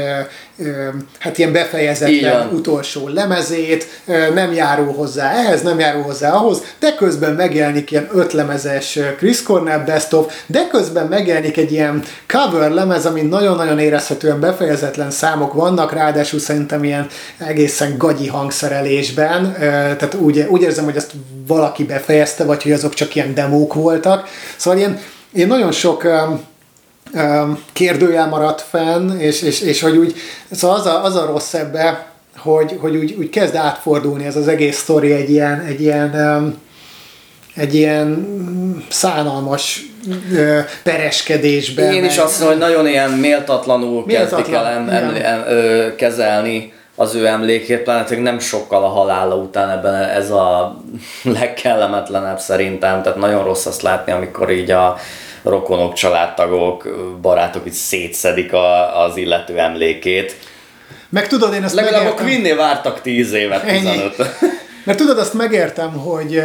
hát 1.19 1.39
ilyen 1.39 1.53
befejezetlen 1.53 2.49
utolsó 2.49 3.09
lemezét, 3.09 3.87
nem 4.35 4.53
járul 4.53 4.93
hozzá 4.93 5.33
ehhez, 5.33 5.63
nem 5.63 5.79
járul 5.79 6.03
hozzá 6.03 6.33
ahhoz, 6.33 6.63
de 6.79 6.95
közben 6.95 7.35
megjelenik 7.35 7.91
ilyen 7.91 8.09
ötlemezes 8.15 8.99
Chris 9.17 9.43
Cornell 9.43 9.79
Best 9.79 10.13
of, 10.13 10.35
de 10.47 10.67
közben 10.71 11.07
megjelenik 11.07 11.57
egy 11.57 11.73
ilyen 11.73 12.03
cover 12.29 12.71
lemez, 12.71 13.07
amin 13.07 13.27
nagyon-nagyon 13.27 13.79
érezhetően 13.79 14.41
befejezetlen 14.41 15.11
számok 15.11 15.53
vannak, 15.53 15.93
ráadásul 15.93 16.39
szerintem 16.39 16.85
ilyen 16.85 17.07
egészen 17.39 17.95
gagyi 17.99 18.27
hangszerelésben, 18.27 19.55
tehát 19.59 20.15
úgy, 20.15 20.47
úgy 20.49 20.63
érzem, 20.63 20.85
hogy 20.85 20.97
ezt 20.97 21.13
valaki 21.47 21.85
befejezte, 21.85 22.45
vagy 22.45 22.63
hogy 22.63 22.73
azok 22.73 22.95
csak 22.95 23.15
ilyen 23.15 23.35
demók 23.35 23.75
voltak. 23.75 24.29
Szóval 24.57 24.79
ilyen, 24.79 25.01
ilyen 25.33 25.49
nagyon 25.49 25.73
sok 25.73 26.07
kérdőjel 27.73 28.29
maradt 28.29 28.61
fenn, 28.61 29.19
és, 29.19 29.43
és, 29.43 29.61
és 29.61 29.81
hogy 29.81 29.97
úgy, 29.97 30.15
szóval 30.51 30.77
az 30.77 30.87
a, 30.87 31.05
az 31.05 31.17
a 31.17 31.27
rossz 31.27 31.55
ebbe, 31.55 32.07
hogy, 32.37 32.77
hogy 32.81 32.97
úgy, 32.97 33.15
úgy 33.19 33.31
kezd 33.31 33.55
átfordulni 33.55 34.25
ez 34.25 34.37
az 34.37 34.49
egész 34.49 34.79
sztori 34.79 35.13
egy 35.13 35.31
ilyen, 35.31 35.61
egy 35.61 35.81
ilyen 35.81 36.59
egy 37.55 37.75
ilyen 37.75 38.27
szánalmas 38.89 39.83
ö, 40.33 40.59
pereskedésben. 40.83 41.93
Én 41.93 42.05
is 42.05 42.19
azt 42.19 42.41
mondom, 42.41 42.59
hogy 42.59 42.69
nagyon 42.69 42.89
ilyen 42.89 43.11
méltatlanul, 43.11 44.05
méltatlan, 44.07 44.39
kezdik 44.39 44.55
el 44.55 44.67
em, 44.67 44.89
em, 44.89 45.15
em, 45.15 45.45
ö, 45.49 45.95
kezelni 45.95 46.73
az 46.97 47.15
ő 47.15 47.27
emlékét, 47.27 47.79
pláne 47.79 48.17
nem 48.17 48.39
sokkal 48.39 48.85
a 48.85 48.89
halála 48.89 49.35
után 49.35 49.71
ebben 49.71 49.95
ez 49.95 50.31
a 50.31 50.77
legkellemetlenebb 51.41 52.39
szerintem, 52.39 53.03
tehát 53.03 53.19
nagyon 53.19 53.45
rossz 53.45 53.67
azt 53.67 53.83
látni, 53.83 54.13
amikor 54.13 54.51
így 54.51 54.71
a 54.71 54.97
rokonok, 55.43 55.93
családtagok, 55.93 56.89
barátok 57.21 57.67
így 57.67 57.73
szétszedik 57.73 58.53
a, 58.53 59.03
az 59.05 59.17
illető 59.17 59.59
emlékét. 59.59 60.37
Meg 61.09 61.29
tudod, 61.29 61.55
én 61.55 61.65
ezt 61.65 61.75
Legalább 61.75 62.01
a 62.01 62.03
megértem. 62.03 62.27
Queen-nél 62.27 62.57
vártak 62.57 63.01
10 63.01 63.33
évet, 63.33 63.63
Ennyi. 63.63 63.81
15 63.81 64.17
Mert 64.85 64.99
tudod, 64.99 65.19
azt 65.19 65.35
megértem, 65.35 65.93
hogy 65.93 66.43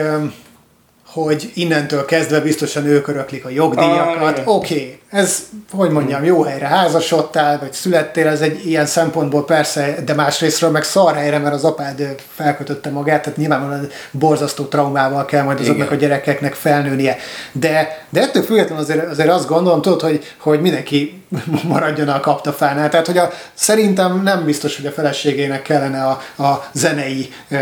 hogy 1.24 1.52
innentől 1.54 2.06
kezdve 2.06 2.40
biztosan 2.40 2.86
ők 2.86 3.08
öröklik 3.08 3.46
a 3.46 3.48
Ah, 3.48 3.54
jogdíjakat. 3.54 4.32
igen. 4.32 4.48
Oké, 4.48 4.74
okay, 4.74 5.00
ez, 5.10 5.40
hogy 5.72 5.90
mondjam, 5.90 6.24
jó 6.24 6.44
helyre 6.44 6.68
házasodtál, 6.68 7.60
vagy 7.60 7.74
születtél, 7.74 8.28
ez 8.28 8.42
egy 8.42 8.66
ilyen 8.66 8.86
szempontból 8.86 9.46
persze, 9.46 9.96
de 10.06 10.14
másrésztről 10.14 10.70
meg 10.70 10.84
szar 10.84 11.16
helyre, 11.16 11.38
mert 11.38 11.54
az 11.54 11.64
apád 11.64 12.16
felkötötte 12.36 12.90
magát, 12.90 13.22
tehát 13.24 13.38
nyilvánvalóan 13.38 13.88
borzasztó 14.12 14.64
traumával 14.64 15.26
kell 15.26 15.44
majd 15.44 15.60
azoknak 15.60 15.86
Igen. 15.86 15.98
a 15.98 16.02
gyerekeknek 16.02 16.54
felnőnie. 16.54 17.18
De, 17.52 18.06
de 18.10 18.22
ettől 18.22 18.44
függetlenül 18.44 18.84
azért, 18.84 19.10
azért 19.10 19.30
azt 19.30 19.48
gondolom, 19.48 19.82
tudod, 19.82 20.02
hogy, 20.02 20.24
hogy 20.38 20.62
mindenki 20.62 21.22
maradjon 21.74 22.08
a 22.08 22.20
kaptafánál. 22.20 22.90
Tehát, 22.90 23.06
hogy 23.06 23.18
a, 23.18 23.32
szerintem 23.54 24.22
nem 24.24 24.46
biztos, 24.46 24.76
hogy 24.76 24.86
a 24.86 24.92
feleségének 24.92 25.62
kellene 25.62 26.04
a, 26.04 26.44
a 26.44 26.70
zenei 26.74 27.34
ö, 27.50 27.58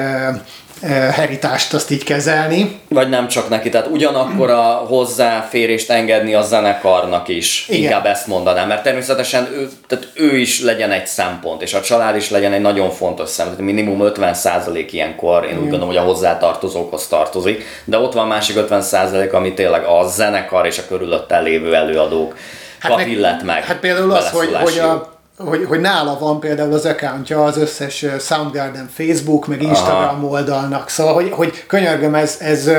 heritást 0.90 1.74
azt 1.74 1.92
így 1.92 2.04
kezelni. 2.04 2.80
Vagy 2.88 3.10
nem 3.10 3.28
csak 3.28 3.50
neki, 3.50 3.70
tehát 3.70 3.88
ugyanakkor 3.88 4.50
a 4.50 4.62
hozzáférést 4.64 5.90
engedni 5.90 6.34
a 6.34 6.42
zenekarnak 6.42 7.28
is. 7.28 7.66
Igen. 7.68 7.82
Inkább 7.82 8.06
ezt 8.06 8.28
mondanám, 8.28 8.68
mert 8.68 8.84
természetesen 8.84 9.48
ő, 9.54 9.70
tehát 9.88 10.08
ő 10.14 10.38
is 10.38 10.62
legyen 10.62 10.92
egy 10.92 11.08
szempont, 11.08 11.62
és 11.62 11.74
a 11.74 11.82
család 11.82 12.16
is 12.16 12.30
legyen 12.30 12.54
egy 12.54 12.62
nagyon 12.62 12.90
fontos 12.90 13.30
szempont. 13.30 13.60
Minimum 13.60 14.00
50% 14.02 14.88
ilyenkor, 14.92 15.44
én 15.44 15.56
úgy 15.56 15.62
gondolom, 15.62 15.88
hogy 15.88 15.98
a 15.98 16.02
hozzátartozókhoz 16.02 17.08
tartozik, 17.08 17.64
de 17.86 17.98
ott 17.98 18.14
van 18.14 18.28
másik 18.28 18.56
50% 18.70 19.32
ami 19.32 19.54
tényleg 19.54 19.84
a 19.84 20.08
zenekar 20.08 20.66
és 20.66 20.78
a 20.78 20.84
körülötte 20.88 21.40
lévő 21.40 21.76
előadók 21.76 22.36
hát 22.80 23.06
illet 23.06 23.44
meg. 23.44 23.64
Hát 23.64 23.80
például 23.80 24.12
az, 24.12 24.30
hogy, 24.30 24.54
hogy, 24.54 24.80
a, 24.80 25.13
hogy, 25.38 25.66
hogy 25.66 25.80
nála 25.80 26.20
van 26.20 26.40
például 26.40 26.74
az 26.74 26.86
accountja 26.86 27.44
az 27.44 27.58
összes 27.58 28.06
Soundgarden 28.20 28.90
Facebook, 28.94 29.48
meg 29.48 29.62
Instagram 29.62 30.24
Aha. 30.24 30.28
oldalnak. 30.28 30.90
Szóval, 30.90 31.14
hogy, 31.14 31.32
hogy 31.32 31.66
könyörgöm, 31.68 32.16
ez, 32.16 32.38
ez, 32.40 32.70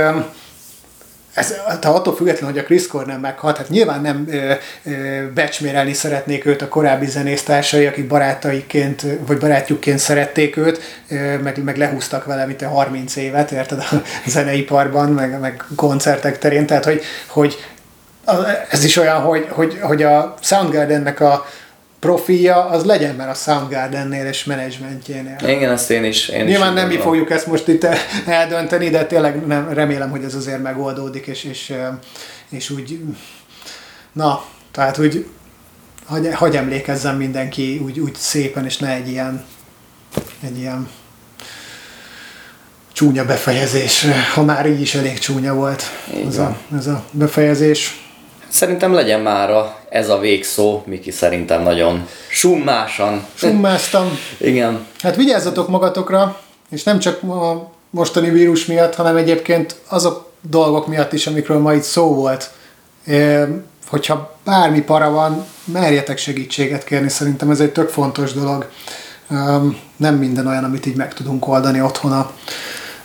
ez, 1.34 1.54
hát 1.66 1.84
attól 1.84 2.16
függetlenül, 2.16 2.54
hogy 2.54 2.64
a 2.64 2.66
Chris 2.66 2.86
Cornell 2.86 3.18
meghalt, 3.18 3.56
hát 3.56 3.68
nyilván 3.68 4.00
nem 4.00 4.26
ö, 4.30 4.52
ö, 4.84 4.92
becsmérelni 5.32 5.92
szeretnék 5.92 6.46
őt 6.46 6.62
a 6.62 6.68
korábbi 6.68 7.06
zenésztársai, 7.06 7.86
akik 7.86 8.06
barátaiként, 8.06 9.02
vagy 9.26 9.38
barátjukként 9.38 9.98
szerették 9.98 10.56
őt, 10.56 10.80
ö, 11.08 11.38
meg, 11.38 11.64
meg 11.64 11.76
lehúztak 11.76 12.24
vele, 12.24 12.46
mint 12.46 12.62
a 12.62 12.68
30 12.68 13.16
évet, 13.16 13.50
érted, 13.50 13.78
a 13.78 14.02
zeneiparban, 14.26 15.10
meg, 15.10 15.40
meg 15.40 15.64
koncertek 15.76 16.38
terén, 16.38 16.66
tehát 16.66 16.84
hogy, 16.84 17.02
hogy 17.26 17.56
ez 18.70 18.84
is 18.84 18.96
olyan, 18.96 19.20
hogy, 19.20 19.46
hogy, 19.50 19.78
hogy 19.80 20.02
a 20.02 20.34
Soundgardennek 20.40 21.20
a 21.20 21.46
profilja 22.04 22.64
az 22.64 22.84
legyen 22.84 23.14
már 23.14 23.28
a 23.28 23.34
Soundgardennél 23.34 24.26
és 24.26 24.44
menedzsmentjénél. 24.44 25.36
Igen, 25.46 25.70
ezt 25.70 25.90
én 25.90 26.04
is. 26.04 26.28
Én 26.28 26.44
Nyilván 26.44 26.72
is 26.72 26.80
nem 26.80 26.88
mi 26.88 26.96
fogjuk 26.96 27.30
ezt 27.30 27.46
most 27.46 27.68
itt 27.68 27.86
eldönteni, 28.26 28.88
de 28.90 29.06
tényleg 29.06 29.46
nem, 29.46 29.68
remélem, 29.72 30.10
hogy 30.10 30.24
ez 30.24 30.34
azért 30.34 30.62
megoldódik, 30.62 31.26
és, 31.26 31.44
és, 31.44 31.72
és 32.50 32.70
úgy, 32.70 33.00
na, 34.12 34.44
tehát 34.70 34.98
úgy, 34.98 35.26
hogy, 36.06 36.34
hogy 36.34 36.56
emlékezzen 36.56 37.14
mindenki 37.14 37.80
úgy, 37.84 38.00
úgy 38.00 38.14
szépen, 38.14 38.64
és 38.64 38.78
ne 38.78 38.92
egy 38.92 39.08
ilyen, 39.08 39.44
egy 40.40 40.58
ilyen 40.58 40.88
csúnya 42.92 43.24
befejezés, 43.24 44.06
ha 44.34 44.42
már 44.42 44.66
így 44.66 44.80
is 44.80 44.94
elég 44.94 45.18
csúnya 45.18 45.54
volt 45.54 45.82
Így 46.14 46.26
ez 46.26 46.38
a, 46.38 46.56
ez 46.76 46.86
a 46.86 47.04
befejezés. 47.10 48.02
Szerintem 48.48 48.92
legyen 48.92 49.20
már 49.20 49.50
a, 49.50 49.83
ez 49.94 50.08
a 50.08 50.18
végszó, 50.18 50.82
Miki 50.86 51.10
szerintem 51.10 51.62
nagyon 51.62 52.08
summásan. 52.28 53.26
Summáztam. 53.34 54.18
Igen, 54.38 54.86
Hát 55.02 55.16
vigyázzatok 55.16 55.68
magatokra, 55.68 56.40
és 56.70 56.82
nem 56.82 56.98
csak 56.98 57.22
a 57.22 57.70
mostani 57.90 58.30
vírus 58.30 58.66
miatt, 58.66 58.94
hanem 58.94 59.16
egyébként 59.16 59.76
azok 59.88 60.30
dolgok 60.40 60.86
miatt 60.86 61.12
is, 61.12 61.26
amikről 61.26 61.58
ma 61.58 61.74
itt 61.74 61.82
szó 61.82 62.14
volt. 62.14 62.50
E, 63.06 63.48
Hogyha 63.86 64.36
bármi 64.44 64.80
para 64.80 65.10
van, 65.10 65.44
merjetek 65.64 66.18
segítséget 66.18 66.84
kérni, 66.84 67.08
szerintem 67.08 67.50
ez 67.50 67.60
egy 67.60 67.72
tök 67.72 67.88
fontos 67.88 68.32
dolog. 68.32 68.68
Em, 69.30 69.78
Nem 69.96 70.14
minden 70.14 70.46
olyan, 70.46 70.64
amit 70.64 70.86
így 70.86 70.96
meg 70.96 71.14
tudunk 71.14 71.48
oldani 71.48 71.80
otthon 71.80 72.12
a 72.12 72.30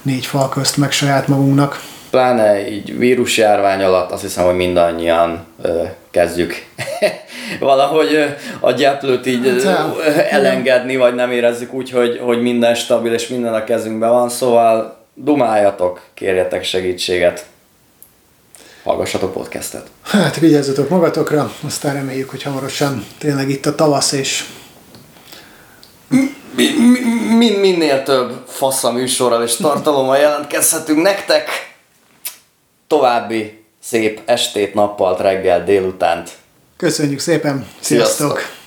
négy 0.01 0.25
fal 0.25 0.49
közt, 0.49 0.77
meg 0.77 0.91
saját 0.91 1.27
magunknak. 1.27 1.81
Pláne 2.09 2.69
így 2.69 2.97
vírusjárvány 2.97 3.83
alatt 3.83 4.11
azt 4.11 4.21
hiszem, 4.21 4.45
hogy 4.45 4.55
mindannyian 4.55 5.45
ö, 5.61 5.83
kezdjük 6.11 6.53
valahogy 7.59 8.13
ö, 8.13 8.25
a 8.59 8.71
gyeplőt 8.71 9.25
így 9.25 9.45
ö, 9.47 9.61
Hát, 9.63 9.95
ö, 9.97 10.19
elengedni, 10.29 10.95
vagy 10.95 11.15
nem 11.15 11.31
érezzük 11.31 11.73
úgy, 11.73 11.89
hogy, 11.89 12.19
hogy 12.23 12.41
minden 12.41 12.75
stabil 12.75 13.13
és 13.13 13.27
minden 13.27 13.53
a 13.53 13.63
kezünkben 13.63 14.09
van, 14.09 14.29
szóval 14.29 14.97
dumáljatok, 15.13 16.01
kérjetek 16.13 16.63
segítséget, 16.63 17.45
hallgassatok 18.83 19.33
podcastet. 19.33 19.87
Hát 20.01 20.39
vigyázzatok 20.39 20.89
magatokra, 20.89 21.51
aztán 21.65 21.93
reméljük, 21.93 22.29
hogy 22.29 22.43
hamarosan 22.43 23.05
tényleg 23.17 23.49
itt 23.49 23.65
a 23.65 23.75
tavasz, 23.75 24.11
és 24.11 24.43
Mi- 26.07 26.35
mi- 26.55 27.35
min- 27.37 27.59
minél 27.59 28.03
több 28.03 28.43
fasz 28.47 28.83
műsorral 28.83 29.43
és 29.43 29.55
tartalommal 29.55 30.17
jelentkezhetünk 30.17 31.01
nektek. 31.01 31.47
További 32.89 33.63
szép 33.81 34.21
estét, 34.25 34.73
nappalt, 34.73 35.19
reggel, 35.19 35.63
délutánt. 35.63 36.31
köszönjük 36.77 37.19
szépen, 37.19 37.67
sziasztok! 37.79 38.17
Sziasztok. 38.17 38.57